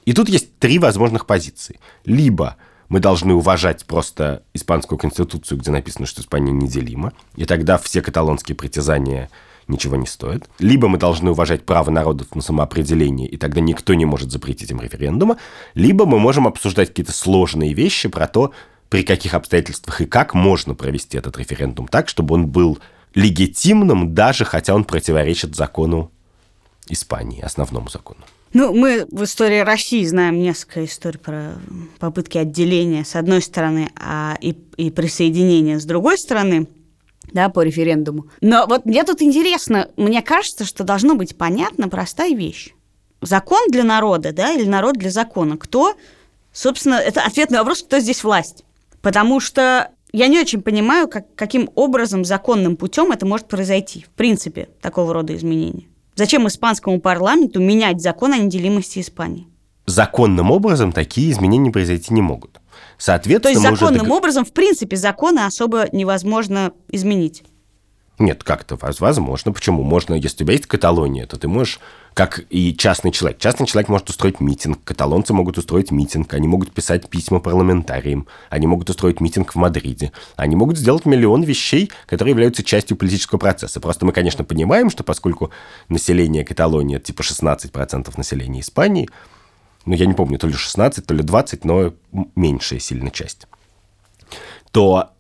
И 0.05 0.13
тут 0.13 0.29
есть 0.29 0.57
три 0.59 0.79
возможных 0.79 1.25
позиции. 1.25 1.79
Либо 2.05 2.57
мы 2.89 2.99
должны 2.99 3.33
уважать 3.33 3.85
просто 3.85 4.43
испанскую 4.53 4.97
конституцию, 4.99 5.57
где 5.57 5.71
написано, 5.71 6.05
что 6.05 6.21
Испания 6.21 6.51
неделима, 6.51 7.13
и 7.35 7.45
тогда 7.45 7.77
все 7.77 8.01
каталонские 8.01 8.55
притязания 8.55 9.29
ничего 9.68 9.95
не 9.95 10.05
стоят. 10.05 10.49
Либо 10.59 10.88
мы 10.88 10.97
должны 10.97 11.32
уважать 11.32 11.66
право 11.66 11.89
народов 11.89 12.36
на 12.36 12.41
самоопределение, 12.41 13.28
и 13.28 13.38
тогда 13.38 13.61
никто 13.61 13.93
не 13.93 14.05
может 14.05 14.32
запретить 14.32 14.72
им 14.72 14.82
референдума, 14.82 15.38
либо 15.74 16.05
мы 16.05 16.20
можем 16.20 16.47
обсуждать 16.47 16.89
какие-то 16.89 17.13
сложные 17.13 17.74
вещи 17.74 18.09
про 18.09 18.28
то, 18.28 18.51
при 18.89 19.03
каких 19.03 19.34
обстоятельствах 19.34 20.01
и 20.01 20.05
как 20.05 20.34
можно 20.34 20.76
провести 20.76 21.18
этот 21.18 21.38
референдум 21.38 21.88
так, 21.88 22.07
чтобы 22.07 22.36
он 22.36 22.47
был 22.47 22.80
легитимным, 23.16 24.13
даже 24.13 24.45
хотя 24.45 24.76
он 24.76 24.84
противоречит 24.84 25.55
закону 25.55 26.11
Испании, 26.88 27.41
основному 27.41 27.89
закону. 27.89 28.20
Ну, 28.53 28.74
мы 28.74 29.05
в 29.11 29.24
истории 29.24 29.59
России 29.59 30.05
знаем 30.05 30.39
несколько 30.39 30.86
историй 30.86 31.20
про 31.20 31.55
попытки 31.99 32.38
отделения 32.38 33.03
с 33.03 33.16
одной 33.16 33.41
стороны, 33.41 33.89
а 33.99 34.38
и, 34.39 34.55
и 34.78 34.91
присоединения 34.91 35.78
с 35.78 35.84
другой 35.84 36.18
стороны, 36.18 36.68
да, 37.34 37.49
по 37.49 37.61
референдуму. 37.61 38.28
Но 38.41 38.65
вот 38.67 38.86
мне 38.86 39.03
тут 39.03 39.21
интересно, 39.21 39.89
мне 39.97 40.21
кажется, 40.21 40.65
что 40.65 40.84
должно 40.84 41.15
быть 41.15 41.38
понятна 41.38 41.89
простая 41.89 42.36
вещь. 42.36 42.73
Закон 43.21 43.59
для 43.69 43.84
народа, 43.84 44.34
да, 44.34 44.53
или 44.53 44.67
народ 44.67 44.97
для 44.97 45.09
закона. 45.09 45.57
Кто, 45.57 45.95
собственно, 46.53 46.95
это 46.95 47.21
ответ 47.21 47.49
на 47.49 47.59
вопрос, 47.59 47.84
кто 47.84 47.99
здесь 47.99 48.23
власть. 48.23 48.63
Потому 49.01 49.39
что 49.39 49.91
я 50.11 50.28
не 50.28 50.39
очень 50.39 50.61
понимаю, 50.61 51.07
как, 51.07 51.34
каким 51.36 51.69
образом 51.76 52.23
законным 52.23 52.78
путем 52.78 53.11
это 53.11 53.26
может 53.26 53.47
произойти, 53.47 54.03
в 54.03 54.09
принципе, 54.09 54.69
такого 54.82 55.13
рода 55.13 55.36
изменения. 55.36 55.88
Зачем 56.15 56.47
испанскому 56.47 57.01
парламенту 57.01 57.59
менять 57.59 58.01
закон 58.01 58.32
о 58.32 58.38
неделимости 58.38 58.99
Испании? 58.99 59.47
Законным 59.86 60.51
образом 60.51 60.91
такие 60.91 61.30
изменения 61.32 61.71
произойти 61.71 62.13
не 62.13 62.21
могут. 62.21 62.59
Соответственно, 62.97 63.53
То 63.53 63.67
есть 63.67 63.79
законным 63.79 64.07
уже... 64.07 64.13
образом, 64.13 64.45
в 64.45 64.53
принципе, 64.53 64.95
законы 64.95 65.39
особо 65.39 65.87
невозможно 65.91 66.71
изменить. 66.89 67.43
Нет, 68.17 68.43
как-то 68.45 68.77
возможно. 68.79 69.51
Почему? 69.51 69.83
Можно, 69.83 70.13
если 70.13 70.37
у 70.37 70.39
тебя 70.39 70.53
есть 70.53 70.67
Каталония, 70.67 71.25
то 71.25 71.37
ты 71.37 71.49
можешь, 71.49 71.81
как 72.13 72.45
и 72.49 72.73
частный 72.73 73.11
человек. 73.11 73.39
Частный 73.39 73.67
человек 73.67 73.89
может 73.89 74.09
устроить 74.09 74.39
митинг, 74.39 74.81
каталонцы 74.85 75.33
могут 75.33 75.57
устроить 75.57 75.91
митинг, 75.91 76.33
они 76.33 76.47
могут 76.47 76.71
писать 76.71 77.09
письма 77.09 77.41
парламентариям, 77.41 78.27
они 78.49 78.67
могут 78.67 78.89
устроить 78.89 79.19
митинг 79.19 79.53
в 79.53 79.57
Мадриде, 79.57 80.13
они 80.37 80.55
могут 80.55 80.77
сделать 80.77 81.05
миллион 81.05 81.43
вещей, 81.43 81.91
которые 82.05 82.31
являются 82.31 82.63
частью 82.63 82.95
политического 82.95 83.37
процесса. 83.37 83.81
Просто 83.81 84.05
мы, 84.05 84.13
конечно, 84.13 84.45
понимаем, 84.45 84.89
что 84.89 85.03
поскольку 85.03 85.51
население 85.89 86.45
Каталонии 86.45 86.99
типа 86.99 87.21
16% 87.21 88.13
населения 88.15 88.61
Испании, 88.61 89.09
ну, 89.86 89.93
я 89.93 90.05
не 90.05 90.13
помню, 90.13 90.38
то 90.39 90.47
ли 90.47 90.53
16, 90.53 91.05
то 91.05 91.13
ли 91.13 91.23
20, 91.23 91.65
но 91.65 91.93
меньшая 92.36 92.79
сильно 92.79 93.11
часть, 93.11 93.47
то 94.71 95.11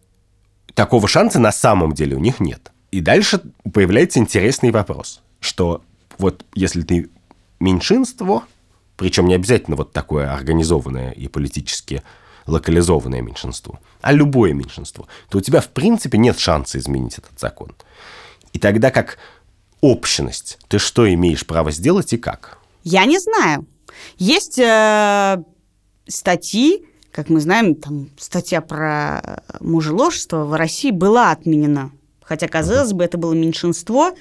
такого 0.73 1.07
шанса 1.07 1.39
на 1.39 1.51
самом 1.51 1.93
деле 1.93 2.15
у 2.15 2.19
них 2.19 2.39
нет. 2.39 2.71
И 2.91 3.01
дальше 3.01 3.41
появляется 3.73 4.19
интересный 4.19 4.71
вопрос, 4.71 5.21
что 5.39 5.83
вот 6.17 6.45
если 6.53 6.81
ты 6.81 7.09
меньшинство, 7.59 8.43
причем 8.97 9.27
не 9.27 9.35
обязательно 9.35 9.75
вот 9.75 9.91
такое 9.91 10.33
организованное 10.33 11.11
и 11.11 11.27
политически 11.27 12.01
локализованное 12.47 13.21
меньшинство, 13.21 13.79
а 14.01 14.13
любое 14.13 14.53
меньшинство, 14.53 15.07
то 15.29 15.39
у 15.39 15.41
тебя 15.41 15.61
в 15.61 15.69
принципе 15.69 16.17
нет 16.17 16.39
шанса 16.39 16.79
изменить 16.79 17.17
этот 17.17 17.39
закон. 17.39 17.75
И 18.53 18.59
тогда 18.59 18.91
как 18.91 19.17
общность, 19.81 20.57
ты 20.67 20.79
что 20.79 21.11
имеешь 21.11 21.45
право 21.45 21.71
сделать 21.71 22.13
и 22.13 22.17
как? 22.17 22.59
Я 22.83 23.05
не 23.05 23.19
знаю. 23.19 23.65
Есть 24.17 24.59
э, 24.59 25.43
статьи, 26.07 26.85
как 27.11 27.29
мы 27.29 27.39
знаем, 27.39 27.75
там 27.75 28.09
статья 28.17 28.61
про 28.61 29.41
мужеложество 29.59 30.45
в 30.45 30.53
России 30.53 30.91
была 30.91 31.31
отменена 31.31 31.91
Хотя, 32.25 32.47
казалось 32.47 32.93
бы, 32.93 33.03
это 33.03 33.17
было 33.17 33.33
меньшинство, 33.33 34.11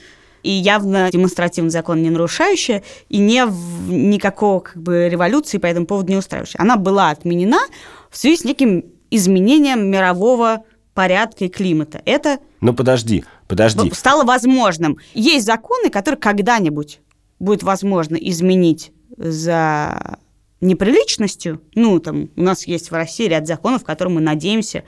и 0.43 0.51
явно 0.51 1.09
демонстративный 1.11 1.71
закон 1.71 2.03
не 2.03 2.11
нарушающее, 2.11 2.83
и 3.09 3.17
не 3.17 3.47
в, 3.47 3.91
никакого 3.91 4.61
как 4.61 4.77
бы 4.77 5.09
революции 5.09 5.57
по 5.57 5.67
этому 5.67 5.87
поводу 5.87 6.13
не 6.13 6.19
устраивающая. 6.19 6.61
Она 6.61 6.77
была 6.77 7.11
отменена 7.11 7.61
в 8.11 8.19
связи 8.19 8.37
с 8.37 8.45
неким 8.45 8.85
изменением 9.11 9.87
мирового 9.87 10.65
порядка 10.93 11.47
и 11.47 11.49
климата. 11.49 12.03
Это... 12.05 12.39
Ну 12.61 12.75
подожди, 12.75 13.25
подожди. 13.49 13.91
Стало 13.95 14.25
возможным. 14.25 14.99
Есть 15.15 15.47
законы, 15.47 15.89
которые 15.89 16.21
когда-нибудь 16.21 17.01
будет 17.39 17.63
возможно 17.63 18.17
изменить 18.17 18.93
за 19.17 20.19
неприличностью. 20.61 21.61
Ну, 21.75 21.99
там 22.01 22.31
у 22.37 22.43
нас 22.43 22.67
есть 22.67 22.91
в 22.91 22.95
России 22.95 23.27
ряд 23.27 23.47
законов, 23.47 23.85
которые 23.85 24.15
мы 24.15 24.21
надеемся 24.21 24.85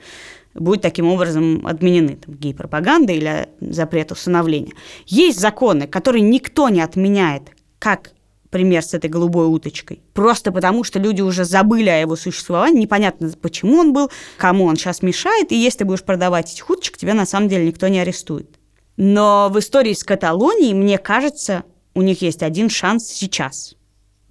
будет 0.59 0.81
таким 0.81 1.07
образом 1.07 1.65
отменены 1.65 2.15
там, 2.15 2.35
гей-пропаганда 2.35 3.13
или 3.13 3.47
запрет 3.61 4.11
усыновления. 4.11 4.73
Есть 5.05 5.39
законы, 5.39 5.87
которые 5.87 6.21
никто 6.21 6.69
не 6.69 6.81
отменяет, 6.81 7.51
как 7.79 8.11
пример 8.49 8.83
с 8.83 8.93
этой 8.93 9.09
голубой 9.09 9.53
уточкой. 9.53 10.01
Просто 10.13 10.51
потому, 10.51 10.83
что 10.83 10.99
люди 10.99 11.21
уже 11.21 11.45
забыли 11.45 11.89
о 11.89 11.99
его 11.99 12.15
существовании, 12.15 12.81
непонятно, 12.81 13.31
почему 13.41 13.77
он 13.77 13.93
был, 13.93 14.09
кому 14.37 14.65
он 14.65 14.77
сейчас 14.77 15.01
мешает, 15.01 15.51
и 15.51 15.55
если 15.55 15.79
ты 15.79 15.85
будешь 15.85 16.03
продавать 16.03 16.53
этих 16.53 16.69
уточек, 16.69 16.97
тебя 16.97 17.13
на 17.13 17.25
самом 17.25 17.49
деле 17.49 17.67
никто 17.67 17.87
не 17.87 17.99
арестует. 17.99 18.49
Но 18.95 19.49
в 19.51 19.59
истории 19.59 19.93
с 19.93 20.03
Каталонией, 20.03 20.73
мне 20.73 20.97
кажется, 20.97 21.65
у 21.93 22.01
них 22.01 22.21
есть 22.21 22.41
один 22.41 22.69
шанс 22.69 23.05
сейчас. 23.05 23.76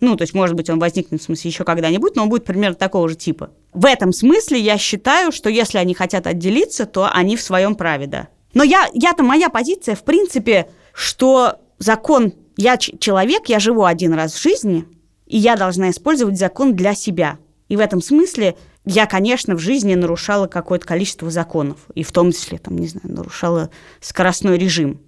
Ну, 0.01 0.17
то 0.17 0.23
есть, 0.23 0.35
может 0.35 0.57
быть, 0.57 0.69
он 0.69 0.79
возникнет 0.79 1.21
в 1.21 1.25
смысле 1.25 1.51
еще 1.51 1.65
когда-нибудь, 1.65 2.17
но 2.17 2.25
он 2.25 2.29
будет 2.29 2.45
примерно 2.45 2.75
такого 2.75 3.09
же 3.09 3.17
типа 3.17 3.51
в 3.77 3.85
этом 3.85 4.15
смысле 4.15 4.59
я 4.59 4.79
считаю, 4.79 5.31
что 5.31 5.51
если 5.51 5.77
они 5.77 5.93
хотят 5.93 6.27
отделиться, 6.27 6.87
то 6.87 7.11
они 7.13 7.37
в 7.37 7.43
своем 7.43 7.75
праве, 7.75 8.07
да. 8.07 8.29
Но 8.55 8.63
я, 8.63 8.89
я-то 8.95 9.23
моя 9.23 9.51
позиция, 9.51 9.95
в 9.95 10.03
принципе, 10.03 10.71
что 10.95 11.57
закон, 11.79 12.33
я 12.57 12.79
человек, 12.79 13.51
я 13.51 13.59
живу 13.59 13.85
один 13.85 14.15
раз 14.15 14.33
в 14.33 14.43
жизни, 14.43 14.87
и 15.27 15.37
я 15.37 15.57
должна 15.57 15.91
использовать 15.91 16.39
закон 16.39 16.75
для 16.75 16.95
себя. 16.95 17.37
И 17.69 17.77
в 17.77 17.81
этом 17.81 18.01
смысле 18.01 18.57
я, 18.87 19.05
конечно, 19.05 19.55
в 19.55 19.59
жизни 19.59 19.95
нарушала 19.95 20.47
какое-то 20.47 20.87
количество 20.87 21.31
законов, 21.31 21.77
и 21.95 22.03
в 22.03 22.11
том 22.13 22.33
числе, 22.33 22.57
там, 22.57 22.79
не 22.79 22.89
знаю, 22.89 23.15
нарушала 23.15 23.69
скоростной 24.01 24.57
режим. 24.57 25.01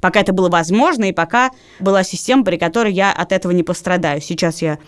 Пока 0.00 0.20
это 0.20 0.32
было 0.32 0.48
возможно, 0.48 1.04
и 1.04 1.12
пока 1.12 1.50
была 1.80 2.02
система, 2.02 2.44
при 2.44 2.56
которой 2.56 2.92
я 2.92 3.12
от 3.12 3.32
этого 3.32 3.52
не 3.52 3.62
пострадаю. 3.62 4.20
Сейчас 4.20 4.62
я 4.62 4.78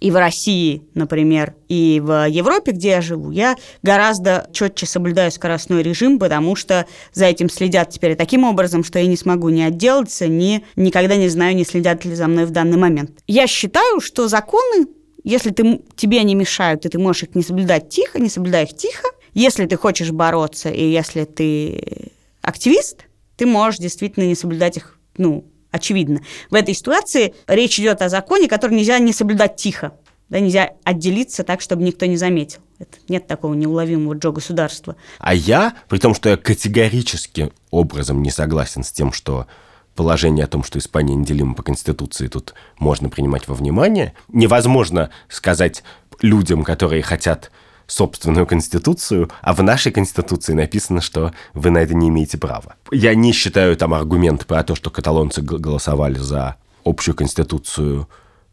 и 0.00 0.10
в 0.10 0.16
России, 0.16 0.82
например, 0.94 1.54
и 1.68 2.00
в 2.04 2.28
Европе, 2.28 2.72
где 2.72 2.90
я 2.90 3.00
живу, 3.00 3.30
я 3.32 3.56
гораздо 3.82 4.48
четче 4.52 4.86
соблюдаю 4.86 5.32
скоростной 5.32 5.82
режим, 5.82 6.18
потому 6.18 6.54
что 6.54 6.86
за 7.12 7.26
этим 7.26 7.50
следят 7.50 7.90
теперь 7.90 8.14
таким 8.14 8.44
образом, 8.44 8.84
что 8.84 9.00
я 9.00 9.06
не 9.06 9.16
смогу 9.16 9.48
ни 9.48 9.60
отделаться, 9.60 10.28
ни 10.28 10.64
никогда 10.76 11.16
не 11.16 11.28
знаю, 11.28 11.56
не 11.56 11.64
следят 11.64 12.04
ли 12.04 12.14
за 12.14 12.28
мной 12.28 12.44
в 12.44 12.50
данный 12.50 12.78
момент. 12.78 13.10
Я 13.26 13.46
считаю, 13.48 14.00
что 14.00 14.28
законы, 14.28 14.86
если 15.24 15.50
ты, 15.50 15.80
тебе 15.96 16.22
не 16.22 16.36
мешают, 16.36 16.86
и 16.86 16.88
ты 16.88 16.98
можешь 16.98 17.24
их 17.24 17.34
не 17.34 17.42
соблюдать 17.42 17.88
тихо, 17.88 18.20
не 18.20 18.28
соблюдай 18.28 18.64
их 18.64 18.76
тихо, 18.76 19.08
если 19.34 19.66
ты 19.66 19.76
хочешь 19.76 20.12
бороться, 20.12 20.68
и 20.68 20.88
если 20.88 21.24
ты 21.24 22.12
активист, 22.40 23.07
ты 23.38 23.46
можешь 23.46 23.78
действительно 23.78 24.24
не 24.24 24.34
соблюдать 24.34 24.76
их, 24.76 24.98
ну, 25.16 25.46
очевидно. 25.70 26.20
В 26.50 26.54
этой 26.54 26.74
ситуации 26.74 27.34
речь 27.46 27.78
идет 27.78 28.02
о 28.02 28.08
законе, 28.08 28.48
который 28.48 28.76
нельзя 28.76 28.98
не 28.98 29.12
соблюдать 29.12 29.56
тихо. 29.56 29.92
Да, 30.28 30.40
нельзя 30.40 30.72
отделиться 30.84 31.42
так, 31.42 31.62
чтобы 31.62 31.84
никто 31.84 32.04
не 32.04 32.18
заметил. 32.18 32.58
Это, 32.78 32.98
нет 33.08 33.26
такого 33.26 33.54
неуловимого 33.54 34.14
Джо 34.14 34.30
государства. 34.30 34.96
А 35.18 35.32
я, 35.34 35.74
при 35.88 35.98
том, 35.98 36.14
что 36.14 36.28
я 36.28 36.36
категорически 36.36 37.50
образом 37.70 38.22
не 38.22 38.30
согласен 38.30 38.82
с 38.82 38.92
тем, 38.92 39.12
что 39.12 39.46
положение 39.94 40.44
о 40.44 40.48
том, 40.48 40.62
что 40.64 40.78
Испания 40.78 41.14
неделима 41.14 41.54
по 41.54 41.62
Конституции, 41.62 42.26
тут 42.26 42.54
можно 42.78 43.08
принимать 43.08 43.48
во 43.48 43.54
внимание. 43.54 44.14
Невозможно 44.28 45.10
сказать 45.28 45.82
людям, 46.20 46.62
которые 46.62 47.02
хотят 47.02 47.50
собственную 47.88 48.46
конституцию, 48.46 49.30
а 49.40 49.54
в 49.54 49.62
нашей 49.62 49.90
конституции 49.90 50.52
написано, 50.52 51.00
что 51.00 51.32
вы 51.54 51.70
на 51.70 51.78
это 51.78 51.94
не 51.94 52.10
имеете 52.10 52.38
права. 52.38 52.76
Я 52.92 53.14
не 53.16 53.32
считаю 53.32 53.76
там 53.76 53.94
аргумент 53.94 54.46
про 54.46 54.62
то, 54.62 54.76
что 54.76 54.90
каталонцы 54.90 55.42
голосовали 55.42 56.18
за 56.18 56.56
общую 56.84 57.16
конституцию 57.16 58.08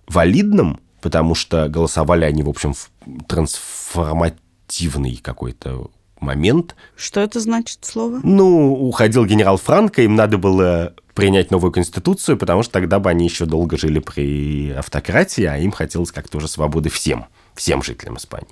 валидным, 0.07 0.79
потому 1.01 1.35
что 1.35 1.67
голосовали 1.67 2.25
они, 2.25 2.43
в 2.43 2.49
общем, 2.49 2.73
в 2.73 2.89
трансформативный 3.27 5.17
какой-то 5.17 5.91
момент. 6.19 6.75
Что 6.95 7.19
это 7.19 7.39
значит 7.41 7.83
слово? 7.83 8.21
Ну, 8.23 8.73
уходил 8.73 9.25
генерал 9.25 9.57
Франко, 9.57 10.01
им 10.01 10.15
надо 10.15 10.37
было 10.37 10.93
принять 11.13 11.51
новую 11.51 11.71
конституцию, 11.71 12.37
потому 12.37 12.63
что 12.63 12.73
тогда 12.73 12.99
бы 12.99 13.09
они 13.09 13.25
еще 13.25 13.45
долго 13.45 13.77
жили 13.77 13.99
при 13.99 14.71
автократии, 14.71 15.43
а 15.43 15.57
им 15.57 15.71
хотелось 15.71 16.11
как-то 16.11 16.37
уже 16.37 16.47
свободы 16.47 16.89
всем, 16.89 17.25
всем 17.53 17.83
жителям 17.83 18.17
Испании. 18.17 18.49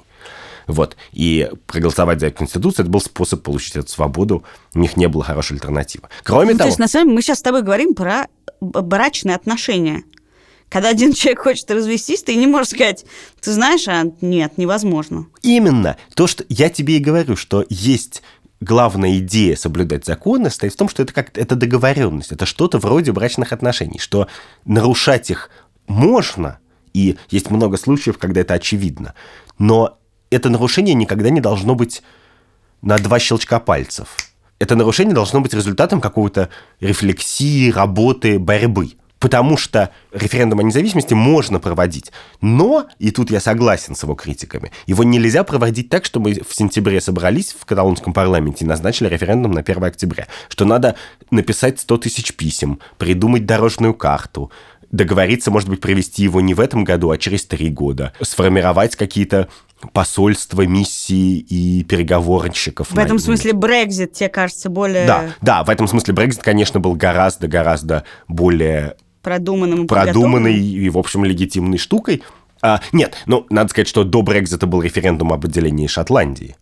Вот. 0.68 0.95
И 1.11 1.49
проголосовать 1.68 2.20
за 2.20 2.32
конституцию, 2.32 2.84
это 2.84 2.91
был 2.91 3.01
способ 3.01 3.43
получить 3.43 3.76
эту 3.76 3.89
свободу. 3.89 4.43
У 4.74 4.80
них 4.80 4.97
не 4.97 5.07
было 5.07 5.24
хорошей 5.24 5.53
альтернативы. 5.53 6.09
Кроме 6.24 6.53
ну, 6.53 6.57
того... 6.57 6.59
То 6.59 6.68
есть, 6.68 6.80
на 6.80 6.88
самом 6.88 7.07
деле, 7.07 7.16
мы 7.16 7.22
сейчас 7.22 7.39
с 7.39 7.41
тобой 7.41 7.61
говорим 7.61 7.93
про 7.93 8.28
брачные 8.61 9.36
отношения. 9.36 10.03
Когда 10.70 10.89
один 10.89 11.14
человек 11.14 11.41
хочет 11.41 11.70
развестись, 11.72 12.24
ты 12.24 12.36
не 12.36 12.47
можешь 12.47 12.70
сказать, 12.70 13.05
ты 13.41 13.51
знаешь, 13.51 13.88
а 13.88 14.03
нет, 14.22 14.57
невозможно. 14.57 15.28
Именно. 15.41 15.97
То, 16.16 16.28
что 16.28 16.45
я 16.49 16.70
тебе 16.70 16.97
и 16.97 16.99
говорю, 16.99 17.36
что 17.36 17.66
есть 17.70 18.24
главная 18.64 19.18
идея 19.20 19.55
соблюдать 19.55 20.05
законы 20.05 20.49
стоит 20.49 20.74
в 20.74 20.78
том, 20.78 20.89
что 20.89 21.03
это 21.03 21.14
как 21.14 21.38
это 21.38 21.55
договоренность, 21.55 22.32
это 22.32 22.45
что-то 22.45 22.80
вроде 22.80 23.11
брачных 23.11 23.51
отношений, 23.51 23.99
что 23.99 24.28
нарушать 24.66 25.30
их 25.30 25.49
можно, 25.88 26.59
и 26.93 27.18
есть 27.30 27.49
много 27.51 27.78
случаев, 27.78 28.18
когда 28.18 28.41
это 28.41 28.53
очевидно, 28.53 29.14
но 29.57 29.97
это 30.34 30.49
нарушение 30.49 30.93
никогда 30.93 31.29
не 31.29 31.41
должно 31.41 31.75
быть 31.75 32.03
на 32.81 32.97
два 32.99 33.19
щелчка 33.19 33.59
пальцев. 33.59 34.09
Это 34.59 34.75
нарушение 34.75 35.13
должно 35.13 35.41
быть 35.41 35.53
результатом 35.53 35.99
какого-то 35.99 36.49
рефлексии, 36.79 37.71
работы, 37.71 38.39
борьбы. 38.39 38.93
Потому 39.23 39.55
что 39.55 39.89
референдум 40.11 40.59
о 40.59 40.63
независимости 40.63 41.13
можно 41.13 41.57
проводить. 41.61 42.11
Но, 42.41 42.88
и 42.99 43.09
тут 43.09 43.31
я 43.31 43.39
согласен 43.39 43.95
с 43.95 44.03
его 44.03 44.15
критиками, 44.15 44.73
его 44.86 45.05
нельзя 45.05 45.45
проводить 45.45 45.88
так, 45.88 46.03
что 46.03 46.19
мы 46.19 46.34
в 46.34 46.53
сентябре 46.53 46.99
собрались 46.99 47.55
в 47.57 47.63
каталонском 47.63 48.11
парламенте 48.11 48.65
и 48.65 48.67
назначили 48.67 49.07
референдум 49.07 49.53
на 49.53 49.61
1 49.61 49.81
октября. 49.81 50.27
Что 50.49 50.65
надо 50.65 50.97
написать 51.31 51.79
100 51.79 51.97
тысяч 51.99 52.34
писем, 52.34 52.79
придумать 52.97 53.45
дорожную 53.45 53.93
карту, 53.93 54.51
договориться, 54.93 55.51
может 55.51 55.67
быть, 55.67 55.81
провести 55.81 56.23
его 56.23 56.39
не 56.39 56.53
в 56.53 56.61
этом 56.61 56.85
году, 56.85 57.09
а 57.09 57.17
через 57.17 57.45
три 57.45 57.69
года, 57.69 58.13
сформировать 58.21 58.95
какие-то 58.95 59.49
посольства, 59.91 60.61
миссии 60.61 61.39
и 61.39 61.83
переговорщиков. 61.83 62.91
В 62.91 62.97
этом 62.97 63.19
смысле 63.19 63.51
Брекзит 63.51 64.13
тебе 64.13 64.29
кажется 64.29 64.69
более... 64.69 65.05
Да, 65.05 65.25
да, 65.41 65.63
в 65.63 65.69
этом 65.69 65.87
смысле 65.87 66.13
Брекзит, 66.13 66.43
конечно, 66.43 66.79
был 66.79 66.93
гораздо-гораздо 66.93 68.05
более 68.29 68.95
продуманным 69.21 69.85
и 69.85 69.87
продуманной 69.87 70.57
и, 70.57 70.89
в 70.89 70.97
общем, 70.97 71.25
легитимной 71.25 71.79
штукой. 71.79 72.23
А, 72.61 72.79
нет, 72.93 73.15
ну, 73.25 73.45
надо 73.49 73.69
сказать, 73.71 73.87
что 73.87 74.05
до 74.05 74.21
Брекзита 74.21 74.67
был 74.67 74.81
референдум 74.81 75.33
об 75.33 75.43
отделении 75.43 75.87
Шотландии. 75.87 76.55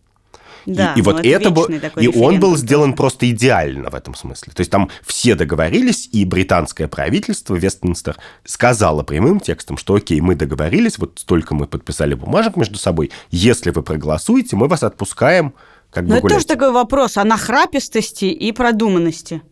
Да, 0.66 0.94
и, 0.94 1.00
и 1.00 1.02
вот 1.02 1.20
это, 1.20 1.26
это 1.26 1.50
был, 1.50 1.66
и 1.98 2.08
он 2.08 2.40
был 2.40 2.56
сделан 2.56 2.94
просто 2.94 3.30
идеально 3.30 3.90
в 3.90 3.94
этом 3.94 4.14
смысле. 4.14 4.52
То 4.54 4.60
есть 4.60 4.70
там 4.70 4.90
все 5.04 5.34
договорились, 5.34 6.08
и 6.12 6.24
британское 6.24 6.88
правительство 6.88 7.54
Вестминстер 7.54 8.16
сказало 8.44 9.02
прямым 9.02 9.40
текстом, 9.40 9.76
что 9.76 9.94
окей, 9.94 10.20
мы 10.20 10.34
договорились, 10.34 10.98
вот 10.98 11.18
столько 11.18 11.54
мы 11.54 11.66
подписали 11.66 12.14
бумажек 12.14 12.56
между 12.56 12.78
собой, 12.78 13.10
если 13.30 13.70
вы 13.70 13.82
проголосуете, 13.82 14.56
мы 14.56 14.68
вас 14.68 14.82
отпускаем 14.82 15.54
как 15.90 16.04
Но 16.04 16.14
бы 16.14 16.18
это 16.18 16.28
тоже 16.28 16.46
такой 16.46 16.72
вопрос 16.72 17.18
о 17.18 17.24
нахрапистости 17.24 18.24
и 18.24 18.52
продуманности. 18.52 19.42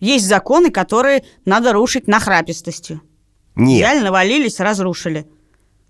Есть 0.00 0.26
законы, 0.26 0.70
которые 0.70 1.24
надо 1.44 1.72
рушить 1.72 2.08
нахрапистостью. 2.08 3.00
Нет. 3.54 3.80
Реально 3.80 4.04
навалились, 4.06 4.58
разрушили. 4.58 5.26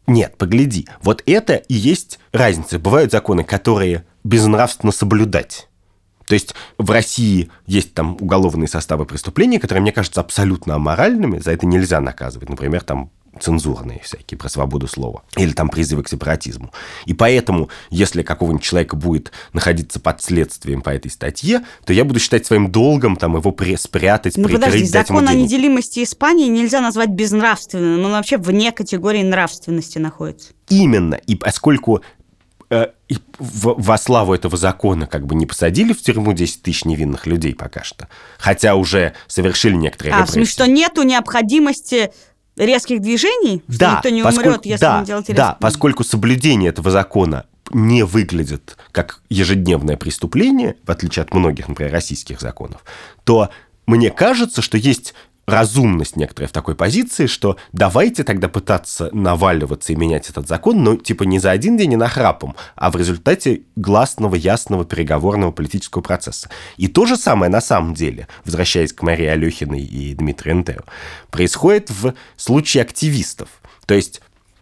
Нет, 0.06 0.36
погляди. 0.36 0.86
Вот 1.02 1.22
это 1.26 1.54
и 1.54 1.74
есть 1.74 2.18
разница. 2.32 2.78
Бывают 2.78 3.10
законы, 3.10 3.42
которые 3.44 4.04
безнравственно 4.22 4.92
соблюдать. 4.92 5.68
То 6.26 6.34
есть 6.34 6.54
в 6.78 6.90
России 6.90 7.50
есть 7.66 7.94
там 7.94 8.16
уголовные 8.20 8.68
составы 8.68 9.04
преступлений, 9.04 9.58
которые, 9.58 9.82
мне 9.82 9.92
кажутся, 9.92 10.20
абсолютно 10.20 10.74
аморальными, 10.74 11.38
за 11.38 11.52
это 11.52 11.66
нельзя 11.66 12.00
наказывать. 12.00 12.48
Например, 12.48 12.82
там 12.82 13.10
цензурные 13.40 14.00
всякие, 14.02 14.38
про 14.38 14.48
свободу 14.48 14.86
слова. 14.88 15.22
Или 15.36 15.52
там 15.52 15.68
призывы 15.68 16.02
к 16.02 16.08
сепаратизму. 16.08 16.72
И 17.06 17.14
поэтому, 17.14 17.68
если 17.90 18.22
какого-нибудь 18.22 18.62
человека 18.62 18.96
будет 18.96 19.32
находиться 19.52 20.00
под 20.00 20.22
следствием 20.22 20.82
по 20.82 20.90
этой 20.90 21.10
статье, 21.10 21.62
то 21.84 21.92
я 21.92 22.04
буду 22.04 22.20
считать 22.20 22.46
своим 22.46 22.70
долгом 22.70 23.16
там 23.16 23.36
его 23.36 23.54
спрятать, 23.76 24.36
ну, 24.36 24.44
прикрыть, 24.44 24.64
подожди, 24.64 24.92
дать 24.92 25.08
закон 25.08 25.28
о 25.28 25.34
неделимости 25.34 26.02
Испании 26.02 26.48
нельзя 26.48 26.80
назвать 26.80 27.10
безнравственным. 27.10 28.04
Он 28.04 28.12
вообще 28.12 28.36
вне 28.36 28.72
категории 28.72 29.22
нравственности 29.22 29.98
находится. 29.98 30.52
Именно. 30.68 31.14
И 31.14 31.34
поскольку 31.34 32.02
э, 32.70 32.88
и 33.08 33.16
в, 33.38 33.74
во 33.78 33.98
славу 33.98 34.34
этого 34.34 34.56
закона 34.56 35.06
как 35.06 35.26
бы 35.26 35.34
не 35.34 35.46
посадили 35.46 35.92
в 35.92 36.02
тюрьму 36.02 36.32
10 36.32 36.62
тысяч 36.62 36.84
невинных 36.84 37.26
людей 37.26 37.54
пока 37.54 37.82
что, 37.84 38.08
хотя 38.38 38.74
уже 38.76 39.14
совершили 39.26 39.74
некоторые 39.74 40.14
А, 40.14 40.16
в 40.16 40.20
репрессии. 40.20 40.34
смысле, 40.34 40.52
что 40.52 40.66
нету 40.66 41.02
необходимости 41.02 42.12
резких 42.56 43.00
движений? 43.00 43.62
Что 43.68 43.78
да, 43.78 43.96
никто 43.96 44.08
не 44.10 44.22
поскольку, 44.22 44.48
умрет, 44.48 44.66
если 44.66 44.80
да, 44.80 45.00
не 45.00 45.06
делать 45.06 45.26
да, 45.28 45.32
резких 45.32 45.58
поскольку 45.60 46.04
соблюдение 46.04 46.70
этого 46.70 46.90
закона 46.90 47.46
не 47.70 48.04
выглядит 48.04 48.76
как 48.92 49.22
ежедневное 49.28 49.96
преступление, 49.96 50.76
в 50.84 50.90
отличие 50.90 51.22
от 51.22 51.34
многих, 51.34 51.68
например, 51.68 51.92
российских 51.92 52.40
законов, 52.40 52.84
то 53.24 53.50
мне 53.86 54.10
кажется, 54.10 54.62
что 54.62 54.76
есть 54.76 55.14
разумность 55.46 56.16
некоторая 56.16 56.48
в 56.48 56.52
такой 56.52 56.74
позиции, 56.74 57.26
что 57.26 57.56
давайте 57.72 58.24
тогда 58.24 58.48
пытаться 58.48 59.10
наваливаться 59.12 59.92
и 59.92 59.96
менять 59.96 60.30
этот 60.30 60.48
закон, 60.48 60.82
но 60.82 60.96
типа 60.96 61.24
не 61.24 61.38
за 61.38 61.50
один 61.50 61.76
день 61.76 61.92
и 61.92 61.96
нахрапом, 61.96 62.56
а 62.76 62.90
в 62.90 62.96
результате 62.96 63.62
гласного, 63.76 64.34
ясного 64.34 64.84
переговорного 64.84 65.52
политического 65.52 66.02
процесса. 66.02 66.48
И 66.76 66.88
то 66.88 67.06
же 67.06 67.16
самое 67.16 67.50
на 67.50 67.60
самом 67.60 67.94
деле, 67.94 68.28
возвращаясь 68.44 68.92
к 68.92 69.02
Марии 69.02 69.26
Алехиной 69.26 69.82
и 69.82 70.14
Дмитрию 70.14 70.56
Энтео, 70.56 70.84
происходит 71.30 71.90
в 71.90 72.14
случае 72.36 72.82
активистов. 72.82 73.48
То 73.86 73.94
есть 73.94 74.20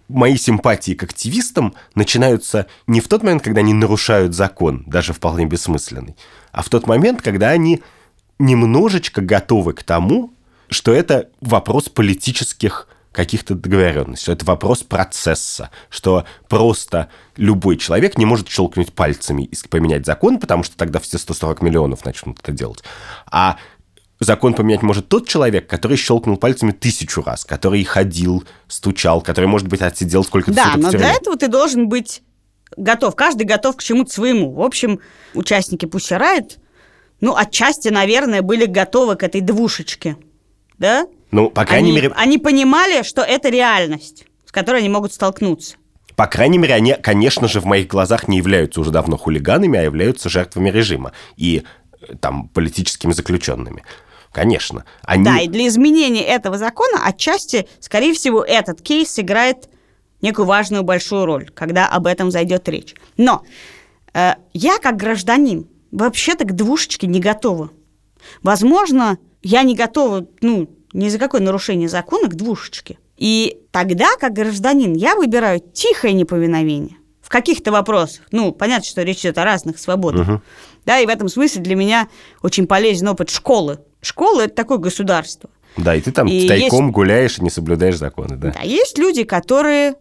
мои 0.08 0.36
симпатии 0.36 0.94
к 0.94 1.04
активистам 1.04 1.74
начинаются 1.94 2.66
не 2.86 3.00
в 3.00 3.08
тот 3.08 3.22
момент, 3.22 3.42
когда 3.42 3.60
они 3.60 3.72
нарушают 3.72 4.34
закон, 4.34 4.84
даже 4.86 5.12
вполне 5.12 5.46
бессмысленный, 5.46 6.16
а 6.50 6.62
в 6.62 6.68
тот 6.68 6.86
момент, 6.86 7.22
когда 7.22 7.50
они 7.50 7.82
немножечко 8.38 9.20
готовы 9.20 9.72
к 9.72 9.82
тому, 9.82 10.32
что 10.72 10.92
это 10.92 11.28
вопрос 11.40 11.88
политических 11.88 12.88
каких-то 13.12 13.54
договоренностей, 13.54 14.24
что 14.24 14.32
это 14.32 14.44
вопрос 14.44 14.82
процесса, 14.82 15.70
что 15.90 16.24
просто 16.48 17.10
любой 17.36 17.76
человек 17.76 18.16
не 18.16 18.24
может 18.24 18.48
щелкнуть 18.48 18.92
пальцами 18.92 19.42
и 19.42 19.68
поменять 19.68 20.06
закон, 20.06 20.38
потому 20.38 20.62
что 20.62 20.76
тогда 20.76 20.98
все 20.98 21.18
140 21.18 21.62
миллионов 21.62 22.04
начнут 22.04 22.40
это 22.40 22.52
делать. 22.52 22.82
А 23.30 23.58
закон 24.18 24.54
поменять 24.54 24.82
может 24.82 25.08
тот 25.08 25.28
человек, 25.28 25.68
который 25.68 25.96
щелкнул 25.96 26.38
пальцами 26.38 26.72
тысячу 26.72 27.22
раз, 27.22 27.44
который 27.44 27.84
ходил, 27.84 28.44
стучал, 28.66 29.20
который, 29.20 29.46
может 29.46 29.68
быть, 29.68 29.82
отсидел 29.82 30.24
сколько-то 30.24 30.56
Да, 30.56 30.72
но 30.76 30.90
для 30.90 31.12
этого 31.12 31.36
ты 31.36 31.48
должен 31.48 31.88
быть 31.88 32.22
готов. 32.76 33.14
Каждый 33.14 33.44
готов 33.44 33.76
к 33.76 33.82
чему-то 33.82 34.12
своему. 34.12 34.52
В 34.52 34.62
общем, 34.62 35.00
участники 35.34 35.84
Pussy 35.84 36.18
Riot, 36.18 36.58
ну, 37.20 37.36
отчасти, 37.36 37.88
наверное, 37.88 38.40
были 38.40 38.64
готовы 38.64 39.16
к 39.16 39.22
этой 39.22 39.42
двушечке. 39.42 40.16
Да? 40.82 41.06
Ну, 41.30 41.48
по 41.48 41.64
крайней 41.64 41.90
они, 41.90 41.96
мере, 41.96 42.12
они 42.16 42.38
понимали, 42.38 43.04
что 43.04 43.22
это 43.22 43.50
реальность, 43.50 44.26
с 44.44 44.50
которой 44.50 44.78
они 44.78 44.88
могут 44.88 45.12
столкнуться. 45.12 45.76
По 46.16 46.26
крайней 46.26 46.58
мере, 46.58 46.74
они, 46.74 46.94
конечно 47.00 47.46
же, 47.46 47.60
в 47.60 47.66
моих 47.66 47.86
глазах 47.86 48.26
не 48.26 48.38
являются 48.38 48.80
уже 48.80 48.90
давно 48.90 49.16
хулиганами, 49.16 49.78
а 49.78 49.82
являются 49.82 50.28
жертвами 50.28 50.70
режима 50.70 51.12
и 51.36 51.62
э, 52.00 52.16
там 52.16 52.48
политическими 52.48 53.12
заключенными. 53.12 53.84
Конечно. 54.32 54.84
Они... 55.04 55.24
Да, 55.24 55.38
и 55.38 55.46
для 55.46 55.68
изменения 55.68 56.24
этого 56.24 56.58
закона 56.58 57.06
отчасти, 57.06 57.68
скорее 57.78 58.12
всего, 58.12 58.42
этот 58.42 58.82
кейс 58.82 59.08
сыграет 59.12 59.68
некую 60.20 60.46
важную 60.46 60.82
большую 60.82 61.26
роль, 61.26 61.48
когда 61.54 61.86
об 61.86 62.08
этом 62.08 62.32
зайдет 62.32 62.68
речь. 62.68 62.96
Но 63.16 63.44
э, 64.14 64.32
я, 64.52 64.78
как 64.78 64.96
гражданин, 64.96 65.68
вообще-то 65.92 66.44
к 66.44 66.56
двушечке 66.56 67.06
не 67.06 67.20
готова. 67.20 67.70
Возможно, 68.42 69.18
я 69.42 69.62
не 69.62 69.74
готова, 69.74 70.26
ну, 70.40 70.68
ни 70.92 71.08
за 71.08 71.18
какое 71.18 71.40
нарушение 71.40 71.88
закона 71.88 72.28
к 72.28 72.34
двушечке. 72.34 72.98
И 73.16 73.58
тогда, 73.70 74.16
как 74.18 74.32
гражданин, 74.32 74.94
я 74.94 75.16
выбираю 75.16 75.60
тихое 75.60 76.12
неповиновение, 76.12 76.96
в 77.20 77.28
каких-то 77.28 77.70
вопросах. 77.72 78.26
Ну, 78.32 78.52
понятно, 78.52 78.86
что 78.86 79.02
речь 79.02 79.20
идет 79.20 79.38
о 79.38 79.44
разных 79.44 79.78
свободах. 79.78 80.28
Угу. 80.28 80.42
Да, 80.86 80.98
и 80.98 81.06
в 81.06 81.08
этом 81.08 81.28
смысле 81.28 81.62
для 81.62 81.76
меня 81.76 82.08
очень 82.42 82.66
полезен 82.66 83.08
опыт 83.08 83.30
школы. 83.30 83.80
Школа– 84.00 84.40
это 84.42 84.54
такое 84.54 84.78
государство. 84.78 85.50
Да, 85.76 85.94
и 85.94 86.00
ты 86.00 86.12
там 86.12 86.26
и 86.26 86.48
тайком 86.48 86.86
есть... 86.86 86.92
гуляешь 86.92 87.38
и 87.38 87.42
не 87.42 87.50
соблюдаешь 87.50 87.96
законы, 87.96 88.36
да? 88.36 88.52
Да, 88.52 88.62
есть 88.62 88.98
люди, 88.98 89.24
которые 89.24 89.94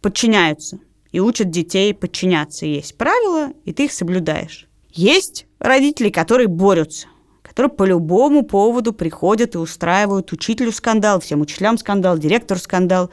подчиняются 0.00 0.78
и 1.10 1.20
учат 1.20 1.50
детей 1.50 1.94
подчиняться. 1.94 2.66
Есть 2.66 2.96
правила, 2.96 3.50
и 3.64 3.72
ты 3.72 3.86
их 3.86 3.92
соблюдаешь. 3.92 4.68
Есть 4.90 5.46
родители, 5.58 6.10
которые 6.10 6.48
борются, 6.48 7.08
которые 7.54 7.72
по 7.72 7.84
любому 7.84 8.42
поводу 8.42 8.92
приходят 8.92 9.54
и 9.54 9.58
устраивают 9.58 10.32
учителю 10.32 10.72
скандал, 10.72 11.20
всем 11.20 11.40
учителям 11.40 11.78
скандал, 11.78 12.18
директору 12.18 12.58
скандал 12.60 13.10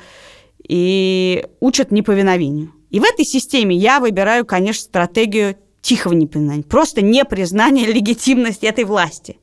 и 0.67 1.45
учат 1.59 1.91
неповиновению. 1.91 2.73
И 2.89 2.99
в 2.99 3.03
этой 3.03 3.23
системе 3.23 3.75
я 3.75 3.99
выбираю, 3.99 4.45
конечно, 4.45 4.83
стратегию 4.83 5.55
тихого 5.81 6.13
непризнания, 6.13 6.63
просто 6.63 7.01
непризнание 7.01 7.85
легитимности 7.85 8.65
этой 8.65 8.83
власти. 8.83 9.37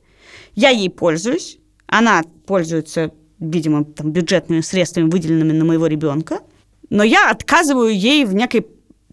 Я 0.53 0.69
ей 0.69 0.89
пользуюсь, 0.89 1.59
она 1.87 2.23
пользуется, 2.45 3.11
видимо, 3.39 3.85
там, 3.85 4.11
бюджетными 4.11 4.61
средствами, 4.61 5.09
выделенными 5.09 5.53
на 5.53 5.65
моего 5.65 5.87
ребенка, 5.87 6.41
но 6.89 7.03
я 7.03 7.29
отказываю 7.29 7.95
ей 7.95 8.25
в 8.25 8.33
некой 8.33 8.65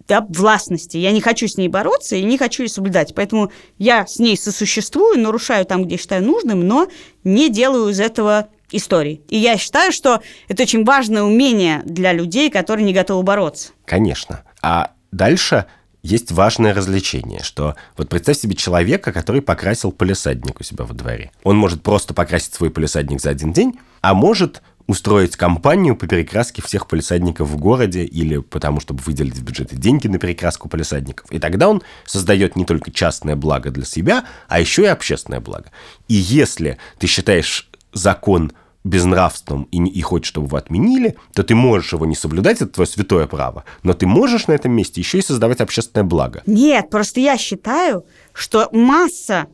да, 0.08 0.24
властности. 0.28 0.96
Я 0.96 1.12
не 1.12 1.20
хочу 1.20 1.48
с 1.48 1.56
ней 1.56 1.68
бороться 1.68 2.16
и 2.16 2.22
не 2.22 2.38
хочу 2.38 2.64
ее 2.64 2.68
соблюдать. 2.68 3.14
Поэтому 3.14 3.50
я 3.78 4.06
с 4.06 4.18
ней 4.18 4.36
сосуществую, 4.36 5.20
нарушаю 5.20 5.64
там, 5.64 5.84
где 5.84 5.96
считаю 5.96 6.24
нужным, 6.24 6.66
но 6.66 6.88
не 7.24 7.48
делаю 7.48 7.88
из 7.88 8.00
этого 8.00 8.48
истории. 8.70 9.22
И 9.28 9.36
я 9.36 9.56
считаю, 9.56 9.92
что 9.92 10.20
это 10.48 10.62
очень 10.62 10.84
важное 10.84 11.22
умение 11.22 11.82
для 11.84 12.12
людей, 12.12 12.50
которые 12.50 12.84
не 12.84 12.92
готовы 12.92 13.22
бороться. 13.22 13.70
Конечно. 13.84 14.42
А 14.62 14.92
дальше 15.12 15.66
есть 16.02 16.30
важное 16.30 16.72
развлечение, 16.72 17.42
что 17.42 17.74
вот 17.96 18.08
представь 18.08 18.38
себе 18.38 18.54
человека, 18.54 19.12
который 19.12 19.42
покрасил 19.42 19.90
полисадник 19.90 20.60
у 20.60 20.62
себя 20.62 20.84
во 20.84 20.94
дворе. 20.94 21.32
Он 21.42 21.56
может 21.56 21.82
просто 21.82 22.14
покрасить 22.14 22.54
свой 22.54 22.70
полисадник 22.70 23.20
за 23.20 23.30
один 23.30 23.52
день, 23.52 23.78
а 24.02 24.14
может 24.14 24.62
устроить 24.86 25.36
кампанию 25.36 25.96
по 25.96 26.06
перекраске 26.06 26.62
всех 26.62 26.86
полисадников 26.86 27.48
в 27.48 27.56
городе 27.56 28.04
или 28.04 28.38
потому, 28.38 28.80
чтобы 28.80 29.02
выделить 29.02 29.34
в 29.34 29.42
бюджете 29.42 29.76
деньги 29.76 30.06
на 30.06 30.18
перекраску 30.18 30.68
полисадников. 30.68 31.30
И 31.32 31.38
тогда 31.38 31.68
он 31.68 31.82
создает 32.04 32.56
не 32.56 32.64
только 32.64 32.90
частное 32.90 33.36
благо 33.36 33.70
для 33.70 33.84
себя, 33.84 34.24
а 34.48 34.60
еще 34.60 34.82
и 34.82 34.86
общественное 34.86 35.40
благо. 35.40 35.70
И 36.08 36.14
если 36.14 36.78
ты 36.98 37.06
считаешь 37.06 37.68
закон 37.92 38.52
безнравственным 38.84 39.64
и, 39.72 39.84
и 39.84 40.00
хочешь, 40.00 40.28
чтобы 40.28 40.46
его 40.46 40.56
отменили, 40.58 41.16
то 41.34 41.42
ты 41.42 41.56
можешь 41.56 41.92
его 41.92 42.06
не 42.06 42.14
соблюдать, 42.14 42.58
это 42.58 42.68
твое 42.68 42.86
святое 42.86 43.26
право, 43.26 43.64
но 43.82 43.94
ты 43.94 44.06
можешь 44.06 44.46
на 44.46 44.52
этом 44.52 44.70
месте 44.72 45.00
еще 45.00 45.18
и 45.18 45.22
создавать 45.22 45.60
общественное 45.60 46.04
благо. 46.04 46.42
Нет, 46.46 46.88
просто 46.88 47.18
я 47.18 47.36
считаю, 47.36 48.04
что 48.32 48.68
масса 48.70 49.48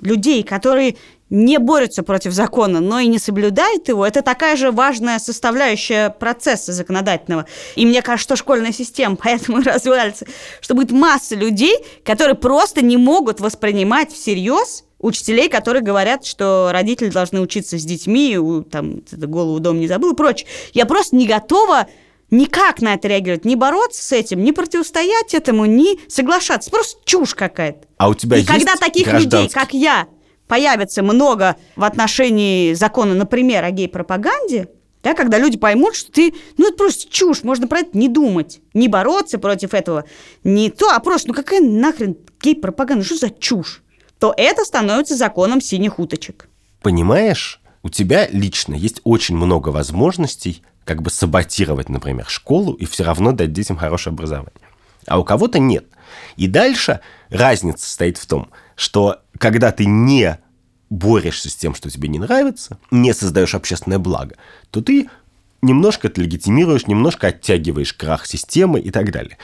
людей, 0.00 0.42
которые 0.42 0.96
не 1.30 1.58
борются 1.58 2.02
против 2.02 2.32
закона, 2.32 2.80
но 2.80 3.00
и 3.00 3.06
не 3.06 3.18
соблюдают 3.18 3.88
его, 3.88 4.06
это 4.06 4.22
такая 4.22 4.56
же 4.56 4.70
важная 4.70 5.18
составляющая 5.18 6.10
процесса 6.10 6.72
законодательного. 6.72 7.46
И 7.76 7.84
мне 7.84 8.02
кажется, 8.02 8.36
что 8.36 8.36
школьная 8.36 8.72
система 8.72 9.16
поэтому 9.22 9.58
развивается, 9.62 10.26
что 10.60 10.74
будет 10.74 10.90
масса 10.90 11.34
людей, 11.34 11.76
которые 12.04 12.34
просто 12.34 12.82
не 12.82 12.96
могут 12.96 13.40
воспринимать 13.40 14.12
всерьез 14.12 14.84
учителей, 14.98 15.48
которые 15.48 15.82
говорят, 15.82 16.24
что 16.24 16.70
родители 16.72 17.10
должны 17.10 17.40
учиться 17.40 17.78
с 17.78 17.84
детьми, 17.84 18.36
там, 18.70 19.02
голову 19.12 19.60
дом 19.60 19.78
не 19.78 19.86
забыл 19.86 20.12
и 20.12 20.16
прочее. 20.16 20.48
Я 20.72 20.86
просто 20.86 21.14
не 21.14 21.26
готова 21.26 21.86
никак 22.30 22.80
на 22.82 22.94
это 22.94 23.08
реагировать, 23.08 23.44
не 23.44 23.56
бороться 23.56 24.02
с 24.02 24.12
этим, 24.12 24.42
не 24.42 24.52
противостоять 24.52 25.34
этому, 25.34 25.64
не 25.64 25.98
соглашаться. 26.08 26.70
Просто 26.70 27.00
чушь 27.04 27.34
какая-то. 27.34 27.86
А 27.96 28.08
у 28.08 28.14
тебя 28.14 28.36
и 28.36 28.40
есть 28.40 28.50
когда 28.50 28.76
таких 28.76 29.12
людей, 29.12 29.48
как 29.48 29.72
я, 29.72 30.08
появится 30.48 31.02
много 31.02 31.56
в 31.76 31.84
отношении 31.84 32.72
закона, 32.72 33.14
например, 33.14 33.64
о 33.64 33.70
гей-пропаганде, 33.70 34.68
да, 35.02 35.14
когда 35.14 35.38
люди 35.38 35.56
поймут, 35.56 35.94
что 35.94 36.10
ты, 36.10 36.34
ну, 36.56 36.68
это 36.68 36.76
просто 36.76 37.08
чушь, 37.10 37.44
можно 37.44 37.68
про 37.68 37.80
это 37.80 37.96
не 37.96 38.08
думать, 38.08 38.60
не 38.74 38.88
бороться 38.88 39.38
против 39.38 39.74
этого, 39.74 40.04
не 40.42 40.70
то, 40.70 40.90
а 40.90 40.98
просто, 40.98 41.28
ну, 41.28 41.34
какая 41.34 41.60
нахрен 41.60 42.16
гей-пропаганда, 42.40 43.04
что 43.04 43.16
за 43.16 43.30
чушь? 43.30 43.82
то 44.18 44.34
это 44.36 44.64
становится 44.64 45.16
законом 45.16 45.60
синих 45.60 45.98
уточек. 45.98 46.48
Понимаешь, 46.82 47.60
у 47.82 47.88
тебя 47.88 48.28
лично 48.30 48.74
есть 48.74 49.00
очень 49.04 49.36
много 49.36 49.68
возможностей 49.68 50.62
как 50.84 51.02
бы 51.02 51.10
саботировать, 51.10 51.88
например, 51.88 52.26
школу 52.28 52.72
и 52.72 52.86
все 52.86 53.04
равно 53.04 53.32
дать 53.32 53.52
детям 53.52 53.76
хорошее 53.76 54.12
образование. 54.12 54.52
А 55.06 55.18
у 55.18 55.24
кого-то 55.24 55.58
нет. 55.58 55.86
И 56.36 56.46
дальше 56.46 57.00
разница 57.28 57.84
состоит 57.84 58.18
в 58.18 58.26
том, 58.26 58.48
что 58.74 59.20
когда 59.38 59.72
ты 59.72 59.86
не 59.86 60.38
борешься 60.90 61.50
с 61.50 61.56
тем, 61.56 61.74
что 61.74 61.90
тебе 61.90 62.08
не 62.08 62.18
нравится, 62.18 62.78
не 62.90 63.12
создаешь 63.12 63.54
общественное 63.54 63.98
благо, 63.98 64.36
то 64.70 64.80
ты 64.80 65.08
немножко 65.62 66.08
это 66.08 66.20
легитимируешь, 66.20 66.86
немножко 66.86 67.28
оттягиваешь 67.28 67.92
крах 67.92 68.26
системы 68.26 68.80
и 68.80 68.90
так 68.90 69.10
далее. 69.12 69.38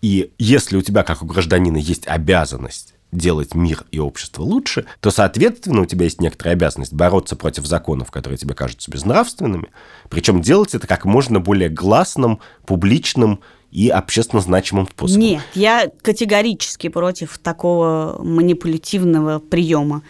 И 0.00 0.32
если 0.38 0.76
у 0.76 0.82
тебя, 0.82 1.02
как 1.02 1.22
у 1.22 1.26
гражданина, 1.26 1.76
есть 1.76 2.06
обязанность 2.06 2.94
делать 3.10 3.54
мир 3.54 3.84
и 3.90 3.98
общество 3.98 4.42
лучше, 4.42 4.84
то, 5.00 5.10
соответственно, 5.10 5.82
у 5.82 5.86
тебя 5.86 6.04
есть 6.04 6.20
некоторая 6.20 6.54
обязанность 6.54 6.92
бороться 6.92 7.36
против 7.36 7.66
законов, 7.66 8.10
которые 8.10 8.38
тебе 8.38 8.54
кажутся 8.54 8.90
безнравственными, 8.90 9.68
причем 10.10 10.42
делать 10.42 10.74
это 10.74 10.86
как 10.86 11.04
можно 11.04 11.40
более 11.40 11.70
гласным, 11.70 12.40
публичным 12.66 13.40
и 13.70 13.88
общественно 13.90 14.40
значимым 14.40 14.88
способом. 14.88 15.20
Нет, 15.20 15.42
я 15.54 15.90
категорически 16.02 16.88
против 16.88 17.38
такого 17.38 18.18
манипулятивного 18.22 19.38
приема. 19.38 20.02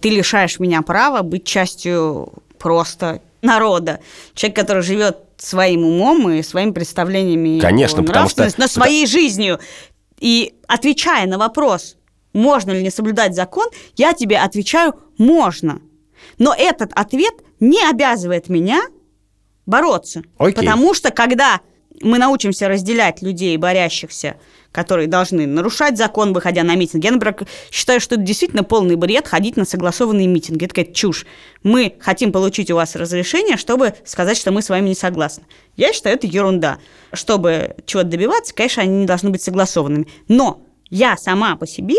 Ты 0.00 0.10
лишаешь 0.10 0.60
меня 0.60 0.82
права 0.82 1.22
быть 1.22 1.44
частью 1.44 2.32
просто 2.58 3.20
народа. 3.42 4.00
Человек, 4.34 4.56
который 4.56 4.82
живет 4.82 5.18
своим 5.36 5.84
умом 5.84 6.30
и 6.30 6.42
своими 6.42 6.70
представлениями 6.70 7.58
Конечно, 7.58 8.04
потому 8.04 8.28
что... 8.28 8.48
но 8.56 8.68
своей 8.68 9.06
жизнью. 9.06 9.58
И 10.20 10.54
отвечая 10.68 11.26
на 11.26 11.36
вопрос, 11.36 11.96
можно 12.32 12.70
ли 12.70 12.82
не 12.82 12.90
соблюдать 12.90 13.34
закон, 13.34 13.68
я 13.96 14.12
тебе 14.12 14.38
отвечаю 14.38 14.94
«можно». 15.18 15.80
Но 16.38 16.54
этот 16.56 16.92
ответ 16.94 17.34
не 17.58 17.82
обязывает 17.84 18.48
меня 18.48 18.82
бороться. 19.66 20.22
Окей. 20.38 20.54
Потому 20.54 20.94
что 20.94 21.10
когда 21.10 21.60
мы 22.00 22.18
научимся 22.18 22.68
разделять 22.68 23.22
людей, 23.22 23.56
борящихся, 23.56 24.36
которые 24.72 25.08
должны 25.08 25.46
нарушать 25.46 25.98
закон, 25.98 26.32
выходя 26.32 26.62
на 26.62 26.74
митинг. 26.74 27.04
Я, 27.04 27.12
например, 27.12 27.46
считаю, 27.70 28.00
что 28.00 28.14
это 28.14 28.24
действительно 28.24 28.64
полный 28.64 28.96
бред 28.96 29.28
ходить 29.28 29.56
на 29.56 29.64
согласованные 29.64 30.26
митинги. 30.26 30.64
Это 30.64 30.74
какая-то 30.74 30.94
чушь. 30.94 31.26
Мы 31.62 31.94
хотим 32.00 32.32
получить 32.32 32.70
у 32.70 32.76
вас 32.76 32.96
разрешение, 32.96 33.56
чтобы 33.56 33.94
сказать, 34.04 34.38
что 34.38 34.50
мы 34.50 34.62
с 34.62 34.70
вами 34.70 34.88
не 34.88 34.94
согласны. 34.94 35.44
Я 35.76 35.92
считаю, 35.92 36.16
это 36.16 36.26
ерунда. 36.26 36.78
Чтобы 37.12 37.76
чего-то 37.84 38.08
добиваться, 38.08 38.54
конечно, 38.54 38.82
они 38.82 39.00
не 39.00 39.06
должны 39.06 39.30
быть 39.30 39.42
согласованными. 39.42 40.06
Но 40.28 40.62
я 40.88 41.16
сама 41.16 41.56
по 41.56 41.66
себе 41.66 41.96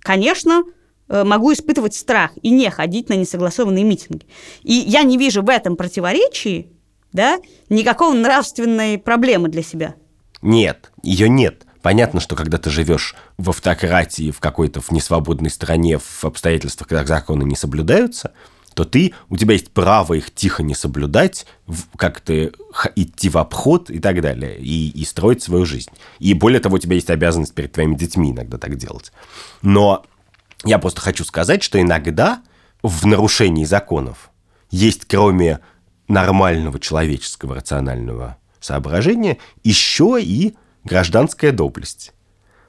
конечно, 0.00 0.64
э, 1.08 1.24
могу 1.24 1.52
испытывать 1.52 1.94
страх 1.94 2.32
и 2.42 2.50
не 2.50 2.70
ходить 2.70 3.08
на 3.08 3.14
несогласованные 3.14 3.84
митинги. 3.84 4.26
И 4.62 4.72
я 4.72 5.02
не 5.02 5.16
вижу 5.16 5.42
в 5.42 5.48
этом 5.48 5.76
противоречии 5.76 6.68
да, 7.12 7.38
никакого 7.68 8.14
нравственной 8.14 8.98
проблемы 8.98 9.48
для 9.48 9.62
себя. 9.62 9.94
Нет, 10.42 10.90
ее 11.02 11.28
нет. 11.28 11.66
Понятно, 11.82 12.20
что 12.20 12.36
когда 12.36 12.58
ты 12.58 12.70
живешь 12.70 13.14
в 13.38 13.50
автократии, 13.50 14.30
в 14.30 14.40
какой-то 14.40 14.80
в 14.80 14.90
несвободной 14.90 15.50
стране, 15.50 15.98
в 15.98 16.24
обстоятельствах, 16.24 16.88
когда 16.88 17.06
законы 17.06 17.44
не 17.44 17.56
соблюдаются, 17.56 18.32
то 18.74 18.84
ты, 18.84 19.14
у 19.28 19.36
тебя 19.36 19.54
есть 19.54 19.72
право 19.72 20.14
их 20.14 20.32
тихо 20.32 20.62
не 20.62 20.74
соблюдать, 20.74 21.46
как-то 21.96 22.52
идти 22.94 23.28
в 23.28 23.36
обход 23.36 23.90
и 23.90 23.98
так 23.98 24.20
далее, 24.20 24.58
и, 24.58 24.90
и 24.90 25.04
строить 25.04 25.42
свою 25.42 25.64
жизнь. 25.64 25.90
И 26.18 26.34
более 26.34 26.60
того, 26.60 26.76
у 26.76 26.78
тебя 26.78 26.94
есть 26.94 27.10
обязанность 27.10 27.54
перед 27.54 27.72
твоими 27.72 27.94
детьми 27.94 28.30
иногда 28.30 28.58
так 28.58 28.76
делать. 28.76 29.12
Но 29.62 30.04
я 30.64 30.78
просто 30.78 31.00
хочу 31.00 31.24
сказать, 31.24 31.62
что 31.62 31.80
иногда 31.80 32.42
в 32.82 33.06
нарушении 33.06 33.64
законов 33.64 34.30
есть, 34.70 35.04
кроме 35.06 35.60
нормального 36.10 36.78
человеческого 36.78 37.54
рационального 37.54 38.36
соображения, 38.60 39.38
еще 39.62 40.18
и 40.20 40.54
гражданская 40.84 41.52
доблесть. 41.52 42.12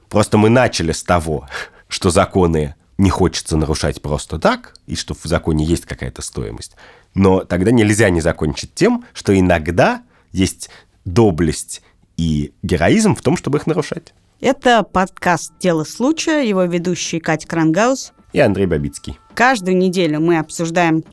Просто 0.08 0.38
мы 0.38 0.48
начали 0.48 0.92
с 0.92 1.02
того, 1.02 1.48
что 1.88 2.10
законы 2.10 2.74
не 2.98 3.10
хочется 3.10 3.56
нарушать 3.56 4.00
просто 4.00 4.38
так, 4.38 4.74
и 4.86 4.94
что 4.94 5.14
в 5.14 5.24
законе 5.24 5.64
есть 5.64 5.86
какая-то 5.86 6.22
стоимость. 6.22 6.76
Но 7.14 7.40
тогда 7.40 7.70
нельзя 7.70 8.10
не 8.10 8.20
закончить 8.20 8.74
тем, 8.74 9.04
что 9.12 9.38
иногда 9.38 10.02
есть 10.30 10.70
доблесть 11.04 11.82
и 12.16 12.52
героизм 12.62 13.14
в 13.14 13.22
том, 13.22 13.36
чтобы 13.36 13.58
их 13.58 13.66
нарушать. 13.66 14.14
Это 14.40 14.82
подкаст 14.82 15.52
«Дело 15.60 15.84
случая», 15.84 16.42
его 16.42 16.64
ведущий 16.64 17.20
Катя 17.20 17.48
Крангаус 17.48 18.12
и 18.32 18.40
Андрей 18.40 18.66
Бабицкий. 18.66 19.18
Каждую 19.34 19.76
неделю 19.76 20.20
мы 20.20 20.38
обсуждаем 20.38 21.04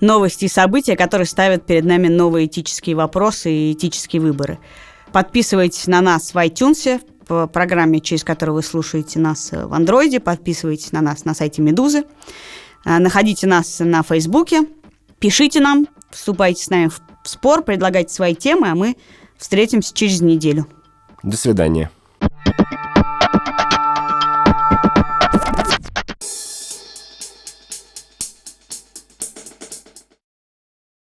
новости 0.00 0.46
и 0.46 0.48
события, 0.48 0.96
которые 0.96 1.26
ставят 1.26 1.66
перед 1.66 1.84
нами 1.84 2.08
новые 2.08 2.46
этические 2.46 2.96
вопросы 2.96 3.52
и 3.52 3.72
этические 3.72 4.22
выборы. 4.22 4.58
Подписывайтесь 5.12 5.86
на 5.86 6.00
нас 6.00 6.34
в 6.34 6.36
iTunes, 6.36 7.00
в 7.28 7.46
программе, 7.46 8.00
через 8.00 8.24
которую 8.24 8.56
вы 8.56 8.62
слушаете 8.62 9.18
нас 9.18 9.50
в 9.52 9.72
Андроиде. 9.74 10.20
Подписывайтесь 10.20 10.92
на 10.92 11.00
нас 11.00 11.24
на 11.24 11.34
сайте 11.34 11.62
Медузы. 11.62 12.04
А, 12.84 12.98
находите 12.98 13.46
нас 13.46 13.80
на 13.80 14.02
Фейсбуке. 14.02 14.62
Пишите 15.18 15.60
нам, 15.60 15.88
вступайте 16.10 16.62
с 16.62 16.70
нами 16.70 16.88
в 16.88 17.28
спор, 17.28 17.62
предлагайте 17.62 18.14
свои 18.14 18.34
темы, 18.34 18.70
а 18.70 18.74
мы 18.74 18.96
встретимся 19.36 19.92
через 19.94 20.20
неделю. 20.20 20.66
До 21.22 21.36
свидания. 21.36 21.90